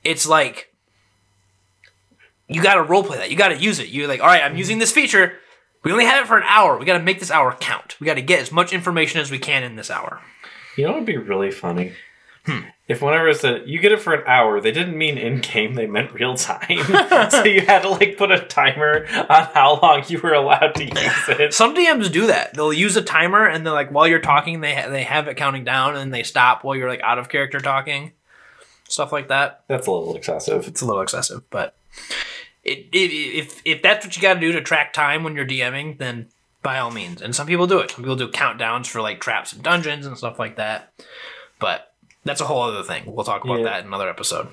it's 0.05 0.29
like 0.29 0.73
you 2.49 2.63
gotta 2.63 2.83
roleplay 2.83 3.17
that. 3.17 3.31
You 3.31 3.37
gotta 3.37 3.59
use 3.59 3.79
it. 3.79 3.89
You're 3.89 4.09
like, 4.09 4.21
all 4.21 4.27
right, 4.27 4.43
I'm 4.43 4.57
using 4.57 4.79
this 4.79 4.93
feature. 4.93 5.35
We 5.85 5.93
only 5.93 6.05
have 6.05 6.25
it 6.25 6.29
for 6.29 6.39
an 6.39 6.45
hour. 6.47 6.79
We 6.79 6.85
gotta 6.85 7.05
make 7.05 7.21
this 7.21 7.31
hour 7.31 7.55
count. 7.61 7.97
We 8.01 8.07
gotta 8.07 8.23
get 8.23 8.41
as 8.41 8.53
much 8.53 8.73
information 8.73 9.21
as 9.21 9.31
we 9.31 9.39
can 9.39 9.63
in 9.63 9.77
this 9.77 9.91
hour. 9.91 10.21
You 10.77 10.85
know 10.85 10.91
what 10.91 11.01
would 11.01 11.07
be 11.07 11.17
really 11.17 11.51
funny? 11.51 11.93
Hmm. 12.47 12.61
If 12.89 13.03
whenever 13.03 13.29
it 13.29 13.37
said 13.37 13.69
you 13.69 13.79
get 13.81 13.93
it 13.93 14.01
for 14.01 14.15
an 14.15 14.25
hour, 14.27 14.61
they 14.63 14.73
didn't 14.73 14.97
mean 14.97 15.19
in 15.19 15.41
game, 15.41 15.75
they 15.75 15.87
meant 15.87 16.13
real 16.15 16.35
time. 16.35 16.67
so 17.31 17.45
you 17.45 17.61
had 17.61 17.83
to 17.83 17.91
like 17.91 18.17
put 18.17 18.33
a 18.33 18.41
timer 18.41 19.07
on 19.29 19.45
how 19.53 19.79
long 19.81 20.03
you 20.09 20.19
were 20.21 20.33
allowed 20.33 20.75
to 20.77 20.85
use 20.85 20.95
it. 21.29 21.53
Some 21.53 21.75
DMs 21.75 22.11
do 22.11 22.27
that. 22.29 22.55
They'll 22.55 22.73
use 22.73 22.97
a 22.97 23.03
timer 23.03 23.47
and 23.47 23.65
they're 23.67 23.75
like, 23.75 23.91
while 23.91 24.09
you're 24.09 24.21
talking, 24.21 24.63
they 24.63 24.75
ha- 24.75 24.89
they 24.89 25.03
have 25.03 25.29
it 25.29 25.37
counting 25.37 25.65
down 25.65 25.97
and 25.97 26.13
they 26.15 26.23
stop 26.23 26.65
while 26.65 26.75
you're 26.75 26.89
like 26.89 27.03
out 27.03 27.19
of 27.19 27.29
character 27.29 27.61
talking, 27.61 28.13
stuff 28.89 29.13
like 29.13 29.29
that. 29.29 29.65
That's 29.69 29.87
a 29.87 29.91
little 29.93 30.17
excessive. 30.17 30.67
it's 30.67 30.81
a 30.81 30.87
little 30.87 31.03
excessive, 31.03 31.43
but 31.51 31.75
it, 32.65 32.87
it, 32.93 33.13
if 33.13 33.61
if 33.65 33.83
that's 33.83 34.07
what 34.07 34.17
you 34.17 34.23
got 34.23 34.35
to 34.35 34.41
do 34.41 34.53
to 34.53 34.63
track 34.63 34.95
time 34.95 35.25
when 35.25 35.37
you're 35.37 35.47
DMing, 35.47 35.99
then 35.99 36.29
by 36.63 36.79
all 36.79 36.91
means. 36.91 37.23
And 37.23 37.35
some 37.35 37.47
people 37.47 37.67
do 37.67 37.79
it. 37.81 37.91
Some 37.91 38.03
people 38.03 38.17
do 38.17 38.31
countdowns 38.31 38.87
for 38.87 39.01
like 39.01 39.21
traps 39.21 39.53
and 39.53 39.63
dungeons 39.63 40.07
and 40.07 40.17
stuff 40.17 40.39
like 40.39 40.57
that. 40.57 40.93
But 41.59 41.93
that's 42.25 42.41
a 42.41 42.45
whole 42.45 42.63
other 42.63 42.83
thing. 42.83 43.05
We'll 43.07 43.25
talk 43.25 43.45
about 43.45 43.59
Yeah. 43.61 43.65
that 43.67 43.81
in 43.81 43.87
another 43.87 44.09
episode. 44.09 44.49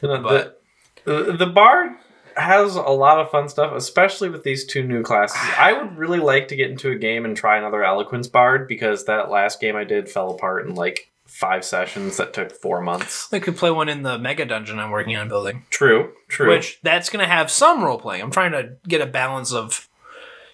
You 0.00 0.08
know, 0.08 0.20
But- 0.22 0.62
the, 1.04 1.16
uh, 1.16 1.22
the, 1.24 1.32
the 1.38 1.46
bard 1.46 1.92
has 2.36 2.76
a 2.76 2.80
lot 2.82 3.18
of 3.18 3.30
fun 3.30 3.48
stuff, 3.48 3.72
especially 3.74 4.30
with 4.30 4.42
these 4.42 4.64
two 4.64 4.82
new 4.82 5.02
classes. 5.02 5.36
I 5.58 5.72
would 5.74 5.96
really 5.98 6.18
like 6.18 6.48
to 6.48 6.56
get 6.56 6.70
into 6.70 6.90
a 6.90 6.94
game 6.96 7.24
and 7.24 7.36
try 7.36 7.58
another 7.58 7.84
eloquence 7.84 8.26
bard 8.26 8.66
because 8.68 9.04
that 9.04 9.30
last 9.30 9.60
game 9.60 9.76
I 9.76 9.84
did 9.84 10.08
fell 10.08 10.30
apart 10.30 10.66
in 10.66 10.74
like 10.74 11.10
five 11.26 11.64
sessions 11.64 12.16
that 12.16 12.32
took 12.32 12.50
four 12.52 12.80
months. 12.80 13.28
We 13.30 13.40
could 13.40 13.56
play 13.56 13.70
one 13.70 13.88
in 13.88 14.02
the 14.02 14.18
mega 14.18 14.44
dungeon 14.46 14.78
I'm 14.78 14.90
working 14.90 15.16
on 15.16 15.28
building, 15.28 15.64
True, 15.70 16.12
true. 16.28 16.48
which 16.48 16.78
that's 16.82 17.10
going 17.10 17.22
to 17.24 17.30
have 17.30 17.50
some 17.50 17.82
role 17.84 17.98
playing. 17.98 18.22
I'm 18.22 18.30
trying 18.30 18.52
to 18.52 18.76
get 18.88 19.00
a 19.00 19.06
balance 19.06 19.52
of 19.52 19.88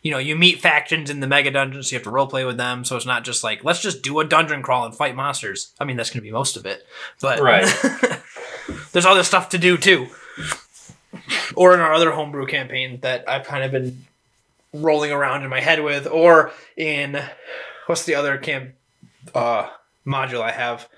you 0.02 0.10
know, 0.10 0.18
you 0.18 0.36
meet 0.36 0.60
factions 0.60 1.10
in 1.10 1.20
the 1.20 1.26
mega 1.26 1.50
dungeons, 1.50 1.88
so 1.88 1.94
you 1.94 1.98
have 1.98 2.04
to 2.04 2.10
roleplay 2.10 2.46
with 2.46 2.56
them. 2.56 2.84
So 2.84 2.96
it's 2.96 3.06
not 3.06 3.24
just 3.24 3.42
like 3.42 3.64
let's 3.64 3.80
just 3.80 4.02
do 4.02 4.20
a 4.20 4.24
dungeon 4.24 4.62
crawl 4.62 4.84
and 4.84 4.94
fight 4.94 5.16
monsters. 5.16 5.72
I 5.80 5.84
mean, 5.84 5.96
that's 5.96 6.10
going 6.10 6.20
to 6.20 6.26
be 6.26 6.30
most 6.32 6.56
of 6.56 6.66
it, 6.66 6.86
but 7.20 7.40
Right. 7.40 7.64
there's 8.92 9.06
other 9.06 9.22
stuff 9.24 9.48
to 9.50 9.58
do 9.58 9.76
too. 9.76 10.08
Or 11.56 11.74
in 11.74 11.80
our 11.80 11.92
other 11.92 12.12
homebrew 12.12 12.46
campaign 12.46 13.00
that 13.00 13.28
I've 13.28 13.44
kind 13.46 13.64
of 13.64 13.72
been 13.72 14.04
rolling 14.72 15.10
around 15.10 15.42
in 15.42 15.48
my 15.50 15.60
head 15.60 15.82
with, 15.82 16.06
or 16.06 16.52
in 16.76 17.20
what's 17.86 18.04
the 18.04 18.14
other 18.14 18.36
camp 18.38 18.70
uh, 19.34 19.68
module 20.06 20.42
I 20.42 20.52
have? 20.52 20.88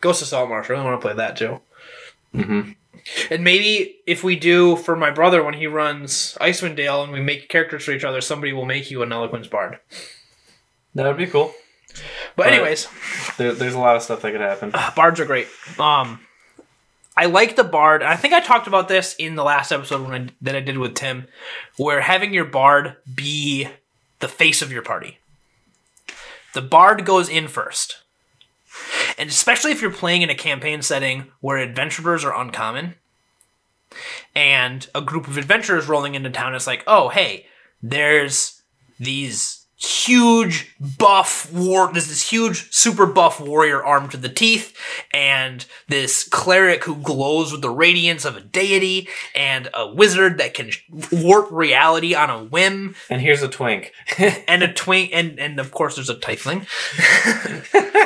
Ghost 0.00 0.22
of 0.22 0.28
Saltmarsh. 0.28 0.70
I 0.70 0.72
really 0.72 0.84
want 0.84 1.00
to 1.00 1.06
play 1.06 1.14
that 1.16 1.36
too. 1.36 1.60
Mm-hmm. 2.34 2.70
And 3.30 3.42
maybe 3.44 3.96
if 4.06 4.22
we 4.24 4.36
do 4.36 4.76
for 4.76 4.96
my 4.96 5.10
brother 5.10 5.42
when 5.42 5.54
he 5.54 5.66
runs 5.66 6.36
Icewind 6.40 6.76
Dale 6.76 7.02
and 7.02 7.12
we 7.12 7.20
make 7.20 7.48
characters 7.48 7.84
for 7.84 7.92
each 7.92 8.04
other, 8.04 8.20
somebody 8.20 8.52
will 8.52 8.64
make 8.66 8.90
you 8.90 9.02
an 9.02 9.12
Eloquence 9.12 9.46
Bard. 9.46 9.78
That 10.94 11.06
would 11.06 11.16
be 11.16 11.26
cool. 11.26 11.52
But 12.36 12.46
Right. 12.46 12.54
anyways, 12.54 12.86
There, 13.38 13.52
there's 13.52 13.74
a 13.74 13.78
lot 13.78 13.96
of 13.96 14.02
stuff 14.02 14.22
that 14.22 14.32
could 14.32 14.40
happen. 14.40 14.70
uh, 14.74 14.90
bards 14.96 15.20
are 15.20 15.24
great. 15.24 15.48
Um, 15.78 16.20
I 17.16 17.26
like 17.26 17.56
the 17.56 17.64
bard. 17.64 18.02
I 18.02 18.14
think 18.16 18.32
I 18.34 18.40
talked 18.40 18.66
about 18.68 18.88
this 18.88 19.14
in 19.18 19.34
the 19.34 19.42
last 19.42 19.72
episode 19.72 20.02
when 20.08 20.12
I, 20.28 20.28
that 20.42 20.54
I 20.54 20.60
did 20.60 20.78
with 20.78 20.94
Tim, 20.94 21.26
where 21.76 22.00
having 22.00 22.32
your 22.32 22.44
bard 22.44 22.96
be 23.12 23.68
the 24.20 24.28
face 24.28 24.62
of 24.62 24.70
your 24.70 24.82
party. 24.82 25.18
The 26.54 26.62
bard 26.62 27.04
goes 27.04 27.28
in 27.28 27.48
first. 27.48 27.98
And 29.18 29.28
especially 29.28 29.72
if 29.72 29.82
you're 29.82 29.90
playing 29.90 30.22
in 30.22 30.30
a 30.30 30.34
campaign 30.34 30.82
setting 30.82 31.26
where 31.40 31.58
adventurers 31.58 32.24
are 32.24 32.38
uncommon 32.38 32.94
and 34.34 34.88
a 34.94 35.00
group 35.00 35.26
of 35.26 35.36
adventurers 35.36 35.88
rolling 35.88 36.14
into 36.14 36.30
town 36.30 36.54
is 36.54 36.66
like, 36.66 36.84
oh, 36.86 37.08
hey, 37.08 37.46
there's 37.82 38.62
these 39.00 39.66
huge 39.80 40.74
buff 40.98 41.52
war 41.52 41.88
there's 41.92 42.08
this 42.08 42.28
huge 42.28 42.72
super 42.74 43.06
buff 43.06 43.40
warrior 43.40 43.84
armed 43.84 44.10
to 44.10 44.16
the 44.16 44.28
teeth 44.28 44.76
and 45.14 45.66
this 45.86 46.28
cleric 46.28 46.82
who 46.82 46.96
glows 46.96 47.52
with 47.52 47.62
the 47.62 47.70
radiance 47.70 48.24
of 48.24 48.36
a 48.36 48.40
deity 48.40 49.08
and 49.36 49.68
a 49.74 49.86
wizard 49.94 50.36
that 50.38 50.52
can 50.52 50.68
warp 51.12 51.48
reality 51.52 52.12
on 52.12 52.28
a 52.28 52.42
whim 52.42 52.96
And 53.08 53.20
here's 53.22 53.40
a 53.40 53.48
twink. 53.48 53.92
and 54.48 54.64
a 54.64 54.72
twink 54.72 55.10
and 55.12 55.38
and 55.38 55.60
of 55.60 55.70
course 55.70 55.94
there's 55.94 56.10
a 56.10 56.16
tiefling 56.16 56.66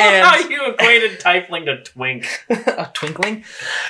I 0.00 0.04
love 0.04 0.14
And- 0.14 0.26
how 0.44 0.48
you 0.48 0.72
equated 0.72 1.20
Tiefling 1.20 1.64
to 1.66 1.82
twink. 1.82 2.26
a 2.50 2.90
twinkling 2.94 3.44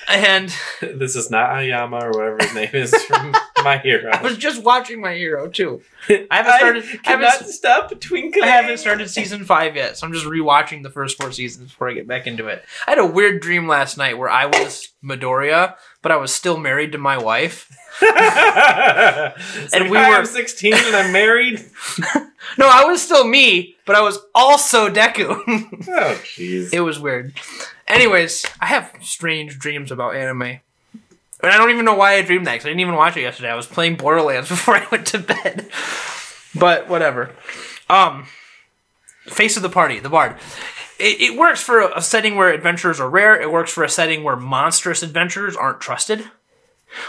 and 0.09 0.55
This 0.81 1.17
is 1.17 1.31
not 1.31 1.51
Aoyama 1.51 1.97
or 2.07 2.11
whatever 2.11 2.39
his 2.41 2.55
name 2.55 2.71
is 2.73 2.95
from 3.05 3.35
My 3.65 3.79
Hero. 3.79 4.11
i 4.13 4.21
was 4.23 4.37
just 4.37 4.63
watching 4.63 5.01
my 5.01 5.15
hero 5.15 5.49
too 5.49 5.83
i 6.09 6.27
haven't 6.31 6.53
started 6.59 6.83
I 6.83 6.87
haven't, 6.87 7.03
cannot 7.05 7.49
stop 7.49 8.01
twinkling. 8.01 8.45
I 8.45 8.49
haven't 8.49 8.79
started 8.79 9.09
season 9.09 9.45
five 9.45 9.77
yet, 9.77 9.97
so 9.97 10.07
I'm 10.07 10.13
just 10.13 10.27
rewatching 10.27 10.83
the 10.83 10.91
first 10.91 11.21
four 11.21 11.31
seasons 11.33 11.71
before 11.71 11.89
I 11.89 11.95
get 11.95 12.07
back 12.09 12.27
into 12.27 12.49
it. 12.49 12.65
I 12.87 12.91
had 12.93 12.99
a 12.99 13.07
weird 13.07 13.41
dream 13.41 13.69
last 13.69 13.97
night 13.97 14.19
where 14.19 14.29
I 14.29 14.47
was 14.47 14.89
Midoriya, 15.05 15.77
but 16.03 16.11
I 16.13 16.17
was 16.17 16.35
still 16.35 16.57
married 16.57 16.93
to 16.93 16.99
my 16.99 17.17
wife. 17.19 17.71
and 18.03 19.35
And 19.73 19.85
we 19.85 19.91
we 19.93 19.99
were. 19.99 20.09
were- 20.09 20.15
I'm 20.17 20.27
16 20.27 20.75
and 20.75 20.97
I'm 20.97 21.13
married. 21.13 21.65
No, 22.59 22.69
I 22.69 22.85
was 22.85 23.01
still 23.01 23.27
me, 23.27 23.77
but 23.87 23.95
I 23.95 24.01
was 24.03 24.19
also 24.35 24.91
Deku. 24.91 25.29
Oh, 25.89 26.21
jeez. 26.37 26.75
it 26.75 26.81
was 26.81 26.99
weird. 26.99 27.33
Anyways, 27.87 28.45
I 28.61 28.67
have 28.67 28.93
strange 29.01 29.59
dreams 29.61 29.93
about 29.93 30.17
anime. 30.17 30.59
And 31.43 31.51
I 31.51 31.59
don't 31.59 31.71
even 31.71 31.85
know 31.85 31.95
why 31.95 32.15
I 32.15 32.23
dreamed 32.23 32.47
that, 32.47 32.53
because 32.53 32.67
I 32.67 32.69
didn't 32.69 32.81
even 32.81 32.95
watch 32.95 33.17
it 33.17 33.23
yesterday. 33.23 33.51
I 33.51 33.57
was 33.57 33.67
playing 33.67 33.97
Borderlands 33.97 34.49
before 34.49 34.77
I 34.77 34.87
went 34.91 35.07
to 35.09 35.19
bed. 35.19 35.69
But 36.55 36.89
whatever. 36.89 37.33
Um, 37.89 38.27
face 39.27 39.57
of 39.57 39.63
the 39.63 39.69
party, 39.69 39.99
the 39.99 40.09
bard. 40.09 40.37
It, 40.99 41.21
it 41.21 41.39
works 41.39 41.63
for 41.63 41.81
a, 41.81 41.99
a 41.99 42.03
setting 42.03 42.37
where 42.37 42.53
adventurers 42.53 43.01
are 43.01 43.11
rare. 43.11 43.41
It 43.41 43.51
works 43.51 43.73
for 43.73 43.83
a 43.83 43.89
setting 43.89 44.23
where 44.23 44.37
monstrous 44.37 45.03
adventurers 45.03 45.57
aren't 45.57 45.81
trusted. 45.81 46.31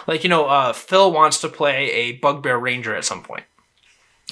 Like 0.07 0.23
you 0.23 0.29
know, 0.29 0.45
uh, 0.45 0.73
Phil 0.73 1.11
wants 1.11 1.41
to 1.41 1.49
play 1.49 1.91
a 1.91 2.13
bugbear 2.13 2.57
ranger 2.57 2.95
at 2.95 3.05
some 3.05 3.21
point. 3.21 3.43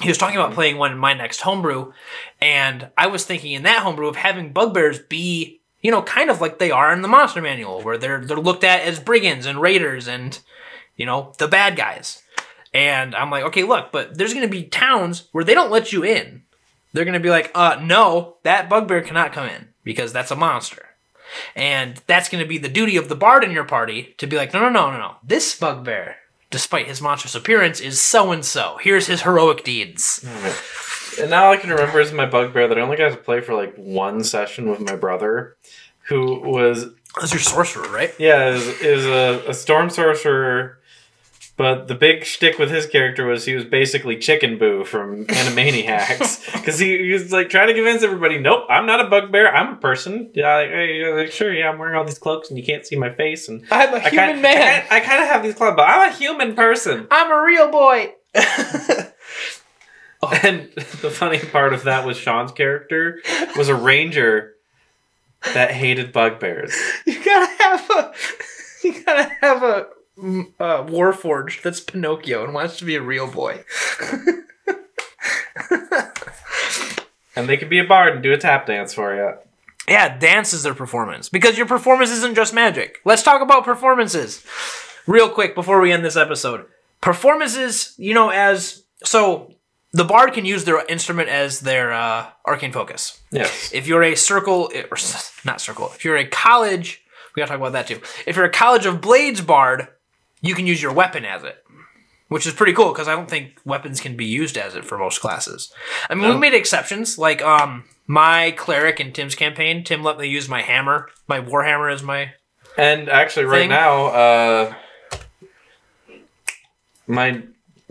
He 0.00 0.08
was 0.08 0.18
talking 0.18 0.36
about 0.36 0.54
playing 0.54 0.78
one 0.78 0.90
in 0.90 0.98
my 0.98 1.12
next 1.12 1.42
homebrew, 1.42 1.92
and 2.40 2.88
I 2.96 3.08
was 3.08 3.24
thinking 3.24 3.52
in 3.52 3.62
that 3.64 3.82
homebrew 3.82 4.08
of 4.08 4.16
having 4.16 4.52
bugbears 4.52 4.98
be, 4.98 5.60
you 5.82 5.90
know, 5.90 6.02
kind 6.02 6.30
of 6.30 6.40
like 6.40 6.58
they 6.58 6.70
are 6.70 6.92
in 6.92 7.02
the 7.02 7.08
monster 7.08 7.42
manual, 7.42 7.82
where 7.82 7.98
they're 7.98 8.24
they're 8.24 8.36
looked 8.36 8.64
at 8.64 8.82
as 8.82 9.00
brigands 9.00 9.46
and 9.46 9.60
raiders 9.60 10.08
and, 10.08 10.38
you 10.96 11.04
know, 11.04 11.32
the 11.38 11.48
bad 11.48 11.76
guys. 11.76 12.22
And 12.72 13.14
I'm 13.14 13.30
like, 13.30 13.44
okay, 13.44 13.64
look, 13.64 13.92
but 13.92 14.16
there's 14.16 14.32
gonna 14.32 14.48
be 14.48 14.62
towns 14.62 15.28
where 15.32 15.44
they 15.44 15.54
don't 15.54 15.70
let 15.70 15.92
you 15.92 16.04
in. 16.04 16.44
They're 16.92 17.04
gonna 17.04 17.20
be 17.20 17.30
like, 17.30 17.50
uh, 17.54 17.80
no, 17.82 18.36
that 18.44 18.68
bugbear 18.68 19.02
cannot 19.02 19.32
come 19.32 19.48
in 19.48 19.68
because 19.84 20.12
that's 20.12 20.30
a 20.30 20.36
monster. 20.36 20.86
And 21.56 22.00
that's 22.06 22.28
gonna 22.28 22.46
be 22.46 22.58
the 22.58 22.68
duty 22.68 22.96
of 22.96 23.08
the 23.08 23.16
bard 23.16 23.42
in 23.42 23.50
your 23.50 23.64
party 23.64 24.14
to 24.18 24.26
be 24.26 24.36
like, 24.36 24.54
no, 24.54 24.60
no, 24.60 24.68
no, 24.68 24.90
no, 24.92 24.98
no. 24.98 25.14
This 25.24 25.58
bugbear, 25.58 26.16
despite 26.50 26.86
his 26.86 27.02
monstrous 27.02 27.34
appearance, 27.34 27.80
is 27.80 28.00
so 28.00 28.30
and 28.30 28.44
so. 28.44 28.78
Here's 28.80 29.06
his 29.08 29.22
heroic 29.22 29.64
deeds. 29.64 30.24
And 31.20 31.30
now 31.30 31.46
all 31.46 31.52
I 31.52 31.56
can 31.56 31.70
remember 31.70 32.00
is 32.00 32.12
my 32.12 32.26
bugbear 32.26 32.68
that 32.68 32.78
I 32.78 32.80
only 32.80 32.96
got 32.96 33.10
to 33.10 33.16
play 33.16 33.40
for 33.40 33.54
like 33.54 33.74
one 33.76 34.24
session 34.24 34.68
with 34.70 34.80
my 34.80 34.96
brother, 34.96 35.56
who 36.08 36.40
was 36.40 36.86
That's 37.20 37.32
your 37.32 37.40
sorcerer, 37.40 37.88
right? 37.90 38.14
yeah 38.18 38.48
is, 38.50 38.66
is 38.80 39.06
a, 39.06 39.50
a 39.50 39.54
storm 39.54 39.90
sorcerer. 39.90 40.78
But 41.58 41.86
the 41.86 41.94
big 41.94 42.24
shtick 42.24 42.58
with 42.58 42.70
his 42.70 42.86
character 42.86 43.26
was 43.26 43.44
he 43.44 43.54
was 43.54 43.66
basically 43.66 44.16
Chicken 44.16 44.56
Boo 44.58 44.84
from 44.84 45.26
Animaniacs 45.26 46.50
because 46.54 46.78
he, 46.78 46.96
he 46.96 47.12
was 47.12 47.30
like 47.30 47.50
trying 47.50 47.68
to 47.68 47.74
convince 47.74 48.02
everybody, 48.02 48.38
nope, 48.38 48.64
I'm 48.70 48.86
not 48.86 49.04
a 49.04 49.08
bugbear, 49.10 49.54
I'm 49.54 49.74
a 49.74 49.76
person. 49.76 50.30
Yeah, 50.34 50.56
like, 50.56 50.70
hey, 50.70 51.14
like, 51.14 51.30
sure, 51.30 51.52
yeah, 51.52 51.68
I'm 51.68 51.78
wearing 51.78 51.94
all 51.94 52.04
these 52.04 52.18
cloaks 52.18 52.48
and 52.48 52.58
you 52.58 52.64
can't 52.64 52.86
see 52.86 52.96
my 52.96 53.12
face, 53.14 53.48
and 53.50 53.66
I'm 53.70 53.92
a 53.92 53.98
I 53.98 54.08
human 54.08 54.28
kinda, 54.28 54.42
man. 54.42 54.84
I, 54.90 55.00
kind 55.00 55.22
of 55.22 55.28
have 55.28 55.42
these 55.42 55.54
clothes, 55.54 55.74
but 55.76 55.82
I'm 55.88 56.10
a 56.10 56.14
human 56.14 56.54
person. 56.54 57.06
I'm 57.10 57.30
a 57.30 57.44
real 57.44 57.70
boy. 57.70 58.12
And 60.44 60.70
the 60.72 61.10
funny 61.10 61.38
part 61.38 61.72
of 61.74 61.84
that 61.84 62.06
was 62.06 62.16
Sean's 62.16 62.52
character 62.52 63.20
was 63.56 63.68
a 63.68 63.74
ranger 63.74 64.54
that 65.54 65.72
hated 65.72 66.12
bugbears. 66.12 66.74
you 67.06 67.22
gotta 67.24 67.52
have 67.62 67.90
a. 67.90 68.12
You 68.84 69.04
gotta 69.04 69.30
have 69.40 69.62
a. 69.62 69.86
mm, 70.18 70.52
Uh, 70.58 70.82
Warforged 70.84 71.62
that's 71.62 71.78
Pinocchio 71.80 72.42
and 72.44 72.52
wants 72.54 72.76
to 72.78 72.84
be 72.84 72.96
a 72.96 73.02
real 73.02 73.30
boy. 73.30 73.64
And 77.34 77.48
they 77.48 77.56
could 77.56 77.70
be 77.70 77.78
a 77.78 77.84
bard 77.84 78.12
and 78.12 78.22
do 78.22 78.32
a 78.32 78.36
tap 78.38 78.66
dance 78.66 78.92
for 78.92 79.14
you. 79.14 79.32
Yeah, 79.88 80.18
dance 80.18 80.52
is 80.52 80.62
their 80.64 80.74
performance 80.74 81.28
because 81.30 81.56
your 81.56 81.66
performance 81.66 82.10
isn't 82.10 82.34
just 82.34 82.52
magic. 82.52 82.98
Let's 83.06 83.22
talk 83.22 83.40
about 83.40 83.64
performances 83.64 84.44
real 85.06 85.30
quick 85.30 85.54
before 85.54 85.80
we 85.80 85.92
end 85.92 86.04
this 86.04 86.16
episode. 86.16 86.66
Performances, 87.00 87.94
you 87.96 88.12
know, 88.12 88.28
as 88.28 88.82
so 89.02 89.54
the 89.92 90.04
bard 90.04 90.32
can 90.32 90.44
use 90.44 90.64
their 90.64 90.84
instrument 90.86 91.28
as 91.28 91.60
their 91.60 91.92
uh, 91.92 92.26
arcane 92.46 92.72
focus. 92.72 93.20
Yes. 93.30 93.70
If 93.72 93.86
you're 93.86 94.02
a 94.02 94.14
circle, 94.14 94.70
or 94.74 94.96
not 95.44 95.60
circle, 95.60 95.92
if 95.94 96.04
you're 96.04 96.16
a 96.16 96.26
college, 96.26 97.02
we 97.34 97.40
gotta 97.40 97.50
talk 97.50 97.58
about 97.60 97.72
that 97.72 97.86
too. 97.86 98.00
If 98.26 98.36
you're 98.36 98.44
a 98.46 98.50
college 98.50 98.86
of 98.86 99.00
blades 99.00 99.40
bard, 99.40 99.88
you 100.40 100.54
can 100.54 100.66
use 100.66 100.82
your 100.82 100.92
weapon 100.92 101.24
as 101.24 101.44
it, 101.44 101.62
which 102.28 102.46
is 102.46 102.52
pretty 102.54 102.72
cool 102.72 102.92
because 102.92 103.06
I 103.08 103.14
don't 103.14 103.28
think 103.28 103.58
weapons 103.64 104.00
can 104.00 104.16
be 104.16 104.24
used 104.26 104.56
as 104.56 104.74
it 104.74 104.84
for 104.84 104.96
most 104.98 105.20
classes. 105.20 105.72
I 106.10 106.14
mean, 106.14 106.24
No. 106.28 106.34
we 106.34 106.40
made 106.40 106.54
exceptions, 106.54 107.18
like 107.18 107.42
um 107.42 107.84
my 108.06 108.50
cleric 108.52 108.98
in 108.98 109.12
Tim's 109.12 109.34
campaign. 109.34 109.84
Tim 109.84 110.02
let 110.02 110.18
me 110.18 110.26
use 110.28 110.48
my 110.48 110.62
hammer, 110.62 111.08
my 111.28 111.40
warhammer 111.40 111.92
as 111.92 112.02
my. 112.02 112.32
And 112.76 113.08
actually, 113.08 113.44
right 113.44 113.60
Thing. 113.60 113.68
now, 113.70 114.06
uh, 114.06 114.74
my 117.06 117.42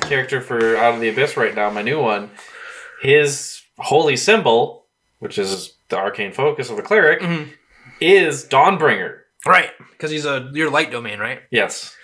character 0.01 0.41
for 0.41 0.75
Out 0.77 0.95
of 0.95 0.99
the 1.01 1.09
Abyss 1.09 1.37
right 1.37 1.55
now, 1.55 1.69
my 1.69 1.81
new 1.81 1.99
one, 2.01 2.29
his 3.01 3.61
holy 3.77 4.15
symbol, 4.17 4.85
which 5.19 5.37
is 5.37 5.73
the 5.89 5.97
arcane 5.97 6.31
focus 6.33 6.69
of 6.69 6.77
the 6.77 6.83
cleric, 6.83 7.21
Mhm. 7.21 7.49
is 7.99 8.45
Dawnbringer. 8.47 9.19
Right, 9.45 9.71
because 9.91 10.11
he's 10.11 10.25
a 10.25 10.49
your 10.53 10.69
light 10.69 10.91
domain, 10.91 11.17
right? 11.17 11.41
Yes. 11.49 11.95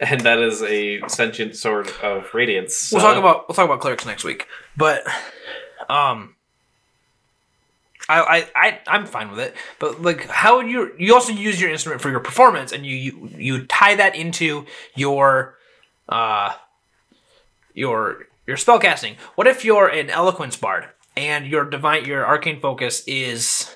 And 0.00 0.22
that 0.22 0.38
is 0.38 0.62
a 0.62 1.06
sentient 1.08 1.54
sword 1.56 1.90
of 2.02 2.32
radiance. 2.32 2.90
We'll 2.90 3.02
so- 3.02 3.06
talk 3.08 3.16
about 3.18 3.48
we'll 3.48 3.54
talk 3.54 3.66
about 3.66 3.80
clerics 3.80 4.06
next 4.06 4.24
week, 4.24 4.46
but 4.78 5.06
um, 5.90 6.36
I 8.08 8.20
I, 8.20 8.46
I 8.56 8.78
I'm 8.86 9.04
fine 9.04 9.30
with 9.30 9.40
it. 9.40 9.54
But 9.78 10.00
like, 10.00 10.26
how 10.28 10.56
would 10.56 10.68
you 10.68 10.94
you 10.98 11.12
also 11.14 11.32
use 11.32 11.60
your 11.60 11.70
instrument 11.70 12.00
for 12.00 12.08
your 12.10 12.20
performance, 12.20 12.72
and 12.72 12.86
you 12.86 12.96
you 12.96 13.30
you 13.36 13.66
tie 13.66 13.94
that 13.96 14.14
into 14.16 14.64
your 14.94 15.58
uh 16.08 16.54
your 17.74 18.26
your 18.46 18.56
spellcasting. 18.56 19.16
What 19.34 19.46
if 19.46 19.64
you're 19.64 19.88
an 19.88 20.10
eloquence 20.10 20.56
bard 20.56 20.86
and 21.16 21.46
your 21.46 21.64
divine 21.64 22.04
your 22.04 22.26
arcane 22.26 22.60
focus 22.60 23.02
is 23.06 23.74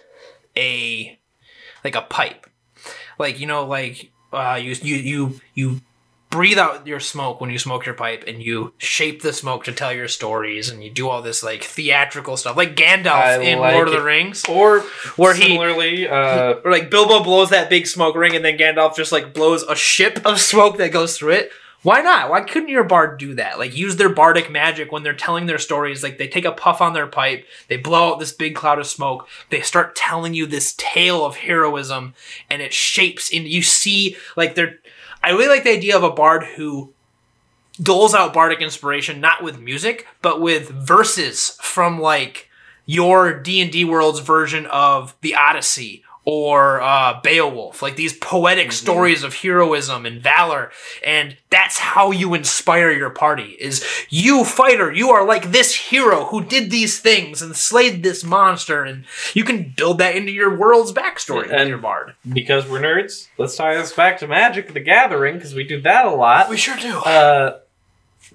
a 0.57 1.19
like 1.85 1.95
a 1.95 2.03
pipe, 2.03 2.47
like 3.19 3.39
you 3.41 3.47
know 3.47 3.65
like 3.67 4.11
uh 4.33 4.59
you 4.61 4.75
you 4.83 4.97
you 4.97 5.41
you 5.55 5.81
breathe 6.31 6.59
out 6.59 6.85
your 6.85 6.99
smoke 6.99 7.41
when 7.41 7.49
you 7.51 7.59
smoke 7.61 7.87
your 7.87 7.95
pipe 7.95 8.25
and 8.27 8.43
you 8.43 8.73
shape 8.77 9.23
the 9.23 9.33
smoke 9.33 9.63
to 9.63 9.71
tell 9.71 9.93
your 9.93 10.09
stories 10.09 10.69
and 10.69 10.83
you 10.83 10.91
do 10.91 11.09
all 11.09 11.23
this 11.23 11.45
like 11.45 11.63
theatrical 11.63 12.37
stuff 12.37 12.57
like 12.57 12.75
Gandalf 12.75 13.13
I 13.13 13.41
in 13.41 13.61
like 13.61 13.75
Lord 13.75 13.87
of 13.87 13.95
the 13.95 14.03
Rings 14.03 14.45
Or 14.49 14.81
Where 15.15 15.33
he- 15.35 15.43
similarly, 15.43 16.09
uh, 16.09 16.55
or 16.65 16.73
like 16.73 16.91
Bilbo 16.91 17.23
blows 17.23 17.51
that 17.51 17.71
big 17.71 17.87
smoke 17.87 18.17
ring 18.17 18.35
and 18.35 18.45
then 18.45 18.59
Gandalf 18.59 18.97
just 18.97 19.13
like 19.13 19.33
blows 19.33 19.63
a 19.63 19.77
ship 19.77 20.23
of 20.25 20.41
smoke 20.41 20.79
that 20.79 20.91
goes 20.91 21.17
through 21.17 21.35
it. 21.35 21.53
Why 21.85 22.01
not? 22.01 22.31
Why 22.31 22.41
couldn't 22.41 22.71
your 22.71 22.83
bard 22.83 23.19
do 23.19 23.35
that? 23.35 23.59
Like 23.59 23.77
use 23.77 23.97
their 23.97 24.09
bardic 24.09 24.51
magic 24.51 24.91
when 24.91 25.03
they're 25.03 25.13
telling 25.13 25.45
their 25.45 25.59
stories. 25.59 26.03
Like 26.03 26.17
they 26.17 26.27
take 26.27 26.47
a 26.47 26.51
puff 26.53 26.81
on 26.81 26.95
their 26.95 27.07
pipe, 27.07 27.47
they 27.69 27.77
blow 27.77 28.15
out 28.15 28.19
this 28.19 28.33
big 28.33 28.57
cloud 28.57 28.79
of 28.79 28.87
smoke, 28.87 29.29
they 29.51 29.61
start 29.61 29.95
telling 29.95 30.33
you 30.33 30.47
this 30.47 30.75
tale 30.79 31.27
of 31.27 31.37
heroism, 31.37 32.15
and 32.49 32.63
it 32.63 32.73
shapes 32.73 33.29
in 33.29 33.45
you 33.45 33.61
see 33.61 34.17
like 34.35 34.55
they're 34.55 34.79
I 35.23 35.33
really 35.33 35.49
like 35.49 35.65
the 35.65 35.77
idea 35.77 35.95
of 35.95 36.03
a 36.03 36.11
bard 36.11 36.45
who 36.57 36.95
doles 37.79 38.15
out 38.15 38.33
bardic 38.33 38.63
inspiration 38.63 39.21
not 39.21 39.43
with 39.43 39.61
music, 39.61 40.07
but 40.23 40.41
with 40.41 40.71
verses 40.71 41.59
from 41.61 42.01
like 42.01 42.49
your 42.87 43.39
D&D 43.39 43.85
world's 43.85 44.21
version 44.21 44.65
of 44.67 45.15
the 45.21 45.35
Odyssey 45.35 46.03
or 46.27 46.81
uh, 46.81 47.21
Beowulf, 47.23 47.83
like 47.83 47.97
these 47.97 48.15
poetic 48.17 48.73
stories 48.73 49.23
of 49.23 49.35
heroism 49.35 50.07
and 50.07 50.23
valor, 50.23 50.71
and 51.05 51.37
that's 51.51 51.79
how 51.79 52.11
you 52.11 52.33
inspire 52.35 52.91
your 52.91 53.11
party. 53.11 53.57
Is 53.61 53.85
you 54.09 54.45
fighter, 54.45 54.91
you 54.93 55.11
are 55.11 55.27
like 55.27 55.51
this 55.53 55.75
hero 55.75 56.25
who 56.27 56.43
did 56.45 56.71
these 56.71 56.99
things 56.99 57.43
and 57.43 57.55
slayed 57.55 58.03
this 58.03 58.25
monster, 58.25 58.83
and 58.85 59.05
you 59.35 59.45
can 59.45 59.75
build 59.77 59.99
that 59.99 60.17
into 60.17 60.33
your 60.33 60.57
world's 60.57 60.93
backstory 60.93 61.53
And- 61.53 61.69
your 61.69 61.79
bard. 61.79 62.15
because 62.33 62.67
we're 62.69 62.81
nerds, 62.81 63.29
let's 63.37 63.57
tie 63.57 63.75
this 63.77 63.93
back 63.93 64.19
to 64.21 64.27
Magic 64.27 64.73
the 64.73 64.81
Gathering 64.81 65.35
because 65.35 65.55
we 65.55 65.65
do 65.65 65.81
that 65.83 66.07
a 66.07 66.11
lot. 66.11 66.49
We 66.49 66.57
sure 66.57 66.77
do. 66.77 66.99
Uh, 67.01 67.59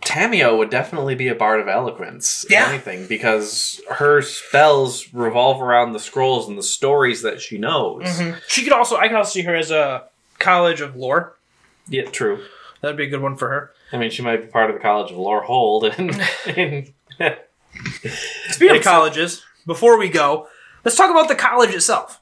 Tamiyo 0.01 0.57
would 0.57 0.69
definitely 0.69 1.15
be 1.15 1.27
a 1.27 1.35
bard 1.35 1.59
of 1.59 1.67
eloquence. 1.67 2.45
Yeah. 2.49 2.69
anything, 2.69 3.07
because 3.07 3.81
her 3.89 4.21
spells 4.21 5.13
revolve 5.13 5.61
around 5.61 5.93
the 5.93 5.99
scrolls 5.99 6.47
and 6.47 6.57
the 6.57 6.63
stories 6.63 7.21
that 7.21 7.41
she 7.41 7.57
knows. 7.57 8.03
Mm-hmm. 8.03 8.39
She 8.47 8.63
could 8.63 8.73
also, 8.73 8.95
I 8.97 9.07
could 9.07 9.17
also 9.17 9.31
see 9.31 9.41
her 9.43 9.55
as 9.55 9.71
a 9.71 10.05
college 10.39 10.81
of 10.81 10.95
lore. 10.95 11.37
Yeah, 11.87 12.05
true. 12.05 12.43
That'd 12.81 12.97
be 12.97 13.05
a 13.05 13.09
good 13.09 13.21
one 13.21 13.35
for 13.35 13.49
her. 13.49 13.71
I 13.91 13.97
mean, 13.97 14.11
she 14.11 14.21
might 14.21 14.37
be 14.37 14.47
part 14.47 14.69
of 14.69 14.75
the 14.75 14.81
College 14.81 15.11
of 15.11 15.17
Lorehold, 15.17 15.83
and, 15.97 16.93
and 17.17 17.37
Speaking 18.49 18.77
of 18.77 18.83
colleges, 18.83 19.43
before 19.65 19.97
we 19.97 20.09
go, 20.09 20.47
let's 20.83 20.97
talk 20.97 21.11
about 21.11 21.27
the 21.27 21.35
college 21.35 21.73
itself. 21.73 22.21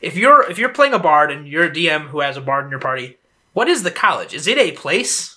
If 0.00 0.16
you're 0.16 0.48
if 0.48 0.58
you're 0.58 0.68
playing 0.68 0.94
a 0.94 0.98
bard 0.98 1.30
and 1.30 1.48
you're 1.48 1.64
a 1.64 1.70
DM 1.70 2.08
who 2.08 2.20
has 2.20 2.36
a 2.36 2.40
bard 2.40 2.66
in 2.66 2.70
your 2.70 2.80
party, 2.80 3.18
what 3.52 3.68
is 3.68 3.82
the 3.82 3.90
college? 3.90 4.34
Is 4.34 4.46
it 4.46 4.58
a 4.58 4.72
place? 4.72 5.35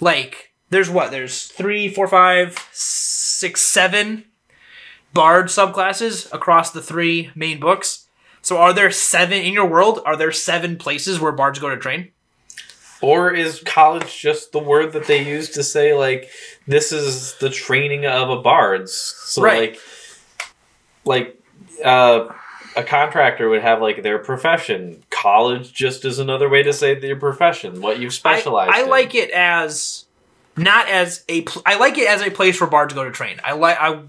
Like, 0.00 0.52
there's 0.70 0.90
what? 0.90 1.10
There's 1.10 1.44
three, 1.44 1.88
four, 1.88 2.06
five, 2.06 2.58
six, 2.72 3.60
seven 3.60 4.24
bard 5.12 5.46
subclasses 5.46 6.32
across 6.32 6.70
the 6.70 6.82
three 6.82 7.30
main 7.34 7.58
books. 7.60 8.06
So 8.42 8.58
are 8.58 8.72
there 8.72 8.90
seven 8.90 9.42
in 9.42 9.52
your 9.52 9.66
world? 9.66 10.00
Are 10.06 10.16
there 10.16 10.32
seven 10.32 10.76
places 10.76 11.18
where 11.20 11.32
bards 11.32 11.58
go 11.58 11.68
to 11.70 11.76
train? 11.76 12.12
or 13.00 13.32
is 13.32 13.62
college 13.64 14.18
just 14.20 14.50
the 14.50 14.58
word 14.58 14.92
that 14.92 15.06
they 15.06 15.24
use 15.24 15.50
to 15.50 15.62
say 15.62 15.94
like 15.94 16.28
this 16.66 16.90
is 16.90 17.34
the 17.34 17.48
training 17.48 18.04
of 18.06 18.28
a 18.28 18.42
bard's? 18.42 18.92
So 18.92 19.40
Right. 19.42 19.72
like, 19.72 19.80
like 21.04 21.40
uh, 21.84 22.28
a 22.78 22.84
contractor 22.84 23.48
would 23.48 23.62
have 23.62 23.82
like 23.82 24.04
their 24.04 24.20
profession. 24.20 25.02
College 25.10 25.72
just 25.72 26.04
is 26.04 26.20
another 26.20 26.48
way 26.48 26.62
to 26.62 26.72
say 26.72 26.94
their 26.94 27.16
profession, 27.16 27.80
what 27.80 27.98
you've 27.98 28.14
specialized. 28.14 28.72
I, 28.72 28.80
I 28.80 28.82
in. 28.84 28.88
like 28.88 29.16
it 29.16 29.30
as 29.32 30.06
not 30.56 30.88
as 30.88 31.24
a. 31.28 31.42
Pl- 31.42 31.62
I 31.66 31.76
like 31.76 31.98
it 31.98 32.08
as 32.08 32.22
a 32.22 32.30
place 32.30 32.56
for 32.56 32.68
bards 32.68 32.92
to 32.92 32.94
go 32.94 33.04
to 33.04 33.10
train. 33.10 33.40
I 33.44 33.52
like. 33.52 33.76
I. 33.80 34.00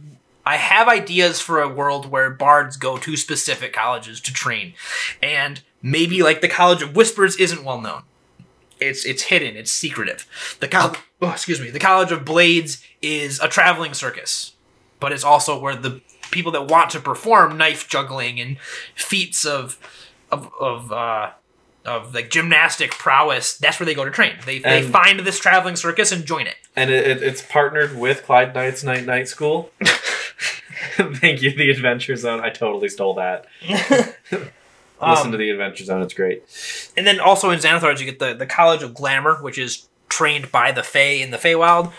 I 0.45 0.55
have 0.55 0.87
ideas 0.87 1.39
for 1.39 1.61
a 1.61 1.67
world 1.67 2.09
where 2.09 2.29
bards 2.29 2.75
go 2.77 2.97
to 2.97 3.17
specific 3.17 3.73
colleges 3.73 4.21
to 4.21 4.33
train, 4.33 4.73
and 5.21 5.61
maybe 5.81 6.23
like 6.23 6.41
the 6.41 6.47
College 6.47 6.81
of 6.81 6.95
Whispers 6.95 7.35
isn't 7.37 7.63
well 7.63 7.81
known. 7.81 8.03
It's 8.79 9.05
it's 9.05 9.23
hidden. 9.23 9.57
It's 9.57 9.71
secretive. 9.71 10.57
The 10.59 10.67
col- 10.67 10.95
oh, 11.21 11.31
excuse 11.31 11.59
me. 11.59 11.69
The 11.71 11.79
College 11.79 12.11
of 12.11 12.23
Blades 12.23 12.83
is 13.01 13.39
a 13.39 13.47
traveling 13.47 13.93
circus, 13.93 14.53
but 14.99 15.11
it's 15.11 15.23
also 15.23 15.59
where 15.59 15.75
the 15.75 16.01
people 16.31 16.51
that 16.53 16.67
want 16.67 16.89
to 16.91 16.99
perform 16.99 17.57
knife 17.57 17.87
juggling 17.87 18.39
and 18.39 18.57
feats 18.95 19.45
of 19.45 19.77
of 20.31 20.51
of 20.59 20.91
uh, 20.91 21.31
of 21.85 22.13
like 22.13 22.29
gymnastic 22.29 22.91
prowess. 22.91 23.57
That's 23.57 23.79
where 23.79 23.85
they 23.85 23.93
go 23.95 24.05
to 24.05 24.11
train. 24.11 24.33
They 24.45 24.59
they 24.59 24.81
find 24.83 25.19
this 25.21 25.39
traveling 25.39 25.75
circus 25.75 26.11
and 26.11 26.25
join 26.25 26.47
it. 26.47 26.55
and 26.75 26.89
it, 26.91 27.07
it, 27.07 27.23
it's 27.23 27.41
partnered 27.41 27.97
with 27.97 28.23
Clyde 28.23 28.53
Knight's 28.53 28.83
Night 28.83 29.05
Night 29.05 29.27
School. 29.27 29.71
Thank 30.95 31.41
you, 31.41 31.51
the 31.55 31.69
Adventure 31.69 32.15
Zone. 32.15 32.41
I 32.41 32.49
totally 32.49 32.89
stole 32.89 33.13
that. 33.15 33.45
Listen 33.69 35.27
Um, 35.27 35.31
to 35.31 35.37
the 35.37 35.49
Adventure 35.49 35.85
Zone; 35.85 36.01
it's 36.01 36.13
great. 36.13 36.43
And 36.97 37.07
then 37.07 37.19
also 37.21 37.51
in 37.51 37.59
Xanathar's, 37.59 38.01
you 38.01 38.05
get 38.05 38.19
the, 38.19 38.33
the 38.33 38.45
College 38.45 38.83
of 38.83 38.93
Glamour, 38.93 39.35
which 39.41 39.57
is 39.57 39.87
trained 40.09 40.51
by 40.51 40.71
the 40.73 40.83
Fae 40.83 41.21
in 41.21 41.31
the 41.31 41.37
Feywild. 41.37 41.93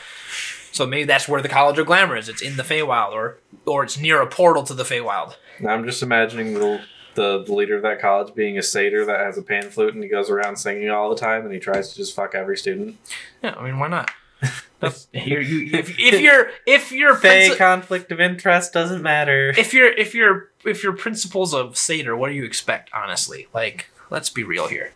So 0.72 0.86
maybe 0.86 1.04
that's 1.04 1.28
where 1.28 1.42
the 1.42 1.48
College 1.48 1.78
of 1.78 1.86
Glamour 1.86 2.16
is. 2.16 2.28
It's 2.28 2.42
in 2.42 2.56
the 2.56 2.62
Feywild, 2.62 3.12
or 3.12 3.38
or 3.66 3.84
it's 3.84 3.98
near 3.98 4.20
a 4.20 4.26
portal 4.26 4.62
to 4.64 4.74
the 4.74 4.84
Feywild. 4.84 5.36
Now 5.60 5.70
I'm 5.70 5.84
just 5.84 6.02
imagining 6.02 6.54
the, 6.54 6.80
the 7.14 7.44
the 7.44 7.54
leader 7.54 7.76
of 7.76 7.82
that 7.82 8.00
college 8.00 8.34
being 8.34 8.58
a 8.58 8.62
satyr 8.62 9.04
that 9.04 9.20
has 9.20 9.36
a 9.36 9.42
pan 9.42 9.70
flute 9.70 9.94
and 9.94 10.02
he 10.02 10.08
goes 10.08 10.30
around 10.30 10.56
singing 10.56 10.90
all 10.90 11.10
the 11.10 11.16
time 11.16 11.44
and 11.44 11.52
he 11.52 11.60
tries 11.60 11.90
to 11.90 11.96
just 11.96 12.14
fuck 12.14 12.34
every 12.34 12.56
student. 12.56 12.96
Yeah, 13.42 13.54
I 13.56 13.64
mean, 13.64 13.78
why 13.78 13.88
not? 13.88 14.10
That's, 14.80 15.08
you, 15.12 15.38
you, 15.40 15.78
if, 15.78 15.98
if 15.98 16.20
you're 16.20 16.50
if 16.66 16.92
you're 16.92 17.14
Fey 17.16 17.50
princi- 17.50 17.58
conflict 17.58 18.12
of 18.12 18.20
interest 18.20 18.72
doesn't 18.72 19.02
matter. 19.02 19.50
if 19.50 19.74
you're 19.74 19.92
if 19.92 20.14
you're 20.14 20.50
if 20.64 20.82
you're 20.82 20.94
principles 20.94 21.52
of 21.52 21.76
satyr, 21.76 22.16
what 22.16 22.28
do 22.28 22.34
you 22.34 22.44
expect? 22.44 22.90
Honestly, 22.94 23.48
like 23.52 23.90
let's 24.08 24.30
be 24.30 24.42
real 24.42 24.68
here. 24.68 24.92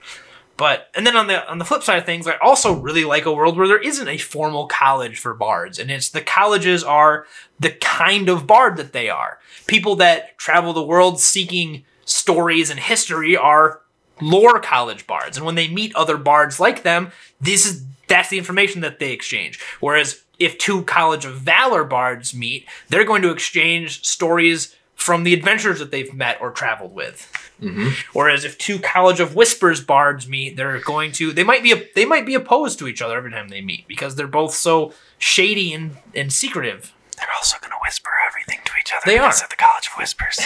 But 0.56 0.88
and 0.94 1.06
then 1.06 1.16
on 1.16 1.26
the 1.26 1.48
on 1.50 1.58
the 1.58 1.64
flip 1.64 1.82
side 1.82 1.98
of 1.98 2.06
things, 2.06 2.26
I 2.26 2.36
also 2.36 2.74
really 2.74 3.04
like 3.04 3.26
a 3.26 3.32
world 3.32 3.56
where 3.56 3.66
there 3.66 3.80
isn't 3.80 4.08
a 4.08 4.18
formal 4.18 4.66
college 4.66 5.18
for 5.18 5.34
bards, 5.34 5.78
and 5.78 5.90
it's 5.90 6.10
the 6.10 6.20
colleges 6.20 6.84
are 6.84 7.26
the 7.58 7.70
kind 7.70 8.28
of 8.28 8.46
bard 8.46 8.76
that 8.76 8.92
they 8.92 9.08
are. 9.10 9.38
People 9.66 9.96
that 9.96 10.38
travel 10.38 10.72
the 10.72 10.82
world 10.82 11.20
seeking 11.20 11.84
stories 12.04 12.70
and 12.70 12.78
history 12.78 13.36
are 13.36 13.80
lore 14.20 14.60
college 14.60 15.06
bards, 15.06 15.36
and 15.36 15.44
when 15.44 15.56
they 15.56 15.66
meet 15.66 15.94
other 15.96 16.16
bards 16.16 16.60
like 16.60 16.84
them, 16.84 17.10
this 17.40 17.66
is 17.66 17.84
that's 18.06 18.28
the 18.28 18.38
information 18.38 18.80
that 18.82 19.00
they 19.00 19.10
exchange. 19.10 19.60
Whereas 19.80 20.24
if 20.38 20.58
two 20.58 20.82
College 20.84 21.24
of 21.24 21.34
Valor 21.36 21.84
bards 21.84 22.34
meet, 22.34 22.66
they're 22.88 23.04
going 23.04 23.22
to 23.22 23.30
exchange 23.30 24.04
stories 24.04 24.74
from 24.94 25.24
the 25.24 25.34
adventures 25.34 25.78
that 25.78 25.90
they've 25.90 26.14
met 26.14 26.40
or 26.40 26.50
traveled 26.50 26.94
with. 26.94 27.30
Mm-hmm. 27.62 27.88
Whereas 28.12 28.44
if 28.44 28.58
two 28.58 28.78
College 28.78 29.20
of 29.20 29.34
Whispers 29.34 29.80
bards 29.80 30.28
meet, 30.28 30.56
they're 30.56 30.80
going 30.80 31.12
to 31.12 31.32
they 31.32 31.44
might 31.44 31.62
be 31.62 31.88
they 31.94 32.04
might 32.04 32.26
be 32.26 32.34
opposed 32.34 32.78
to 32.80 32.88
each 32.88 33.00
other 33.00 33.16
every 33.16 33.30
time 33.30 33.48
they 33.48 33.60
meet 33.60 33.86
because 33.88 34.16
they're 34.16 34.26
both 34.26 34.54
so 34.54 34.92
shady 35.18 35.72
and, 35.72 35.96
and 36.14 36.32
secretive. 36.32 36.92
They're 37.16 37.28
also 37.36 37.56
gonna 37.60 37.76
whisper 37.82 38.10
everything 38.28 38.58
to 38.64 38.72
each 38.80 38.92
other. 38.92 39.02
They 39.06 39.18
because 39.18 39.40
are. 39.40 39.44
at 39.44 39.50
the 39.50 39.56
College 39.56 39.86
of 39.88 39.98
Whispers. 39.98 40.40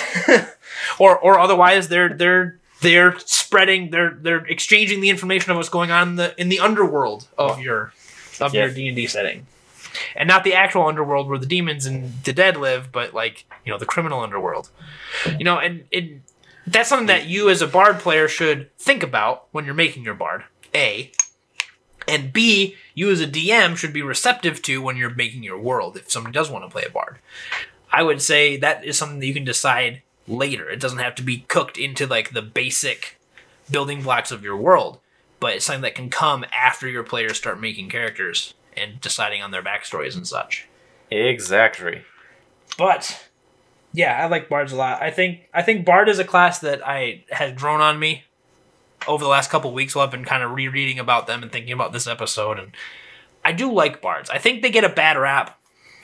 Or 1.00 1.18
or 1.18 1.40
otherwise 1.40 1.88
they're 1.88 2.10
they're 2.10 2.58
they're 2.82 3.18
spreading 3.20 3.90
they're 3.90 4.10
they're 4.20 4.44
exchanging 4.46 5.00
the 5.00 5.10
information 5.10 5.50
of 5.50 5.56
what's 5.56 5.68
going 5.70 5.90
on 5.90 6.10
in 6.10 6.16
the 6.16 6.40
in 6.40 6.48
the 6.50 6.60
underworld 6.60 7.26
of 7.36 7.58
your 7.60 7.92
of 8.40 8.54
Yeah. 8.54 8.66
your 8.66 8.74
D 8.74 8.86
and 8.86 8.94
D 8.96 9.06
setting. 9.08 9.46
And 10.14 10.28
not 10.28 10.44
the 10.44 10.54
actual 10.54 10.86
underworld 10.86 11.28
where 11.28 11.38
the 11.38 11.46
demons 11.46 11.84
and 11.86 12.12
the 12.22 12.32
dead 12.32 12.56
live, 12.56 12.92
but 12.92 13.12
like, 13.14 13.46
you 13.64 13.72
know, 13.72 13.78
the 13.78 13.86
criminal 13.86 14.20
underworld. 14.20 14.70
You 15.38 15.44
know, 15.44 15.58
and 15.58 15.84
it 15.90 16.20
that's 16.72 16.88
something 16.88 17.06
that 17.06 17.26
you 17.26 17.48
as 17.50 17.62
a 17.62 17.66
bard 17.66 17.98
player 17.98 18.28
should 18.28 18.74
think 18.76 19.02
about 19.02 19.46
when 19.52 19.64
you're 19.64 19.74
making 19.74 20.04
your 20.04 20.14
bard. 20.14 20.44
A. 20.74 21.10
And 22.06 22.32
B, 22.32 22.76
you 22.94 23.10
as 23.10 23.20
a 23.20 23.26
DM 23.26 23.76
should 23.76 23.92
be 23.92 24.02
receptive 24.02 24.62
to 24.62 24.80
when 24.80 24.96
you're 24.96 25.14
making 25.14 25.42
your 25.42 25.58
world 25.58 25.96
if 25.96 26.10
somebody 26.10 26.32
does 26.32 26.50
want 26.50 26.64
to 26.64 26.70
play 26.70 26.84
a 26.86 26.90
bard. 26.90 27.18
I 27.92 28.02
would 28.02 28.22
say 28.22 28.56
that 28.56 28.84
is 28.84 28.98
something 28.98 29.18
that 29.20 29.26
you 29.26 29.34
can 29.34 29.44
decide 29.44 30.02
later. 30.26 30.68
It 30.68 30.80
doesn't 30.80 30.98
have 30.98 31.14
to 31.16 31.22
be 31.22 31.44
cooked 31.48 31.78
into 31.78 32.06
like 32.06 32.32
the 32.32 32.42
basic 32.42 33.18
building 33.70 34.02
blocks 34.02 34.30
of 34.30 34.42
your 34.42 34.56
world, 34.56 35.00
but 35.40 35.54
it's 35.54 35.66
something 35.66 35.82
that 35.82 35.94
can 35.94 36.10
come 36.10 36.44
after 36.52 36.88
your 36.88 37.02
players 37.02 37.36
start 37.36 37.60
making 37.60 37.90
characters 37.90 38.54
and 38.76 39.00
deciding 39.00 39.42
on 39.42 39.50
their 39.50 39.62
backstories 39.62 40.16
and 40.16 40.26
such. 40.26 40.66
exactly. 41.10 42.02
But 42.76 43.27
yeah, 43.92 44.22
I 44.22 44.26
like 44.26 44.48
bards 44.48 44.72
a 44.72 44.76
lot. 44.76 45.02
I 45.02 45.10
think 45.10 45.48
I 45.52 45.62
think 45.62 45.84
bard 45.84 46.08
is 46.08 46.18
a 46.18 46.24
class 46.24 46.58
that 46.60 46.86
I 46.86 47.24
has 47.30 47.52
grown 47.54 47.80
on 47.80 47.98
me 47.98 48.24
over 49.06 49.24
the 49.24 49.30
last 49.30 49.50
couple 49.50 49.72
weeks 49.72 49.94
while 49.94 50.04
I've 50.04 50.10
been 50.10 50.24
kind 50.24 50.42
of 50.42 50.52
rereading 50.52 50.98
about 50.98 51.26
them 51.26 51.42
and 51.42 51.50
thinking 51.50 51.72
about 51.72 51.92
this 51.92 52.06
episode 52.06 52.58
and 52.58 52.72
I 53.44 53.52
do 53.52 53.72
like 53.72 54.02
bards. 54.02 54.28
I 54.28 54.38
think 54.38 54.62
they 54.62 54.70
get 54.70 54.84
a 54.84 54.88
bad 54.88 55.16
rap 55.16 55.58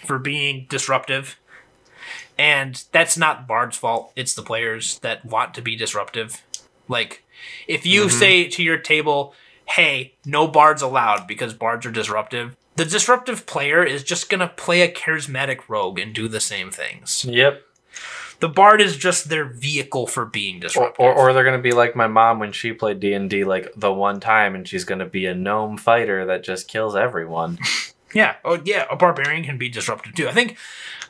for 0.06 0.18
being 0.18 0.66
disruptive. 0.68 1.38
And 2.38 2.82
that's 2.90 3.16
not 3.16 3.46
Bard's 3.46 3.76
fault. 3.76 4.12
It's 4.16 4.34
the 4.34 4.42
players 4.42 4.98
that 5.00 5.24
want 5.24 5.54
to 5.54 5.62
be 5.62 5.76
disruptive. 5.76 6.42
Like 6.88 7.22
if 7.68 7.84
you 7.86 8.02
mm-hmm. 8.02 8.18
say 8.18 8.48
to 8.48 8.62
your 8.62 8.78
table, 8.78 9.34
hey, 9.66 10.14
no 10.24 10.48
bards 10.48 10.82
allowed 10.82 11.26
because 11.26 11.54
bards 11.54 11.86
are 11.86 11.90
disruptive. 11.90 12.56
The 12.76 12.84
disruptive 12.84 13.46
player 13.46 13.84
is 13.84 14.02
just 14.02 14.28
gonna 14.28 14.48
play 14.48 14.80
a 14.80 14.92
charismatic 14.92 15.68
rogue 15.68 15.98
and 15.98 16.14
do 16.14 16.28
the 16.28 16.40
same 16.40 16.70
things. 16.70 17.24
Yep. 17.24 17.62
The 18.44 18.50
bard 18.50 18.82
is 18.82 18.98
just 18.98 19.30
their 19.30 19.46
vehicle 19.46 20.06
for 20.06 20.26
being 20.26 20.60
disruptive. 20.60 21.00
or, 21.00 21.14
or 21.14 21.32
they're 21.32 21.44
gonna 21.44 21.56
be 21.56 21.72
like 21.72 21.96
my 21.96 22.06
mom 22.06 22.40
when 22.40 22.52
she 22.52 22.74
played 22.74 23.00
D 23.00 23.14
and 23.14 23.30
D 23.30 23.42
like 23.42 23.72
the 23.74 23.90
one 23.90 24.20
time, 24.20 24.54
and 24.54 24.68
she's 24.68 24.84
gonna 24.84 25.06
be 25.06 25.24
a 25.24 25.34
gnome 25.34 25.78
fighter 25.78 26.26
that 26.26 26.44
just 26.44 26.68
kills 26.68 26.94
everyone. 26.94 27.58
Yeah. 28.12 28.36
Oh, 28.44 28.60
yeah. 28.64 28.84
A 28.90 28.96
barbarian 28.96 29.42
can 29.42 29.58
be 29.58 29.68
disruptive 29.68 30.14
too. 30.14 30.28
I 30.28 30.32
think 30.32 30.56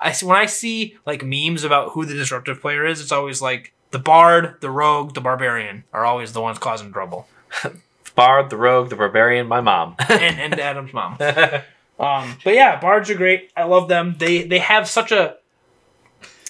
I 0.01 0.14
when 0.22 0.37
I 0.37 0.47
see 0.47 0.97
like 1.05 1.22
memes 1.22 1.62
about 1.64 1.91
who 1.91 2.07
the 2.07 2.14
disruptive 2.14 2.61
player 2.62 2.87
is, 2.87 2.99
it's 3.01 3.12
always 3.12 3.43
like 3.43 3.74
the 3.91 3.99
bard, 3.99 4.55
the 4.61 4.70
rogue, 4.70 5.12
the 5.12 5.20
barbarian 5.20 5.85
are 5.93 6.07
always 6.07 6.32
the 6.32 6.41
ones 6.41 6.59
causing 6.59 6.93
trouble, 6.93 7.26
Bard, 8.14 8.49
the 8.49 8.57
rogue, 8.57 8.89
the 8.89 8.97
barbarian, 8.97 9.49
my 9.49 9.61
mom. 9.61 9.97
and 10.09 10.41
and 10.41 10.59
Adam's 10.59 10.95
mom. 10.95 11.18
Um, 11.99 12.39
but 12.43 12.55
yeah, 12.55 12.80
bards 12.80 13.11
are 13.11 13.16
great. 13.16 13.51
I 13.55 13.64
love 13.64 13.89
them. 13.89 14.14
They 14.18 14.45
they 14.45 14.61
have 14.61 14.89
such 14.89 15.12
a 15.12 15.37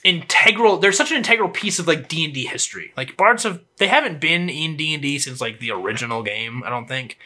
integral. 0.04 0.76
They're 0.78 0.92
such 0.92 1.10
an 1.10 1.16
integral 1.16 1.48
piece 1.48 1.78
of 1.78 1.86
like 1.88 2.08
D 2.08 2.24
and 2.24 2.32
D 2.34 2.46
history. 2.46 2.92
Like 2.96 3.16
bards 3.16 3.42
have 3.42 3.60
they 3.78 3.88
haven't 3.88 4.20
been 4.20 4.48
in 4.48 4.76
D 4.76 4.92
and 4.94 5.02
D 5.02 5.18
since 5.18 5.40
like 5.40 5.58
the 5.58 5.70
original 5.72 6.22
game. 6.22 6.62
I 6.64 6.70
don't 6.70 6.86
think. 6.86 7.18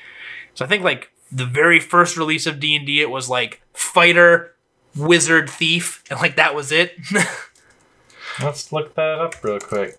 So 0.55 0.65
I 0.65 0.69
think 0.69 0.83
like 0.85 1.11
the 1.31 1.45
very 1.47 1.81
first 1.81 2.17
release 2.17 2.47
of 2.47 2.59
D 2.61 2.75
and 2.77 2.87
D, 2.87 3.01
it 3.03 3.11
was 3.11 3.29
like 3.29 3.61
fighter, 3.75 4.55
wizard, 4.97 5.51
thief, 5.51 6.03
and 6.11 6.19
like 6.21 6.37
that 6.37 6.55
was 6.55 6.73
it. 6.73 6.95
Let's 8.43 8.73
look 8.73 8.95
that 8.95 9.19
up 9.19 9.43
real 9.43 9.59
quick. 9.59 9.99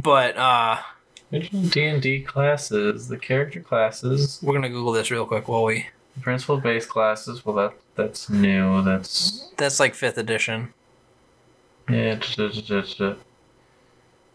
but 0.00 0.36
uh, 0.36 0.78
Original 1.32 1.62
D 1.64 1.84
and 1.84 2.00
D 2.00 2.20
classes, 2.22 3.08
the 3.08 3.18
character 3.18 3.60
classes, 3.60 4.38
we're 4.42 4.54
gonna 4.54 4.68
Google 4.68 4.92
this 4.92 5.10
real 5.10 5.26
quick 5.26 5.48
while 5.48 5.64
we. 5.64 5.86
principal 6.20 6.58
base 6.58 6.86
classes. 6.86 7.44
Well, 7.44 7.56
that 7.56 7.74
that's 7.96 8.30
new. 8.30 8.82
That's 8.84 9.50
That's 9.56 9.80
like 9.80 9.94
fifth 9.94 10.18
edition. 10.18 10.72
Yeah. 11.88 13.14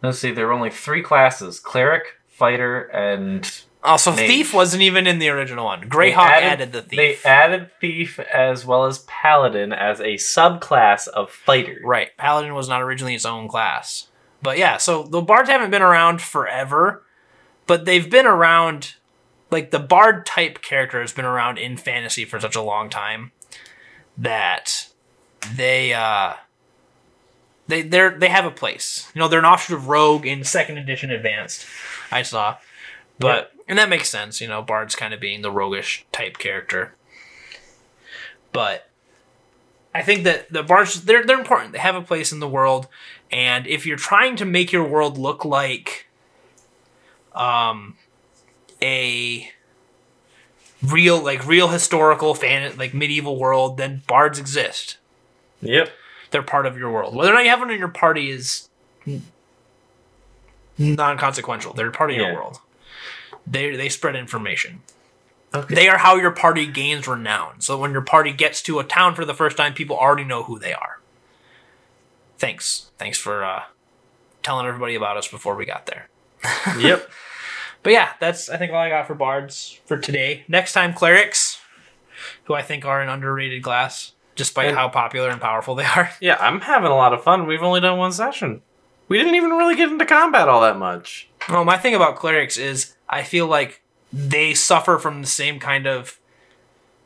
Let's 0.04 0.20
see. 0.20 0.32
There 0.32 0.48
were 0.48 0.54
only 0.54 0.70
three 0.70 1.02
classes: 1.02 1.60
cleric, 1.60 2.04
fighter, 2.28 2.84
and 2.84 3.50
Also, 3.84 4.12
Mage. 4.12 4.28
thief 4.28 4.54
wasn't 4.54 4.84
even 4.84 5.08
in 5.08 5.20
the 5.20 5.30
original 5.30 5.66
one. 5.66 5.90
Greyhawk 5.90 6.40
They 6.40 6.46
added, 6.46 6.72
the 6.72 6.82
thief. 6.82 7.24
They 7.24 7.30
added 7.30 7.70
thief 7.80 8.20
as 8.20 8.66
well 8.66 8.86
as 8.86 9.00
paladin 9.00 9.74
as 9.74 10.00
a 10.00 10.16
subclass 10.16 11.08
of 11.08 11.32
fighter. 11.32 11.80
Right. 11.84 12.16
Paladin 12.18 12.54
was 12.54 12.70
not 12.70 12.82
originally 12.82 13.16
its 13.16 13.26
own 13.26 13.48
class. 13.48 14.08
But 14.42 14.58
yeah, 14.58 14.78
so 14.78 15.04
the 15.04 15.22
bards 15.22 15.50
haven't 15.50 15.70
been 15.70 15.82
around 15.84 16.22
forever, 16.22 17.04
but 17.68 17.86
they've 17.86 18.10
been 18.10 18.26
around 18.26 18.96
like 19.52 19.72
the 19.72 19.80
bard 19.80 20.26
type 20.26 20.62
character 20.62 21.02
has 21.02 21.12
been 21.12 21.26
around 21.26 21.58
in 21.58 21.78
fantasy 21.78 22.26
for 22.26 22.40
such 22.40 22.56
a 22.56 22.62
long 22.62 22.90
time 22.90 23.32
that 24.18 24.88
they 25.56 25.94
uh 25.94 26.34
they 27.68 27.82
they're 27.82 28.18
they 28.18 28.30
have 28.30 28.46
a 28.46 28.52
place. 28.52 29.10
You 29.14 29.20
know, 29.20 29.28
they're 29.28 29.40
an 29.40 29.46
offshoot 29.46 29.78
of 29.78 29.88
rogue 29.88 30.26
in 30.26 30.44
second 30.44 30.78
edition 30.78 31.12
advanced. 31.12 31.66
I 32.12 32.22
saw. 32.22 32.58
But 33.20 33.54
and 33.68 33.78
that 33.78 33.90
makes 33.90 34.10
sense, 34.10 34.42
you 34.42 34.48
know, 34.48 34.62
bards 34.62 34.96
kind 34.96 35.14
of 35.14 35.20
being 35.20 35.42
the 35.42 35.52
roguish 35.52 36.06
type 36.12 36.38
character. 36.38 36.96
But 38.52 38.90
I 39.94 40.02
think 40.02 40.24
that 40.24 40.52
the 40.52 40.64
bards 40.64 41.04
they're 41.06 41.24
they're 41.26 41.40
important. 41.40 41.74
They 41.74 41.80
have 41.80 41.96
a 41.96 42.02
place 42.02 42.32
in 42.32 42.40
the 42.40 42.48
world, 42.48 42.88
and 43.32 43.68
if 43.68 43.86
you're 43.86 43.98
trying 43.98 44.36
to 44.38 44.46
make 44.46 44.72
your 44.72 44.88
world 44.88 45.18
look 45.18 45.46
like 45.46 46.08
um 47.34 47.96
a 48.82 49.50
real 50.84 51.22
like 51.22 51.46
real 51.46 51.70
historical 51.70 52.34
fan 52.34 52.76
like 52.78 52.94
medieval 52.94 53.38
world, 53.38 53.78
then 53.78 54.02
bards 54.08 54.40
exist. 54.40 54.98
Yep. 55.62 55.92
They're 56.32 56.44
part 56.44 56.66
of 56.66 56.78
your 56.78 56.92
world. 56.92 57.16
Whether 57.16 57.32
or 57.32 57.36
not 57.36 57.44
you 57.44 57.50
have 57.50 57.60
one 57.60 57.70
in 57.72 57.80
your 57.80 57.88
party 57.90 58.32
is 58.32 58.70
non 60.78 61.18
consequential. 61.18 61.74
They're 61.74 61.92
part 61.92 62.12
of 62.12 62.18
Yeah. 62.18 62.28
your 62.28 62.36
world. 62.36 62.60
They 63.46 63.76
they 63.76 63.90
spread 63.90 64.16
information. 64.16 64.82
Okay. 65.54 65.76
They 65.76 65.90
are 65.90 65.98
how 65.98 66.16
your 66.16 66.32
party 66.32 66.66
gains 66.66 67.08
renown. 67.08 67.60
So 67.60 67.78
when 67.78 67.92
your 67.92 68.02
party 68.02 68.32
gets 68.32 68.62
to 68.64 68.80
a 68.80 68.84
town 68.86 69.16
for 69.16 69.26
the 69.26 69.34
first 69.34 69.58
time, 69.58 69.74
people 69.74 69.98
already 69.98 70.24
know 70.24 70.44
who 70.44 70.58
they 70.58 70.74
are. 70.74 71.00
Thanks. 72.38 72.90
Thanks 72.98 73.18
for 73.18 73.44
uh, 73.44 73.64
telling 74.44 74.66
everybody 74.66 74.96
about 74.96 75.18
us 75.18 75.28
before 75.28 75.56
we 75.56 75.66
got 75.66 75.86
there. 75.88 76.08
yep. 76.80 77.10
But 77.84 77.94
yeah, 77.94 78.14
that's 78.20 78.48
I 78.48 78.58
think 78.58 78.72
all 78.72 78.78
I 78.78 78.90
got 78.90 79.08
for 79.08 79.16
bards 79.16 79.80
for 79.88 79.98
today. 79.98 80.46
Next 80.48 80.74
time, 80.74 80.94
clerics, 80.94 81.60
who 82.44 82.54
I 82.54 82.62
think 82.62 82.86
are 82.86 83.02
an 83.02 83.10
underrated 83.10 83.64
class, 83.64 84.12
despite 84.42 84.70
And- 84.70 84.78
how 84.78 84.90
popular 84.90 85.30
and 85.30 85.40
powerful 85.40 85.76
they 85.76 85.86
are. 85.86 86.10
Yeah, 86.20 86.38
I'm 86.40 86.62
having 86.62 86.92
a 86.92 86.96
lot 86.96 87.14
of 87.14 87.24
fun. 87.24 87.46
We've 87.48 87.62
only 87.64 87.80
done 87.80 87.98
one 87.98 88.12
session. 88.12 88.62
We 89.08 89.18
didn't 89.18 89.36
even 89.36 89.52
really 89.52 89.76
get 89.76 89.90
into 89.92 90.06
combat 90.06 90.48
all 90.50 90.62
that 90.62 90.78
much. 90.78 91.30
Well, 91.50 91.66
my 91.66 91.78
thing 91.78 91.94
about 91.96 92.16
clerics 92.16 92.58
is 92.58 92.96
I 93.10 93.24
feel 93.24 93.46
like 93.48 93.82
they 94.14 94.54
suffer 94.54 94.98
from 94.98 95.22
the 95.22 95.28
same 95.28 95.60
kind 95.60 95.86
of 95.88 96.18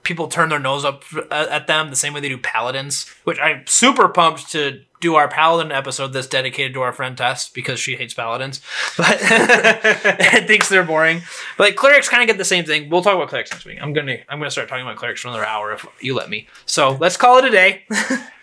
people 0.04 0.28
turn 0.28 0.50
their 0.50 0.60
nose 0.60 0.86
up 0.86 1.04
at 1.16 1.32
uh, 1.32 1.48
at 1.50 1.68
them 1.68 1.90
the 1.90 1.96
same 1.96 2.14
way 2.14 2.20
they 2.20 2.30
do 2.30 2.38
paladins, 2.38 3.10
which 3.24 3.40
I'm 3.40 3.66
super 3.66 4.08
pumped 4.08 4.52
to 4.52 4.82
do 5.02 5.16
our 5.16 5.28
paladin 5.28 5.72
episode 5.72 6.10
that's 6.10 6.28
dedicated 6.28 6.74
to 6.74 6.82
our 6.82 6.92
friend 6.94 7.18
Tess 7.18 7.50
because 7.50 7.80
she 7.80 7.96
hates 7.96 8.14
paladins, 8.14 8.62
but 8.98 9.22
and 9.32 10.48
thinks 10.48 10.70
they're 10.70 10.84
boring. 10.84 11.22
But 11.58 11.66
like 11.66 11.76
clerics 11.76 12.10
kind 12.10 12.24
of 12.24 12.28
get 12.28 12.38
the 12.38 12.46
same 12.46 12.66
thing. 12.66 12.90
We'll 12.90 13.02
talk 13.02 13.16
about 13.16 13.30
clerics 13.30 13.52
next 13.52 13.66
week. 13.66 13.80
I'm 13.82 13.94
gonna 13.94 14.18
I'm 14.30 14.40
gonna 14.40 14.52
start 14.52 14.70
talking 14.70 14.86
about 14.86 14.98
clerics 14.98 15.22
for 15.22 15.30
another 15.30 15.46
hour 15.46 15.74
if 15.74 15.86
you 16.00 16.16
let 16.16 16.30
me. 16.30 16.48
So 16.66 16.98
let's 17.00 17.18
call 17.18 17.38
it 17.40 17.46
a 17.46 17.52
day, 17.52 17.84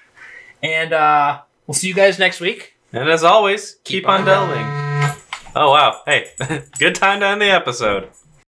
and 0.63 0.93
uh, 0.93 1.41
we'll 1.67 1.75
see 1.75 1.89
you 1.89 1.95
guys 1.95 2.19
next 2.19 2.41
week. 2.41 2.75
And 2.93 3.09
as 3.09 3.25
always, 3.25 3.75
keep, 3.85 4.03
Keep 4.03 4.09
on 4.09 4.21
on 4.21 4.27
delving. 4.27 5.17
Oh 5.55 5.71
wow! 5.71 6.01
Hey, 6.07 6.31
good 6.79 6.95
time 6.95 7.21
to 7.21 7.27
end 7.27 7.41
the 7.43 7.51
episode. 7.51 8.09